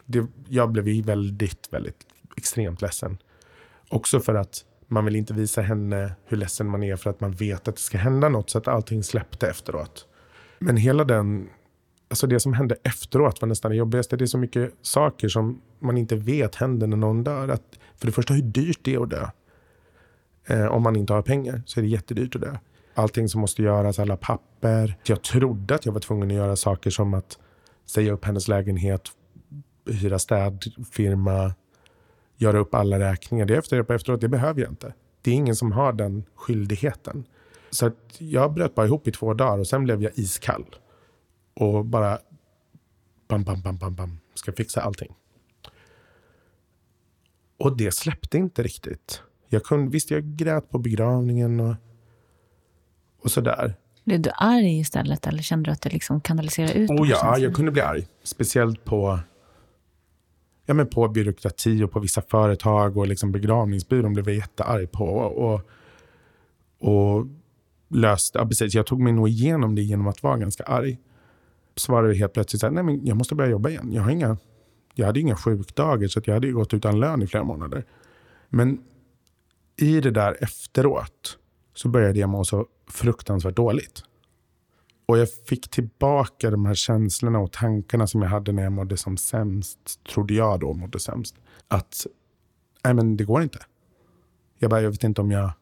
[0.06, 2.06] Det, jag blev väldigt, väldigt
[2.36, 3.18] extremt ledsen.
[3.88, 7.32] Också för att man vill inte visa henne hur ledsen man är för att man
[7.32, 10.06] vet att det ska hända något så att allting släppte efteråt.
[10.58, 11.48] Men hela den,
[12.08, 14.16] alltså det som hände efteråt var nästan det jobbigaste.
[14.16, 17.48] Det är så mycket saker som man inte vet händer när någon dör.
[17.48, 19.28] Att, för det första hur dyrt det är att dö.
[20.46, 22.56] Eh, om man inte har pengar så är det jättedyrt att dö.
[22.94, 24.96] Allting som måste göras, alla papper.
[25.04, 27.38] Jag trodde att jag var tvungen att göra saker som att
[27.86, 29.02] säga upp hennes lägenhet,
[29.86, 31.54] hyra städfirma,
[32.36, 33.46] göra upp alla räkningar.
[33.46, 34.94] Det efter på efteråt, det behöver jag inte.
[35.22, 37.24] Det är ingen som har den skyldigheten.
[37.70, 40.76] Så att jag bröt bara ihop i två dagar och sen blev jag iskall.
[41.54, 42.18] Och bara
[43.28, 45.14] bam, bam, bam, bam, bam, ska fixa allting.
[47.58, 49.22] Och det släppte inte riktigt.
[49.48, 51.74] Jag kunde, visst, jag grät på begravningen och,
[53.22, 53.74] och sådär.
[54.04, 56.90] Blev du arg istället eller kände du att det liksom kanaliserade ut?
[56.90, 58.06] Oh ja, jag kunde bli arg.
[58.22, 59.18] Speciellt på,
[60.66, 65.04] ja, men på byråkrati och på vissa företag och liksom begravningsbyrån blev jag jättearg på.
[65.04, 65.60] Och,
[66.78, 67.26] och
[67.88, 70.98] löste, ja, precis, jag tog mig nog igenom det genom att vara ganska arg.
[71.76, 73.92] Så var det helt plötsligt så här, nej men jag måste börja jobba igen.
[73.92, 74.36] Jag, har inga,
[74.94, 77.84] jag hade inga sjukdagar så jag hade gått utan lön i flera månader.
[78.48, 78.78] Men
[79.76, 81.38] i det där efteråt
[81.74, 84.02] så började jag må så fruktansvärt dåligt.
[85.06, 88.96] Och jag fick tillbaka de här känslorna och tankarna som jag hade när jag mådde
[88.96, 91.34] som sämst, trodde jag då mådde sämst.
[91.68, 92.06] Att,
[92.84, 93.58] nej men det går inte.
[94.58, 95.52] Jag bara, jag vet inte om jag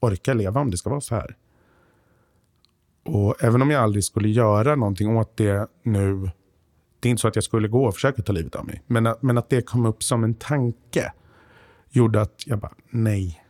[0.00, 1.36] orkar leva om det ska vara så här.
[3.04, 6.30] Och även om jag aldrig skulle göra någonting åt det nu,
[7.00, 9.06] det är inte så att jag skulle gå och försöka ta livet av mig, men
[9.06, 11.12] att, men att det kom upp som en tanke
[11.90, 13.42] gjorde att jag bara, nej,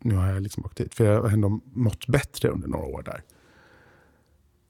[0.00, 3.02] nu har jag liksom åkt dit, För jag har ändå mått bättre under några år
[3.02, 3.22] där.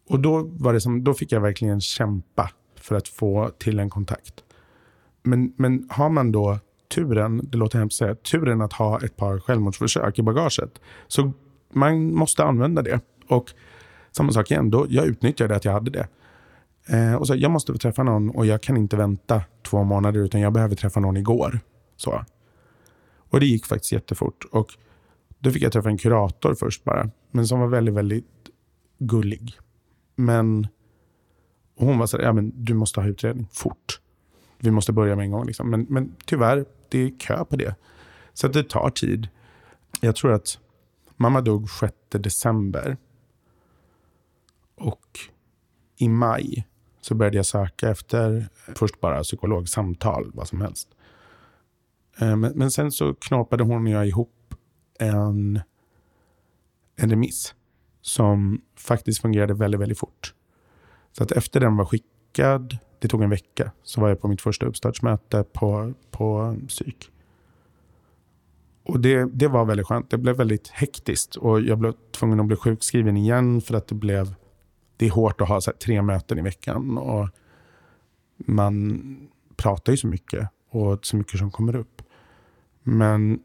[0.08, 3.90] Och då, var det som, då fick jag verkligen kämpa för att få till en
[3.90, 4.44] kontakt.
[5.22, 6.58] Men, men har man då
[6.94, 10.80] turen, det låter hemskt att säga, turen att ha ett par självmordsförsök i bagaget.
[11.08, 11.32] Så
[11.72, 13.00] man måste använda det.
[13.28, 13.50] Och
[14.12, 16.08] samma sak igen, då, jag utnyttjade att jag hade det.
[16.86, 20.20] Eh, och så, jag måste få träffa någon och jag kan inte vänta två månader
[20.20, 21.60] utan jag behöver träffa någon igår.
[21.96, 22.24] Så.
[23.30, 24.44] Och det gick faktiskt jättefort.
[24.50, 24.74] Och
[25.38, 28.50] då fick jag träffa en kurator först bara, men som var väldigt, väldigt
[28.98, 29.58] gullig.
[30.14, 30.66] Men
[31.76, 34.00] hon var så här, ja men du måste ha utredning fort.
[34.58, 35.46] Vi måste börja med en gång.
[35.46, 35.70] Liksom.
[35.70, 37.74] Men, men tyvärr, det är kö på det.
[38.32, 39.28] Så det tar tid.
[40.00, 40.58] Jag tror att
[41.16, 42.96] mamma dog 6 december.
[44.74, 45.18] Och
[45.96, 46.66] i maj
[47.00, 50.88] så började jag söka efter först bara psykologsamtal, vad som helst.
[52.20, 54.37] Eh, men, men sen så knapade hon och jag ihop
[54.98, 55.60] en,
[56.96, 57.54] en remiss
[58.00, 60.34] som faktiskt fungerade väldigt, väldigt fort.
[61.12, 64.42] Så att efter den var skickad, det tog en vecka, så var jag på mitt
[64.42, 67.10] första uppstartsmöte på, på psyk.
[68.82, 70.10] Och det, det var väldigt skönt.
[70.10, 73.94] Det blev väldigt hektiskt och jag blev tvungen att bli sjukskriven igen för att det
[73.94, 74.34] blev
[74.96, 76.98] det är hårt att ha här, tre möten i veckan.
[76.98, 77.28] Och
[78.36, 79.02] man
[79.56, 82.02] pratar ju så mycket och så mycket som kommer upp.
[82.82, 83.40] Men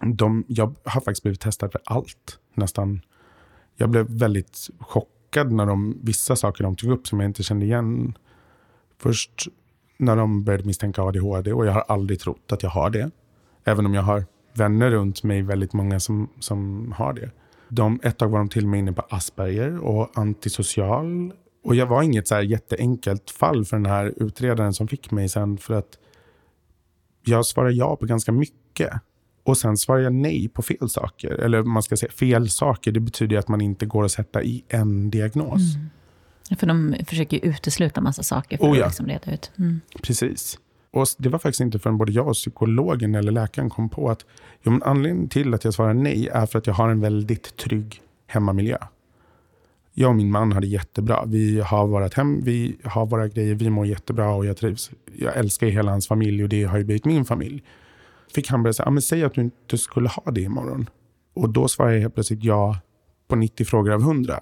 [0.00, 2.38] de, jag har faktiskt blivit testad för allt.
[2.54, 3.00] Nästan.
[3.76, 7.66] Jag blev väldigt chockad när de, vissa saker de tog upp som jag inte kände
[7.66, 8.18] igen.
[8.98, 9.48] Först
[9.96, 13.10] när de började misstänka ADHD och jag har aldrig trott att jag har det.
[13.64, 17.30] Även om jag har vänner runt mig, väldigt många som, som har det.
[17.68, 21.32] De, ett tag var de till och med inne på Asperger och antisocial.
[21.64, 25.28] Och jag var inget så här jätteenkelt fall för den här utredaren som fick mig
[25.28, 25.98] sen för att
[27.24, 28.92] jag svarade ja på ganska mycket.
[29.48, 31.30] Och sen svarar jag nej på fel saker.
[31.30, 34.64] Eller man ska säga fel saker, det betyder att man inte går att sätta i
[34.68, 35.74] en diagnos.
[35.74, 36.58] Mm.
[36.58, 38.84] För de försöker utesluta massa saker för oh ja.
[38.84, 39.50] att liksom reda ut.
[39.58, 39.80] Mm.
[40.02, 40.58] Precis.
[40.90, 44.26] Och det var faktiskt inte förrän både jag och psykologen eller läkaren kom på att
[44.62, 47.56] jo, men anledningen till att jag svarar nej är för att jag har en väldigt
[47.56, 48.78] trygg hemmamiljö.
[49.94, 51.24] Jag och min man har det jättebra.
[51.26, 54.90] Vi har vårt hem, vi har våra grejer, vi mår jättebra och jag trivs.
[55.16, 57.62] Jag älskar hela hans familj och det har ju blivit min familj.
[58.34, 60.90] Fick han börja säga, men säg att du inte skulle ha det imorgon.
[61.34, 62.80] Och då svarade jag helt plötsligt ja
[63.28, 64.40] på 90 frågor av 100.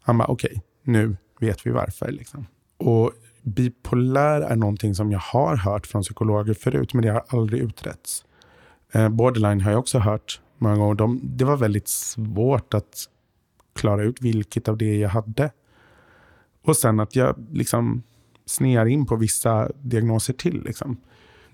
[0.00, 2.12] Han bara, okej, okay, nu vet vi varför.
[2.12, 2.46] Liksom.
[2.76, 3.12] Och
[3.42, 8.24] bipolär är någonting som jag har hört från psykologer förut, men det har aldrig utretts.
[8.92, 10.94] Eh, borderline har jag också hört många gånger.
[10.94, 13.08] De, det var väldigt svårt att
[13.74, 15.50] klara ut vilket av det jag hade.
[16.64, 18.02] Och sen att jag liksom
[18.46, 20.62] snear in på vissa diagnoser till.
[20.64, 20.96] Liksom.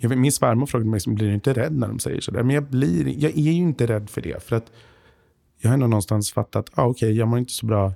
[0.02, 2.42] Jag vet, min svärmor frågade mig, liksom, blir du inte rädd när de säger sådär?
[2.42, 4.42] Men jag, blir, jag är ju inte rädd för det.
[4.42, 4.72] För att
[5.58, 7.92] jag har ändå någonstans fattat, ah, okej, okay, jag mår inte så bra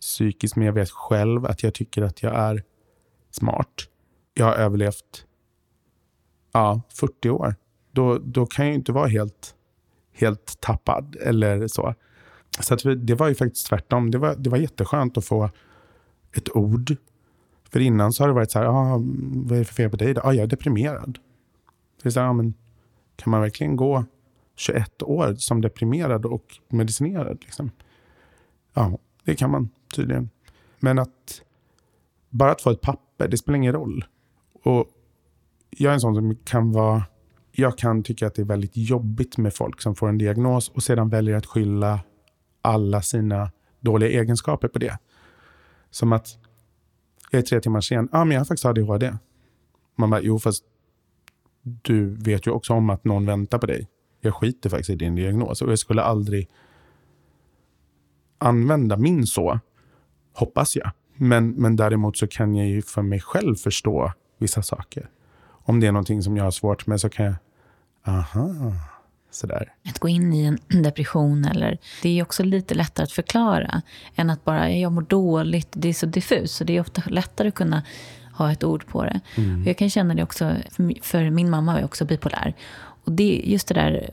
[0.00, 2.62] psykiskt, men jag vet själv att jag tycker att jag är
[3.30, 3.88] smart.
[4.34, 5.26] Jag har överlevt
[6.52, 7.54] ja, 40 år.
[7.92, 9.54] Då, då kan jag ju inte vara helt,
[10.12, 11.94] helt tappad eller så.
[12.60, 14.10] Så att det var ju faktiskt tvärtom.
[14.10, 15.50] Det var, det var jätteskönt att få
[16.32, 16.96] ett ord.
[17.72, 19.00] För innan så har det varit så här, ah,
[19.32, 20.14] vad är det för fel på dig?
[20.22, 21.18] Ah, jag är deprimerad.
[22.02, 22.54] Det är så här, ah, men,
[23.16, 24.04] kan man verkligen gå
[24.56, 27.38] 21 år som deprimerad och medicinerad?
[27.40, 27.70] Liksom?
[28.74, 30.30] Ja, det kan man tydligen.
[30.80, 31.42] Men att
[32.28, 34.04] bara att få ett papper, det spelar ingen roll.
[34.62, 34.86] Och
[35.70, 37.02] jag är en sån som kan vara...
[37.52, 40.82] Jag kan tycka att det är väldigt jobbigt med folk som får en diagnos och
[40.82, 42.00] sedan väljer att skylla
[42.62, 44.98] alla sina dåliga egenskaper på det.
[45.90, 46.38] Som att
[47.30, 48.08] jag är tre timmar sen.
[48.12, 49.12] Ja, ah, men jag har faktiskt ADHD.
[49.96, 50.64] Man bara, jo fast
[51.62, 53.88] du vet ju också om att någon väntar på dig.
[54.20, 56.48] Jag skiter faktiskt i din diagnos och jag skulle aldrig
[58.38, 59.60] använda min så,
[60.32, 60.90] hoppas jag.
[61.14, 65.10] Men, men däremot så kan jag ju för mig själv förstå vissa saker.
[65.48, 67.34] Om det är någonting som jag har svårt med så kan jag,
[68.04, 68.72] aha,
[69.30, 69.72] sådär.
[69.88, 73.82] Att gå in i en depression, eller, det är också lite lättare att förklara
[74.14, 76.54] än att bara, jag mår dåligt, det är så diffust.
[76.54, 77.82] Så det är ofta lättare att kunna
[78.32, 79.20] ha ett ord på det.
[79.36, 79.64] Mm.
[79.66, 80.56] jag kan känna det också,
[81.02, 82.54] för min mamma är också bipolär.
[83.04, 84.10] Och det, just det där,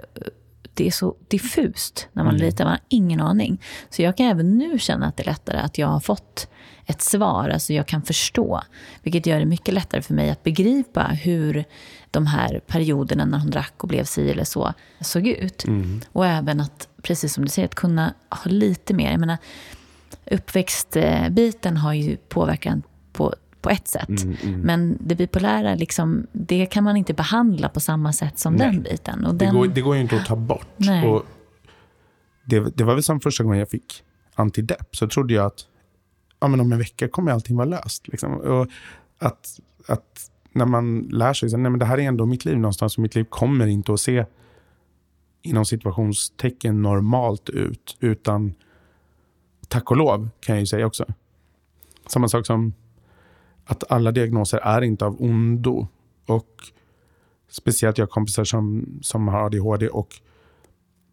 [0.73, 2.45] det är så diffust när man mm.
[2.45, 3.61] litar, man har ingen aning.
[3.89, 6.47] Så jag kan även nu känna att det är lättare att jag har fått
[6.87, 8.61] ett svar, alltså jag kan förstå.
[9.03, 11.65] Vilket gör det mycket lättare för mig att begripa hur
[12.11, 15.65] de här perioderna när hon drack och blev si eller så såg ut.
[15.65, 16.01] Mm.
[16.11, 19.11] Och även att, precis som du säger, att kunna ha lite mer.
[19.11, 19.37] Jag menar,
[20.31, 22.83] uppväxtbiten har ju påverkan
[23.13, 24.09] på på ett sätt.
[24.09, 24.61] Mm, mm.
[24.61, 28.71] Men det bipolära, liksom, det kan man inte behandla på samma sätt som Nej.
[28.71, 29.25] den biten.
[29.25, 29.55] Och det, den...
[29.55, 30.77] Går, det går ju inte att ta bort.
[31.05, 31.25] Och
[32.45, 34.03] det, det var väl som första gången jag fick
[34.35, 35.65] antidepp, så trodde jag att
[36.39, 38.07] ja, men om en vecka kommer allting vara löst.
[38.07, 38.33] Liksom.
[38.33, 38.67] Och
[39.17, 43.01] att, att när man lär sig att det här är ändå mitt liv någonstans och
[43.01, 44.25] mitt liv kommer inte att se
[45.41, 47.97] inom situationstecken normalt ut.
[47.99, 48.53] Utan
[49.67, 51.05] tack och lov kan jag ju säga också.
[52.07, 52.73] Samma sak som
[53.65, 55.87] att alla diagnoser är inte av ondo.
[56.25, 56.71] Och
[57.49, 60.19] speciellt jag har kompisar som, som har ADHD och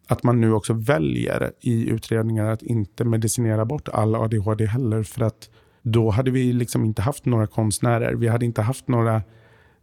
[0.07, 5.03] att man nu också väljer i utredningar att inte medicinera bort all ADHD heller.
[5.03, 5.49] För att
[5.81, 8.13] då hade vi liksom inte haft några konstnärer.
[8.13, 9.21] Vi hade inte haft några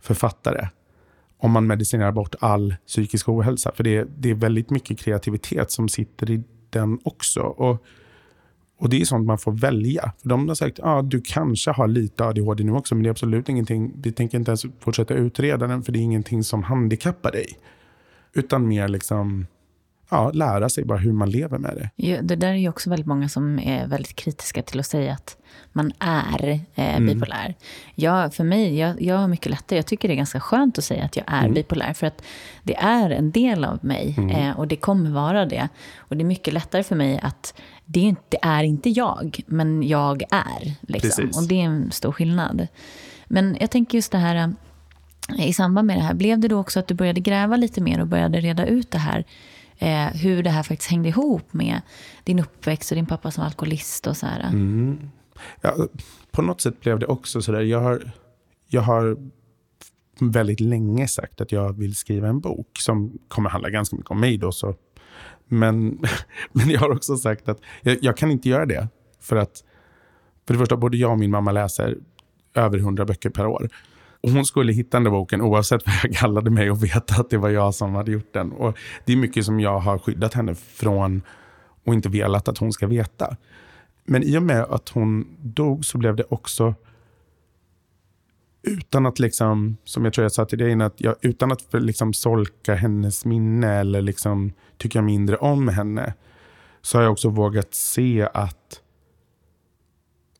[0.00, 0.68] författare.
[1.38, 3.72] Om man medicinerar bort all psykisk ohälsa.
[3.74, 7.40] För det, det är väldigt mycket kreativitet som sitter i den också.
[7.40, 7.84] Och,
[8.78, 10.12] och det är sånt man får välja.
[10.22, 13.08] För de har sagt att ah, du kanske har lite ADHD nu också, men det
[13.08, 13.92] är absolut ingenting.
[13.96, 17.46] Vi tänker inte ens fortsätta utreda den, för det är ingenting som handikappar dig.
[18.32, 19.46] Utan mer liksom
[20.12, 21.90] ja, lära sig bara hur man lever med det.
[21.96, 25.12] Ja, det där är ju också väldigt många som är väldigt kritiska till att säga
[25.12, 25.36] att
[25.72, 27.06] man är eh, mm.
[27.06, 27.44] bipolär.
[27.44, 27.54] Mm.
[27.94, 29.78] Ja, för mig, jag, jag har mycket lättare.
[29.78, 31.54] Jag tycker det är ganska skönt att säga att jag är mm.
[31.54, 31.92] bipolär.
[31.92, 32.22] För att
[32.62, 34.30] det är en del av mig mm.
[34.30, 35.68] eh, och det kommer vara det.
[35.96, 39.40] Och det är mycket lättare för mig att det är inte, det är inte jag,
[39.46, 40.72] men jag är.
[40.80, 41.30] Liksom.
[41.36, 42.66] Och det är en stor skillnad.
[43.26, 44.54] Men jag tänker just det här
[45.38, 47.80] eh, i samband med det här, blev det då också att du började gräva lite
[47.80, 49.24] mer och började reda ut det här?
[49.82, 51.80] Eh, hur det här faktiskt hängde ihop med
[52.24, 54.40] din uppväxt och din pappa som alkoholist och så här.
[54.40, 55.10] Mm.
[55.60, 55.74] Ja,
[56.30, 57.60] på något sätt blev det också så där.
[57.60, 58.12] Jag har,
[58.68, 59.16] jag har
[60.20, 64.20] väldigt länge sagt att jag vill skriva en bok som kommer handla ganska mycket om
[64.20, 64.38] mig.
[64.38, 64.74] Då, så.
[65.46, 66.04] Men,
[66.52, 68.88] men jag har också sagt att jag, jag, kan inte göra det.
[69.20, 69.64] För att
[70.46, 71.98] för det första, både jag och min mamma läser
[72.54, 73.68] över hundra böcker per år.
[74.22, 77.30] Och hon skulle hitta den där boken oavsett vad jag kallade mig och veta att
[77.30, 78.52] det var jag som hade gjort den.
[78.52, 81.22] Och Det är mycket som jag har skyddat henne från
[81.84, 83.36] och inte velat att hon ska veta.
[84.04, 86.74] Men i och med att hon dog så blev det också
[88.62, 92.12] utan att, liksom, som jag tror jag sa till dig, att jag, utan att liksom
[92.12, 96.14] solka hennes minne eller liksom tycka mindre om henne,
[96.82, 98.80] så har jag också vågat se att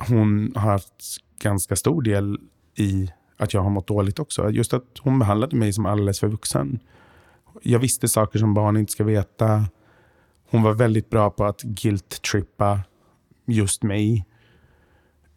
[0.08, 2.38] hon har haft ganska stor del
[2.76, 3.10] i
[3.42, 4.50] att jag har mått dåligt också.
[4.50, 6.78] Just att hon behandlade mig som alldeles för vuxen.
[7.62, 9.64] Jag visste saker som barn inte ska veta.
[10.50, 12.80] Hon var väldigt bra på att guilt-trippa
[13.46, 14.26] just mig.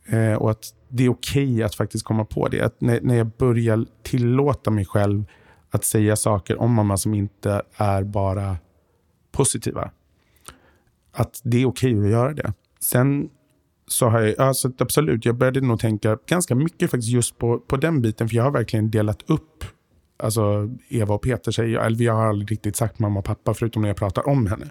[0.05, 2.61] Eh, och att det är okej okay att faktiskt komma på det.
[2.61, 5.25] Att när, när jag börjar tillåta mig själv
[5.69, 8.57] att säga saker om mamma som inte är bara
[9.31, 9.91] positiva.
[11.11, 12.53] Att det är okej okay att göra det.
[12.79, 13.29] Sen
[13.87, 17.77] så har jag, alltså absolut, jag började nog tänka ganska mycket faktiskt just på, på
[17.77, 18.29] den biten.
[18.29, 19.63] För jag har verkligen delat upp
[20.17, 23.81] alltså Eva och Peter säger, eller jag har aldrig riktigt sagt mamma och pappa förutom
[23.81, 24.65] när jag pratar om henne.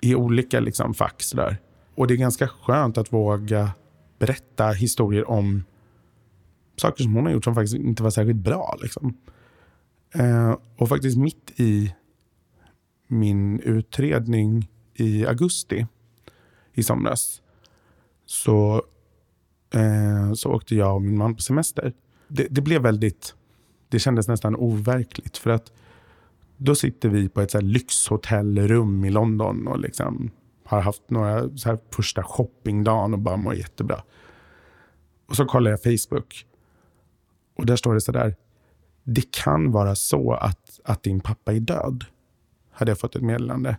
[0.00, 1.56] I olika liksom, fack sådär.
[1.94, 3.70] Och det är ganska skönt att våga
[4.18, 5.64] berätta historier om
[6.76, 8.78] saker som hon har gjort som faktiskt inte var särskilt bra.
[8.82, 9.16] Liksom.
[10.14, 11.94] Eh, och faktiskt mitt i
[13.06, 15.86] min utredning i augusti
[16.74, 17.42] i somras
[18.30, 18.82] så,
[19.74, 21.92] eh, så åkte jag och min man på semester.
[22.28, 23.34] Det, det, blev väldigt,
[23.88, 25.72] det kändes nästan overkligt för att
[26.56, 30.30] då sitter vi på ett så lyxhotellrum i London och liksom
[30.64, 34.02] har haft några så här första shoppingdagen och bara mår jättebra.
[35.26, 36.46] Och så kollar jag Facebook
[37.56, 38.36] och där står det så där.
[39.04, 42.04] Det kan vara så att, att din pappa är död.
[42.70, 43.76] Hade jag fått ett meddelande.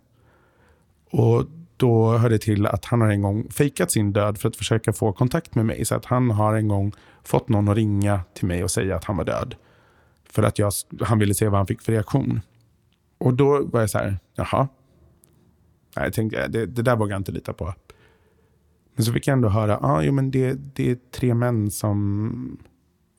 [1.11, 1.45] Och
[1.79, 4.93] då hör det till att han har en gång fejkat sin död för att försöka
[4.93, 5.85] få kontakt med mig.
[5.85, 6.93] Så att han har en gång
[7.23, 9.55] fått någon att ringa till mig och säga att han var död.
[10.29, 12.41] För att jag, han ville se vad han fick för reaktion.
[13.17, 14.67] Och då var jag så här, jaha.
[15.95, 17.73] Nej, jag tänkte, det, det där vågar jag inte lita på.
[18.95, 22.57] Men så fick jag ändå höra, ah, jo, men det, det är tre män som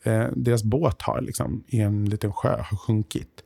[0.05, 3.45] eh, deras båt har liksom, i en liten sjö har sjunkit.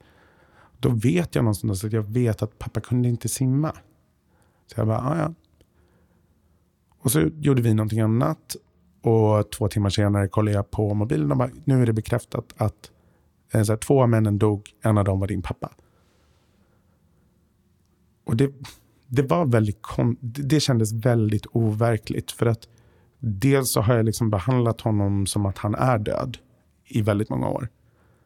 [0.78, 3.72] Då vet jag någonstans att jag vet att pappa kunde inte simma.
[4.66, 5.34] Så jag bara, ah, ja.
[6.98, 8.56] Och så gjorde vi någonting annat.
[9.02, 12.90] Och två timmar senare kollade jag på mobilen och bara, nu är det bekräftat att
[13.52, 15.70] eh, så här, två av männen dog, en av dem var din pappa.
[18.24, 18.52] Och det,
[19.06, 19.78] det var väldigt,
[20.20, 22.32] det kändes väldigt overkligt.
[22.32, 22.68] För att
[23.18, 26.38] dels så har jag liksom behandlat honom som att han är död
[26.84, 27.68] i väldigt många år.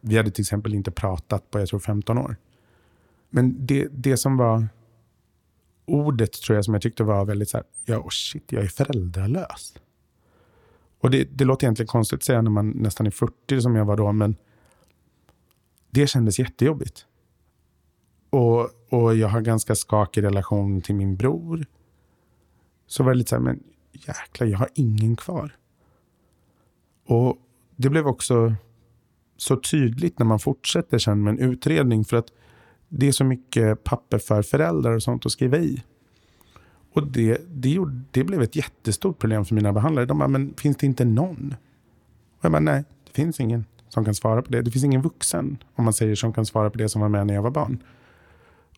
[0.01, 2.37] Vi hade till exempel inte pratat på jag tror 15 år.
[3.31, 4.69] Men det, det som var
[5.89, 8.69] ordet tror jag som jag tyckte var väldigt så här, ja oh shit, jag är
[8.69, 9.75] föräldralös.
[11.01, 13.85] Och det, det låter egentligen konstigt att säga när man nästan är 40 som jag
[13.85, 14.37] var då, men
[15.91, 17.07] det kändes jättejobbigt.
[18.31, 21.67] Och, och jag har ganska skakig relation till min bror.
[22.87, 23.63] Så var det lite så här, men
[23.93, 25.57] jäklar, jag har ingen kvar.
[27.07, 27.37] Och
[27.77, 28.55] det blev också
[29.37, 32.05] så tydligt när man fortsätter sen med en utredning.
[32.05, 32.33] För att
[32.89, 35.83] det är så mycket papper för föräldrar och sånt att skriva i.
[36.93, 40.07] Och det, det, gjorde, det blev ett jättestort problem för mina behandlare.
[40.07, 41.55] De bara, men finns det inte någon?
[42.39, 44.63] Och jag bara, nej, det finns ingen som kan svara på det.
[44.63, 47.27] Det finns ingen vuxen, om man säger, som kan svara på det som var med
[47.27, 47.83] när jag var barn.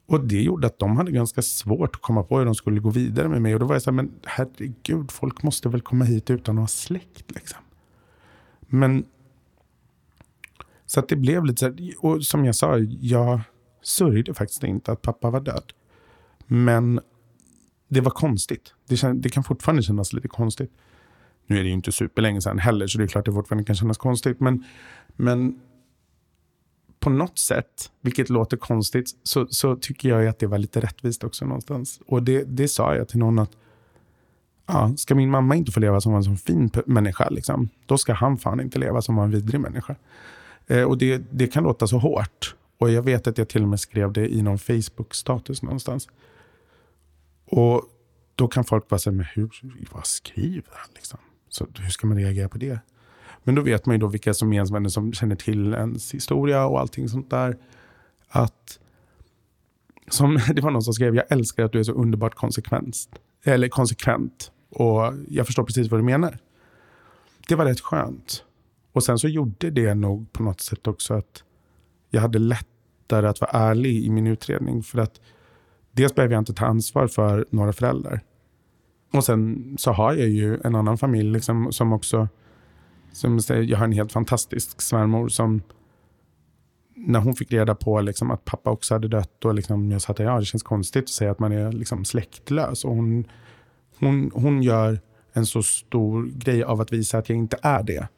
[0.07, 2.91] Och det gjorde att de hade ganska svårt att komma på hur de skulle gå
[2.91, 3.55] vidare med mig.
[3.55, 6.63] Och då var jag så här, men herregud, folk måste väl komma hit utan att
[6.63, 7.61] ha släkt liksom.
[8.61, 9.05] Men
[10.87, 13.41] så att det blev lite så här, och som jag sa, jag
[13.91, 15.73] sörjde faktiskt inte att pappa var död.
[16.47, 17.01] Men
[17.89, 18.75] det var konstigt.
[18.89, 20.73] Det, kän, det kan fortfarande kännas lite konstigt.
[21.47, 23.77] Nu är det ju inte superlänge sedan heller, så det är klart det fortfarande kan
[23.77, 24.41] kännas konstigt.
[24.41, 24.65] Men,
[25.17, 25.61] men
[27.01, 31.25] på något sätt, vilket låter konstigt, så, så tycker jag att det var lite rättvist
[31.25, 32.01] också någonstans.
[32.07, 33.57] Och det, det sa jag till någon att
[34.67, 38.13] ja, ska min mamma inte få leva som en sån fin människa, liksom, då ska
[38.13, 39.97] han fan inte leva som en vidrig människa.
[40.67, 42.55] Eh, och det, det kan låta så hårt.
[42.81, 46.09] Och jag vet att jag till och med skrev det i någon Facebook-status någonstans.
[47.47, 47.85] Och
[48.35, 49.51] då kan folk bara säga, men hur,
[49.93, 50.89] vad skriver han?
[50.95, 51.19] Liksom?
[51.49, 52.81] Så hur ska man reagera på det?
[53.45, 56.15] Men då vet man ju då vilka som är ens vänner som känner till ens
[56.15, 57.59] historia och allting sånt där.
[58.29, 58.79] Att,
[60.09, 62.97] som, det var någon som skrev, jag älskar att du är så underbart konsekvent.
[63.43, 64.53] Eller konsekvent.
[64.71, 66.39] Och jag förstår precis vad du menar.
[67.49, 68.45] Det var rätt skönt.
[68.93, 71.45] Och sen så gjorde det nog på något sätt också att
[72.11, 74.83] jag hade lättare att vara ärlig i min utredning.
[74.83, 75.21] För att
[75.93, 78.21] dels behöver jag inte ta ansvar för några föräldrar.
[79.13, 82.29] Och sen så har jag ju en annan familj liksom, som också,
[83.13, 85.63] som säger, jag har en helt fantastisk svärmor som
[86.95, 90.13] när hon fick reda på liksom, att pappa också hade dött, och liksom, jag sa
[90.13, 92.85] att ja, det känns konstigt att säga att man är liksom, släktlös.
[92.85, 93.25] Och hon,
[93.99, 95.01] hon, hon gör
[95.33, 98.09] en så stor grej av att visa att jag inte är det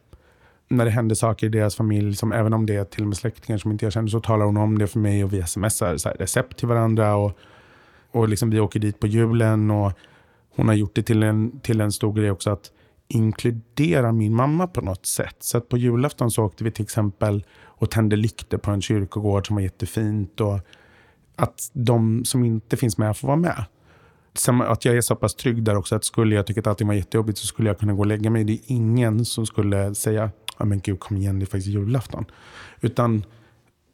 [0.77, 3.17] när det händer saker i deras familj, som även om det är till och med
[3.17, 5.97] släktingar som inte jag känner, så talar hon om det för mig och vi smsar
[5.97, 7.17] så här, recept till varandra.
[7.17, 7.39] Och,
[8.11, 9.93] och liksom vi åker dit på julen och
[10.57, 12.71] hon har gjort det till en, till en stor grej också att
[13.09, 15.37] inkludera min mamma på något sätt.
[15.41, 19.47] Så att på julafton så åkte vi till exempel och tände lykter på en kyrkogård
[19.47, 20.41] som var jättefint.
[20.41, 20.59] Och
[21.37, 23.65] att de som inte finns med får vara med.
[24.67, 26.95] Att jag är så pass trygg där också att skulle jag tycka att allting var
[26.95, 28.45] jättejobbigt så skulle jag kunna gå och lägga mig.
[28.45, 32.25] Det är ingen som skulle säga, ja men gud kom igen det är faktiskt julafton.
[32.81, 33.25] Utan,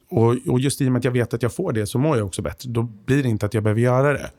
[0.08, 2.16] och, och just i och med att jag vet att jag får det så mår
[2.16, 2.70] jag också bättre.
[2.70, 4.30] Då blir det inte att jag behöver göra det.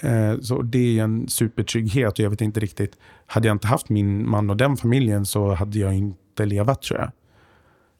[0.00, 3.88] Eh, så det är en supertrygghet och jag vet inte riktigt, hade jag inte haft
[3.88, 7.10] min man och den familjen så hade jag inte levat tror jag.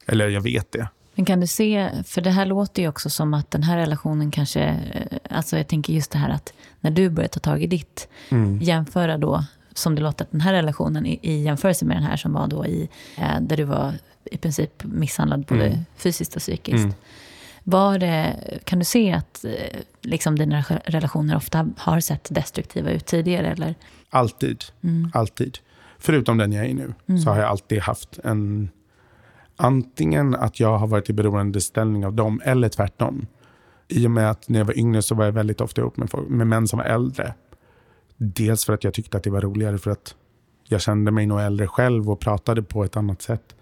[0.06, 0.88] Eller jag vet det.
[1.14, 4.30] Men kan du se, för det här låter ju också som att den här relationen
[4.30, 7.66] kanske, eh, alltså jag tänker just det här att när du börjar ta tag i
[7.66, 8.58] ditt, mm.
[8.62, 9.44] jämföra då,
[9.78, 12.47] som det låter att den här relationen i, i jämförelse med den här som var
[12.47, 12.89] då i,
[13.19, 13.93] eh, där du var
[14.24, 15.78] i princip misshandlad både mm.
[15.97, 16.85] fysiskt och psykiskt.
[16.85, 16.94] Mm.
[17.65, 23.07] Var det, kan du se att eh, liksom, dina relationer ofta har sett destruktiva ut
[23.07, 23.47] tidigare?
[23.47, 23.74] Eller?
[24.11, 24.65] Alltid.
[24.82, 25.11] Mm.
[25.15, 25.59] Alltid.
[25.98, 27.20] Förutom den jag är i nu, mm.
[27.20, 28.70] så har jag alltid haft en...
[29.59, 33.27] Antingen att jag har varit i beroendeställning av dem, eller tvärtom.
[33.89, 36.11] I och med att när jag var yngre så var jag väldigt ofta ihop med,
[36.11, 37.35] folk, med män som var äldre.
[38.16, 40.14] Dels för att jag tyckte att det var roligare, för att
[40.64, 43.56] jag kände mig nog äldre själv och pratade på ett annat sätt.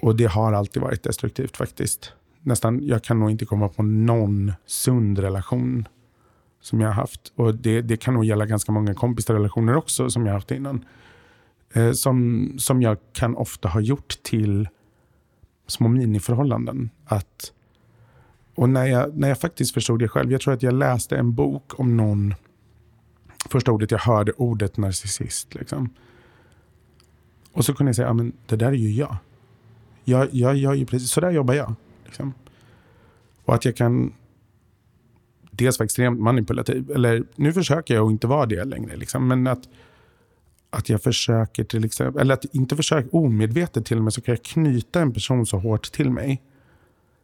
[0.00, 2.12] Och det har alltid varit destruktivt faktiskt
[2.48, 5.88] nästan, jag kan nog inte komma på någon sund relation
[6.60, 7.32] som jag har haft.
[7.34, 10.84] Och det, det kan nog gälla ganska många kompisrelationer också som jag har haft innan.
[11.72, 14.68] Eh, som, som jag kan ofta ha gjort till
[15.66, 16.90] små miniförhållanden.
[17.04, 17.52] Att,
[18.54, 21.34] och när jag, när jag faktiskt förstod det själv, jag tror att jag läste en
[21.34, 22.34] bok om någon,
[23.50, 25.54] första ordet jag hörde ordet narcissist.
[25.54, 25.90] Liksom.
[27.52, 29.16] Och så kunde jag säga, men det där är ju jag.
[30.04, 31.74] Jag, jag, jag är ju precis, så där jobbar jag.
[32.04, 32.32] Liksom.
[33.44, 34.12] Och att jag kan
[35.50, 36.90] dels vara extremt manipulativ.
[36.90, 38.96] Eller nu försöker jag att inte vara det längre.
[38.96, 39.28] Liksom.
[39.28, 39.68] Men att,
[40.70, 44.32] att jag försöker till exempel, eller att inte försöka omedvetet till och med så kan
[44.34, 46.42] jag knyta en person så hårt till mig.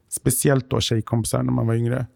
[0.09, 2.07] Speciellt då tjejkompisar när man var yngre.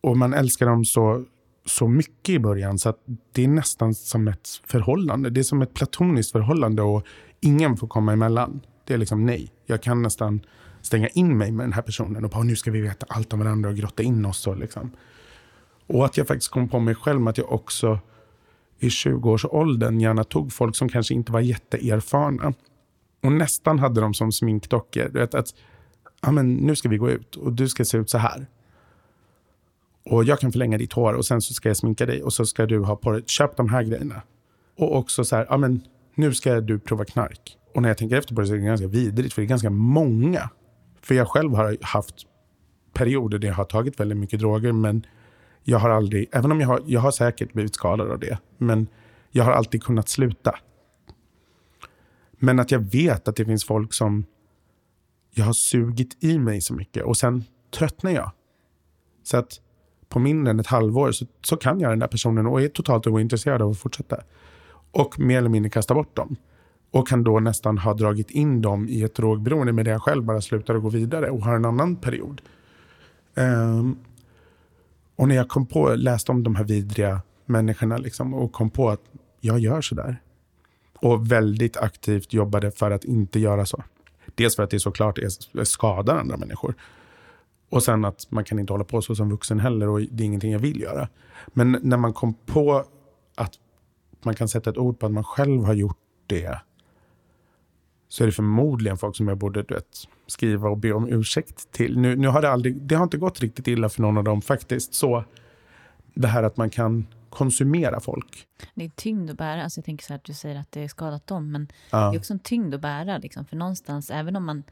[0.00, 1.24] Och man älskar dem så,
[1.70, 2.98] så mycket i början så att
[3.32, 5.30] det är nästan som ett förhållande.
[5.30, 7.06] Det är som ett platoniskt förhållande och
[7.40, 8.60] ingen får komma emellan.
[8.84, 9.52] Det är liksom nej.
[9.66, 10.40] Jag kan nästan
[10.82, 13.38] stänga in mig med den här personen och bara nu ska vi veta allt om
[13.38, 14.46] varandra och grotta in oss.
[14.46, 14.90] Och, liksom.
[15.86, 17.98] och att jag faktiskt kom på mig själv med att jag också
[18.78, 22.52] i 20-årsåldern gärna tog folk som kanske inte var jätteerfarna
[23.22, 25.08] och nästan hade dem som sminkdockor.
[25.08, 25.54] Vet, att,
[26.20, 28.46] ja, men nu ska vi gå ut och du ska se ut så här.
[30.04, 32.46] Och jag kan förlänga ditt hår och sen så ska jag sminka dig och så
[32.46, 34.22] ska du ha på dig, köp de här grejerna.
[34.78, 35.82] Och också så här, ja men
[36.14, 37.56] nu ska du prova knark.
[37.74, 39.48] Och när jag tänker efter på det så är det ganska vidrigt för det är
[39.48, 40.50] ganska många
[41.02, 42.14] för jag själv har haft
[42.92, 45.06] perioder där jag har tagit väldigt mycket droger, men
[45.62, 48.88] jag har aldrig, även om jag har, jag har säkert blivit skadad av det, men
[49.30, 50.58] jag har alltid kunnat sluta.
[52.32, 54.24] Men att jag vet att det finns folk som
[55.30, 58.30] jag har sugit i mig så mycket och sen tröttnar jag.
[59.22, 59.60] Så att
[60.10, 63.06] på mindre än ett halvår så, så kan jag den där personen och är totalt
[63.06, 64.16] ointresserad av att fortsätta.
[64.90, 66.36] Och mer eller mindre kasta bort dem
[66.90, 70.24] och kan då nästan ha dragit in dem i ett drogberoende med det jag själv
[70.24, 72.40] bara slutar och går vidare och har en annan period.
[73.34, 73.98] Um,
[75.16, 78.90] och när jag kom på, läste om de här vidriga människorna liksom, och kom på
[78.90, 79.02] att
[79.40, 80.22] jag gör sådär.
[80.94, 83.82] Och väldigt aktivt jobbade för att inte göra så.
[84.34, 86.74] Dels för att det såklart är, skadar andra människor.
[87.70, 90.26] Och sen att man kan inte hålla på så som vuxen heller och det är
[90.26, 91.08] ingenting jag vill göra.
[91.46, 92.84] Men när man kom på
[93.34, 93.52] att
[94.22, 96.60] man kan sätta ett ord på att man själv har gjort det
[98.08, 101.72] så är det förmodligen folk som jag borde du vet, skriva och be om ursäkt
[101.72, 101.98] till.
[101.98, 104.42] Nu, nu har det, aldrig, det har inte gått riktigt illa för någon av dem
[104.42, 104.94] faktiskt.
[104.94, 105.24] Så
[106.14, 108.46] det här att man kan konsumera folk.
[108.74, 109.62] Det är tyngd att bära.
[109.64, 111.98] Alltså jag tänker så här att du säger att det är skadat dem, men ja.
[111.98, 113.18] det är också en tyngd att bära.
[113.18, 113.44] Liksom.
[113.44, 114.62] För någonstans, även om man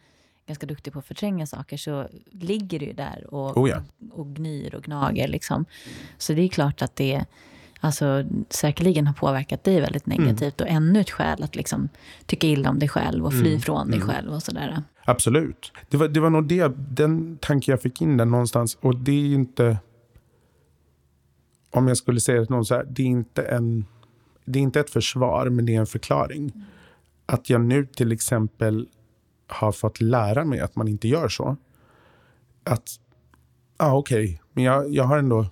[0.48, 3.82] ganska duktig på att förtränga saker, så ligger det ju där och, oh ja.
[4.12, 5.28] och gnyr och gnager.
[5.28, 5.64] Liksom.
[6.18, 7.24] Så det är klart att det
[7.80, 10.18] alltså, säkerligen har påverkat dig väldigt mm.
[10.18, 10.60] negativt.
[10.60, 10.70] Mm.
[10.70, 11.88] Och ännu ett skäl att liksom,
[12.26, 13.60] tycka illa om dig själv och fly mm.
[13.60, 14.08] från dig mm.
[14.08, 14.32] själv.
[14.32, 14.82] och sådär.
[15.04, 15.72] Absolut.
[15.88, 18.78] Det var, det var nog det, den tanken jag fick in där någonstans.
[18.80, 19.78] Och det är inte...
[21.70, 23.84] Om jag skulle säga det någon så här, det är inte en...
[24.44, 26.52] Det är inte ett försvar, men det är en förklaring.
[26.54, 26.66] Mm.
[27.26, 28.88] Att jag nu till exempel
[29.48, 31.56] har fått lära mig att man inte gör så.
[32.64, 32.90] Att,
[33.78, 35.46] ja ah, okej, okay, men jag, jag har ändå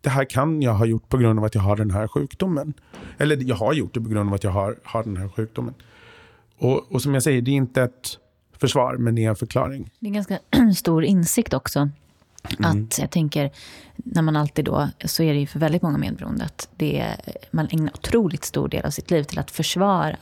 [0.00, 2.74] det här kan jag ha gjort på grund av att jag har den här sjukdomen.
[3.18, 5.74] Eller jag har gjort det på grund av att jag har, har den här sjukdomen.
[6.58, 8.18] Och, och som jag säger, det är inte ett
[8.52, 9.90] försvar, men det är en förklaring.
[10.00, 10.38] Det är en ganska
[10.76, 11.88] stor insikt också.
[12.58, 12.84] Mm.
[12.84, 13.50] Att jag tänker,
[13.96, 17.16] när man alltid då, så är det ju för väldigt många medberoende att det är,
[17.50, 20.16] man ägnar otroligt stor del av sitt liv till att försvara.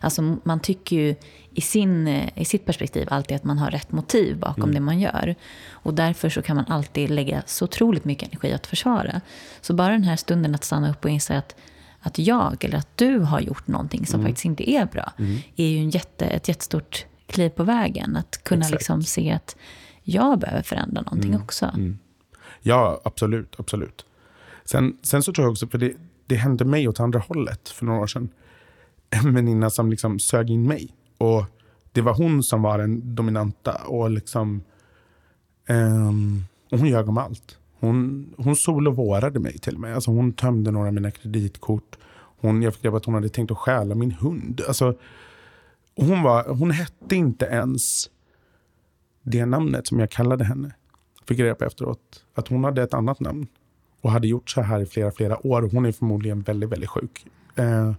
[0.00, 1.14] Alltså man tycker ju
[1.54, 4.74] i, sin, i sitt perspektiv alltid att man har rätt motiv bakom mm.
[4.74, 5.34] det man gör.
[5.70, 9.20] Och därför så kan man alltid lägga så otroligt mycket energi att försvara.
[9.60, 11.54] Så bara den här stunden att stanna upp och inse att
[12.02, 14.30] att jag eller att du har gjort någonting som mm.
[14.30, 15.38] faktiskt inte är bra, mm.
[15.56, 18.16] är ju en jätte, ett jättestort kliv på vägen.
[18.16, 19.56] Att kunna liksom se att
[20.10, 21.42] jag behöver förändra någonting mm.
[21.42, 21.66] också.
[21.66, 21.98] Mm.
[22.60, 23.54] Ja, absolut.
[23.58, 24.04] absolut.
[24.64, 25.92] Sen, sen så tror jag också, för det,
[26.26, 28.28] det hände mig åt andra hållet för några år sedan.
[29.10, 30.94] En väninna som liksom sög in mig.
[31.18, 31.44] Och
[31.92, 33.74] det var hon som var den dominanta.
[33.74, 34.62] Och liksom,
[35.68, 37.58] um, och hon ljög om allt.
[37.80, 39.94] Hon, hon sol och vårade mig till och med.
[39.94, 41.98] Alltså hon tömde några av mina kreditkort.
[42.40, 44.60] Hon, jag fick reda att hon hade tänkt att stjäla min hund.
[44.68, 44.94] Alltså,
[45.96, 48.10] hon, var, hon hette inte ens
[49.22, 50.74] det namnet som jag kallade henne.
[51.26, 53.46] Fick reda på efteråt att hon hade ett annat namn
[54.00, 55.70] och hade gjort så här i flera, flera år.
[55.72, 57.26] Hon är förmodligen väldigt, väldigt sjuk.
[57.54, 57.92] Eh,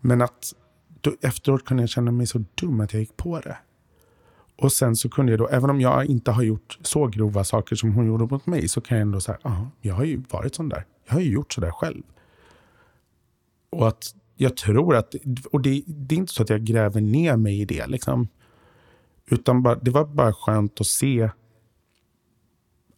[0.00, 0.52] men att
[1.00, 3.56] då, efteråt kunde jag känna mig så dum att jag gick på det.
[4.56, 7.76] Och sen så kunde jag då, även om jag inte har gjort så grova saker
[7.76, 10.54] som hon gjorde mot mig, så kan jag ändå säga, ja, jag har ju varit
[10.54, 10.84] sån där.
[11.06, 12.02] Jag har ju gjort så där själv.
[13.70, 15.14] Och att jag tror att,
[15.52, 18.28] och det, det är inte så att jag gräver ner mig i det liksom.
[19.30, 21.30] Utan bara, det var bara skönt att se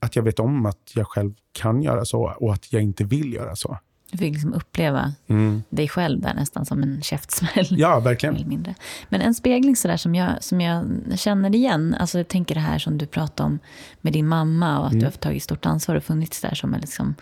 [0.00, 3.32] att jag vet om att jag själv kan göra så och att jag inte vill
[3.32, 3.78] göra så.
[4.10, 5.62] Du fick liksom uppleva mm.
[5.70, 7.66] dig själv där nästan som en käftsmäll.
[7.70, 8.48] Ja, verkligen.
[8.48, 8.74] Mindre.
[9.08, 10.84] Men en spegling sådär som jag, som jag
[11.14, 13.58] känner igen, alltså jag tänker det här som du pratade om
[14.00, 15.00] med din mamma och att mm.
[15.00, 17.14] du har tagit stort ansvar och funnits där som en liksom,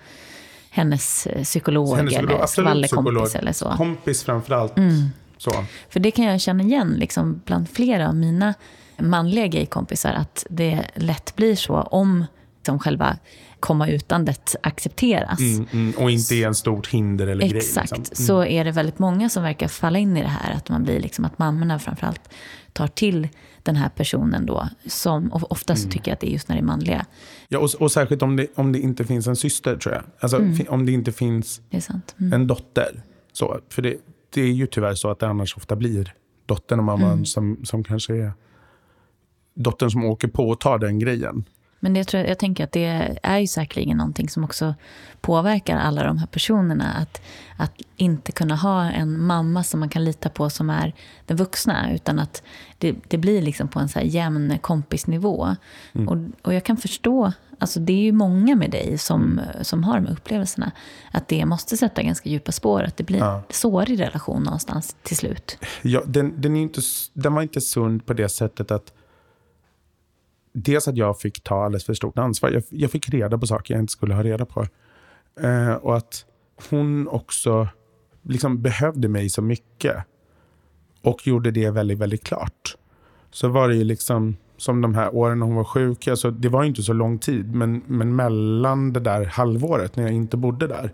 [0.70, 3.70] hennes eh, psykolog hennes eller skvallerkompis eller så.
[3.70, 4.78] Kompis framförallt.
[4.78, 5.08] Mm.
[5.38, 5.64] Så.
[5.88, 8.54] För det kan jag känna igen liksom, bland flera av mina
[8.98, 12.24] manliga gaykompisar att det lätt blir så om
[12.64, 13.16] liksom själva
[13.60, 15.40] komma utandet accepteras.
[15.40, 17.52] Mm, mm, och inte är en stort hinder eller Exakt.
[17.52, 17.58] grej.
[17.58, 18.22] Exakt, liksom.
[18.22, 18.26] mm.
[18.26, 20.54] så är det väldigt många som verkar falla in i det här.
[20.54, 22.30] Att man blir liksom, att mammorna framförallt
[22.72, 23.28] tar till
[23.62, 24.68] den här personen då.
[24.86, 25.92] Som, och oftast mm.
[25.92, 27.06] tycker jag att det är just när det är manliga.
[27.48, 30.04] Ja, och, och särskilt om det, om det inte finns en syster tror jag.
[30.20, 30.66] Alltså mm.
[30.68, 31.88] om det inte finns det
[32.20, 32.32] mm.
[32.32, 33.02] en dotter.
[33.32, 33.96] Så, för det,
[34.34, 36.14] det är ju tyvärr så att det annars ofta blir
[36.46, 38.32] dottern och mamman som, som kanske är
[39.54, 41.44] dottern som åker på och tar den grejen.
[41.84, 44.74] Men jag, tror, jag tänker att det är ju säkerligen någonting som också
[45.20, 46.92] påverkar alla de här personerna.
[46.92, 47.22] Att,
[47.56, 50.94] att inte kunna ha en mamma som man kan lita på som är
[51.26, 51.94] den vuxna.
[51.94, 52.42] Utan att
[52.78, 55.56] det, det blir liksom på en så här jämn kompisnivå.
[55.92, 56.08] Mm.
[56.08, 59.94] Och, och jag kan förstå, alltså det är ju många med dig som, som har
[59.94, 60.72] de här upplevelserna.
[61.10, 62.82] Att det måste sätta ganska djupa spår.
[62.82, 63.42] Att det blir ja.
[63.50, 65.58] sårig relation någonstans till slut.
[65.82, 66.80] Ja, den, den, är inte,
[67.12, 68.92] den var inte sund på det sättet att
[70.54, 72.50] dels att jag fick ta alldeles för stort ansvar.
[72.50, 74.66] Jag, jag fick reda på saker jag inte skulle ha reda på.
[75.40, 76.24] Eh, och att
[76.70, 77.68] hon också
[78.22, 79.96] liksom behövde mig så mycket.
[81.02, 82.76] Och gjorde det väldigt, väldigt klart.
[83.30, 86.08] Så var det ju liksom som de här åren när hon var sjuk.
[86.08, 90.12] Alltså, det var inte så lång tid, men, men mellan det där halvåret när jag
[90.12, 90.92] inte bodde där.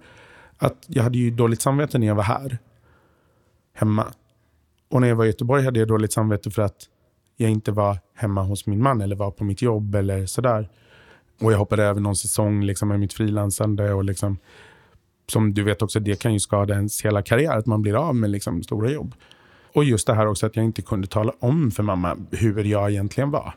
[0.59, 2.59] Att jag hade ju dåligt samvete när jag var här.
[3.75, 4.07] Hemma.
[4.91, 6.89] Och när jag var i Göteborg hade jag dåligt samvete för att
[7.41, 10.69] jag inte var hemma hos min man eller var på mitt jobb eller sådär.
[11.41, 13.93] Och jag hoppade över någon säsong liksom, med mitt frilansande.
[13.93, 14.39] Och liksom,
[15.27, 18.15] som du vet också, det kan ju skada ens hela karriär, att man blir av
[18.15, 19.15] med liksom, stora jobb.
[19.75, 22.91] Och just det här också att jag inte kunde tala om för mamma hur jag
[22.91, 23.55] egentligen var.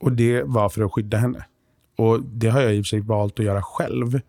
[0.00, 1.44] Och det var för att skydda henne.
[1.96, 4.20] Och det har jag i och för sig valt att göra själv.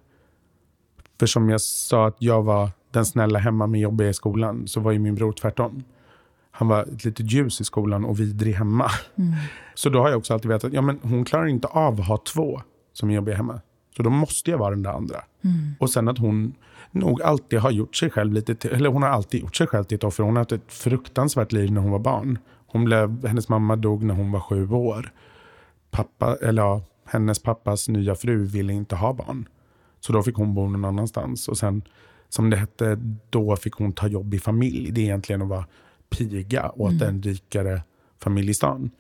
[1.20, 4.80] För som jag sa att jag var den snälla hemma med jobbiga i skolan, så
[4.80, 5.84] var ju min bror tvärtom
[6.52, 8.92] han var ett litet ljus i skolan och vidrig hemma.
[9.16, 9.34] Mm.
[9.76, 12.08] Så då har jag också alltid vetat att ja, men hon klarar inte av att
[12.08, 12.62] ha två
[12.94, 13.62] som är jobbiga hemma.
[13.98, 15.24] Så då måste jag vara den där andra.
[15.44, 15.76] Mm.
[15.80, 16.54] Och sen att hon
[16.92, 19.84] nog alltid har gjort sig själv lite till, eller hon har alltid gjort sig själv
[19.84, 20.24] till ett offer.
[20.24, 22.38] Hon har haft ett fruktansvärt liv när hon var barn.
[22.68, 25.14] Hon blev, hennes mamma dog när hon var sju år.
[25.92, 29.48] Pappa, eller ja, hennes pappas nya fru ville inte ha barn.
[30.00, 31.48] Så då fick hon bo någon annanstans.
[31.48, 31.82] Och sen,
[32.30, 33.00] som det hette,
[33.30, 34.92] då fick hon ta jobb i familj.
[34.92, 35.66] Det är egentligen att vara
[36.18, 37.08] piga åt mm.
[37.08, 37.82] en rikare
[38.20, 38.92] familj i stan.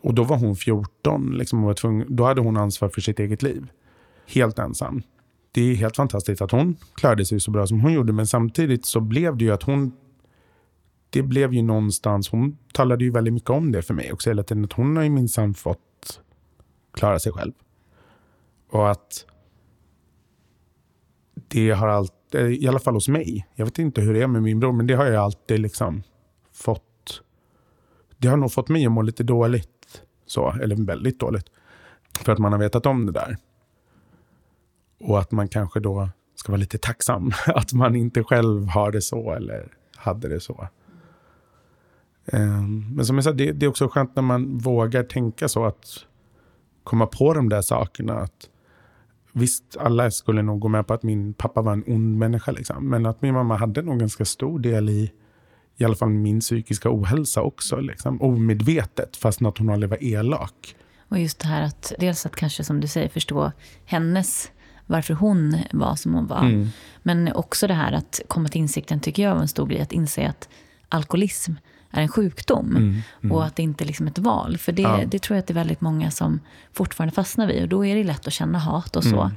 [0.00, 3.18] Och då var hon 14, liksom, och var tvungen, då hade hon ansvar för sitt
[3.18, 3.66] eget liv.
[4.26, 5.02] Helt ensam.
[5.52, 8.86] Det är helt fantastiskt att hon klarade sig så bra som hon gjorde, men samtidigt
[8.86, 9.92] så blev det ju att hon
[11.10, 14.42] det blev ju någonstans, hon talade ju väldigt mycket om det för mig också hela
[14.42, 16.20] tiden, att hon har ju minsann fått
[16.92, 17.52] klara sig själv.
[18.70, 19.26] Och att
[21.48, 24.42] det har alltid, i alla fall hos mig, jag vet inte hur det är med
[24.42, 26.02] min bror, men det har jag alltid liksom
[26.52, 27.22] fått...
[28.18, 30.02] Det har nog fått mig att må lite dåligt.
[30.26, 31.46] Så, eller väldigt dåligt.
[32.20, 33.36] För att man har vetat om det där.
[35.00, 39.02] Och att man kanske då ska vara lite tacksam att man inte själv har det
[39.02, 40.68] så eller hade det så.
[42.26, 45.64] Ehm, men som jag sa, det, det är också skönt när man vågar tänka så
[45.64, 46.06] att
[46.84, 48.14] komma på de där sakerna.
[48.14, 48.48] Att
[49.32, 52.52] visst, alla skulle nog gå med på att min pappa var en ond människa.
[52.52, 55.12] Liksom, men att min mamma hade nog ganska stor del i
[55.82, 57.76] i alla fall min psykiska ohälsa också.
[57.76, 60.76] Liksom, omedvetet, fast att hon aldrig var elak.
[61.08, 63.52] Och just det här att dels att kanske som du säger förstå
[63.84, 64.50] hennes
[64.86, 66.44] varför hon var som hon var.
[66.44, 66.68] Mm.
[67.02, 69.80] Men också det här att komma till insikten tycker jag var en stor grej.
[69.80, 70.48] Att inse att
[70.88, 71.52] alkoholism
[71.90, 72.76] är en sjukdom.
[72.76, 73.32] Mm, mm.
[73.32, 74.58] Och att det inte är liksom ett val.
[74.58, 75.00] För det, ja.
[75.06, 76.40] det tror jag att det är väldigt många som
[76.72, 77.62] fortfarande fastnar vid.
[77.62, 79.30] Och då är det lätt att känna hat och så.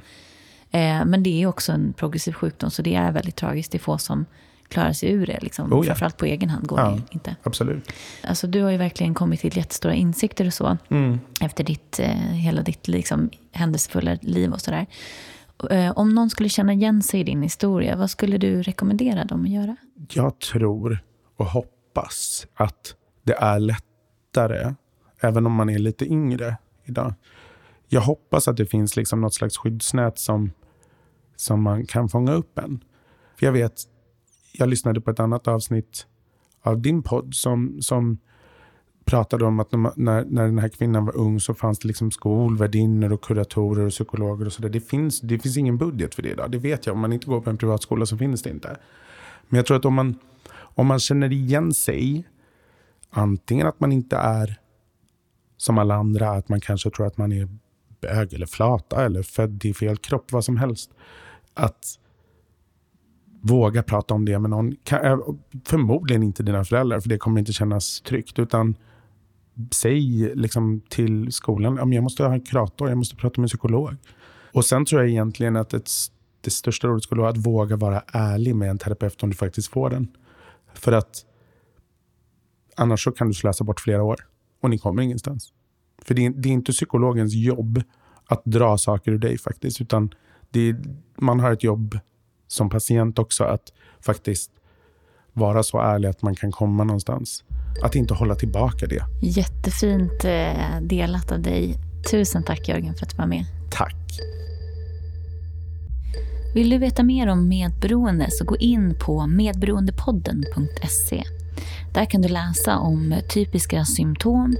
[0.72, 1.00] Mm.
[1.00, 2.70] Eh, men det är också en progressiv sjukdom.
[2.70, 3.72] Så det är väldigt tragiskt.
[3.72, 4.26] Det är få som
[4.68, 5.38] klarar sig ur det.
[5.42, 5.72] Liksom.
[5.72, 5.84] Oh, ja.
[5.84, 7.36] Framförallt på egen hand går ja, det inte.
[7.42, 7.92] Absolut.
[8.24, 10.76] Alltså, du har ju verkligen kommit till jättestora insikter och så.
[10.88, 11.20] Mm.
[11.40, 14.86] Efter ditt, eh, hela ditt liksom, händelsefulla liv och sådär.
[15.70, 19.44] Eh, om någon skulle känna igen sig i din historia, vad skulle du rekommendera dem
[19.44, 19.76] att göra?
[20.12, 20.98] Jag tror
[21.36, 24.74] och hoppas att det är lättare,
[25.20, 27.14] även om man är lite yngre idag.
[27.88, 30.52] Jag hoppas att det finns liksom något slags skyddsnät som,
[31.36, 32.84] som man kan fånga upp en.
[33.38, 33.82] För jag vet,
[34.58, 36.06] jag lyssnade på ett annat avsnitt
[36.62, 38.18] av din podd som, som
[39.04, 43.12] pratade om att när, när den här kvinnan var ung så fanns det liksom skolvärdinnor
[43.12, 44.68] och kuratorer och psykologer och sådär.
[44.68, 46.50] Det finns, det finns ingen budget för det idag.
[46.50, 46.94] Det vet jag.
[46.94, 48.76] Om man inte går på en privatskola så finns det inte.
[49.48, 50.18] Men jag tror att om man,
[50.58, 52.28] om man känner igen sig,
[53.10, 54.60] antingen att man inte är
[55.56, 57.48] som alla andra, att man kanske tror att man är
[58.00, 60.90] bög eller flata eller född i fel kropp, vad som helst.
[61.54, 61.98] Att
[63.46, 64.76] våga prata om det med någon.
[64.90, 65.18] Eh,
[65.64, 68.38] förmodligen inte dina föräldrar, för det kommer inte kännas tryggt.
[68.38, 68.74] Utan
[69.70, 73.96] säg liksom till skolan, jag måste ha en kurator, jag måste prata med en psykolog.
[74.52, 75.90] Och sen tror jag egentligen att ett,
[76.40, 79.68] det största rådet skulle vara att våga vara ärlig med en terapeut om du faktiskt
[79.68, 80.08] får den.
[80.74, 81.24] För att
[82.76, 84.16] annars så kan du slösa bort flera år
[84.62, 85.52] och ni kommer ingenstans.
[86.02, 87.82] För det är, det är inte psykologens jobb
[88.26, 90.14] att dra saker ur dig faktiskt, utan
[90.52, 90.76] är,
[91.16, 91.98] man har ett jobb
[92.48, 94.50] som patient också att faktiskt
[95.32, 97.44] vara så ärlig att man kan komma någonstans.
[97.82, 99.04] Att inte hålla tillbaka det.
[99.22, 101.74] Jättefint eh, delat av dig.
[102.10, 103.44] Tusen tack Jörgen för att du var med.
[103.70, 103.96] Tack.
[106.54, 111.24] Vill du veta mer om medberoende så gå in på medberoendepodden.se.
[111.94, 114.56] Där kan du läsa om typiska symptom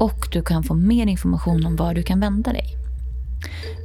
[0.00, 2.77] och du kan få mer information om var du kan vända dig.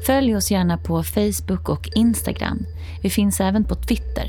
[0.05, 2.65] Följ oss gärna på Facebook och Instagram.
[3.01, 4.27] Vi finns även på Twitter.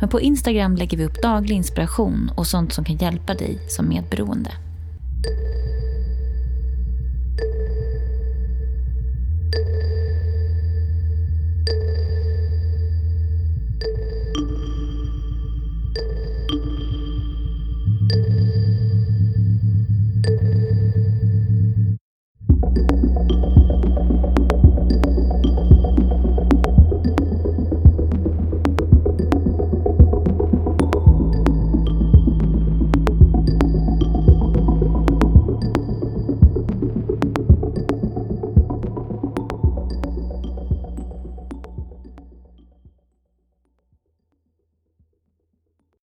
[0.00, 3.88] Men på Instagram lägger vi upp daglig inspiration och sånt som kan hjälpa dig som
[3.88, 4.50] medberoende.